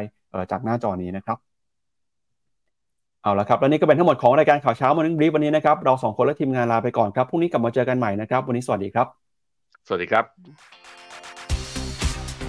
[0.52, 1.38] จากหน้าจอนี้นะครับ
[3.24, 9.08] เอาละครับ และนี่ก็เป็นทั้งหมดของรายการข่าวเช้ามานึงรีฟวันนี้นะครับ เราสองคนและทีมงานลาไปก่อนครับ พรุ่งนี้กลับมาเจอกันใหม่นะครับ วันนี้สวัสดีครับ
[9.88, 10.24] สวัสดีครับ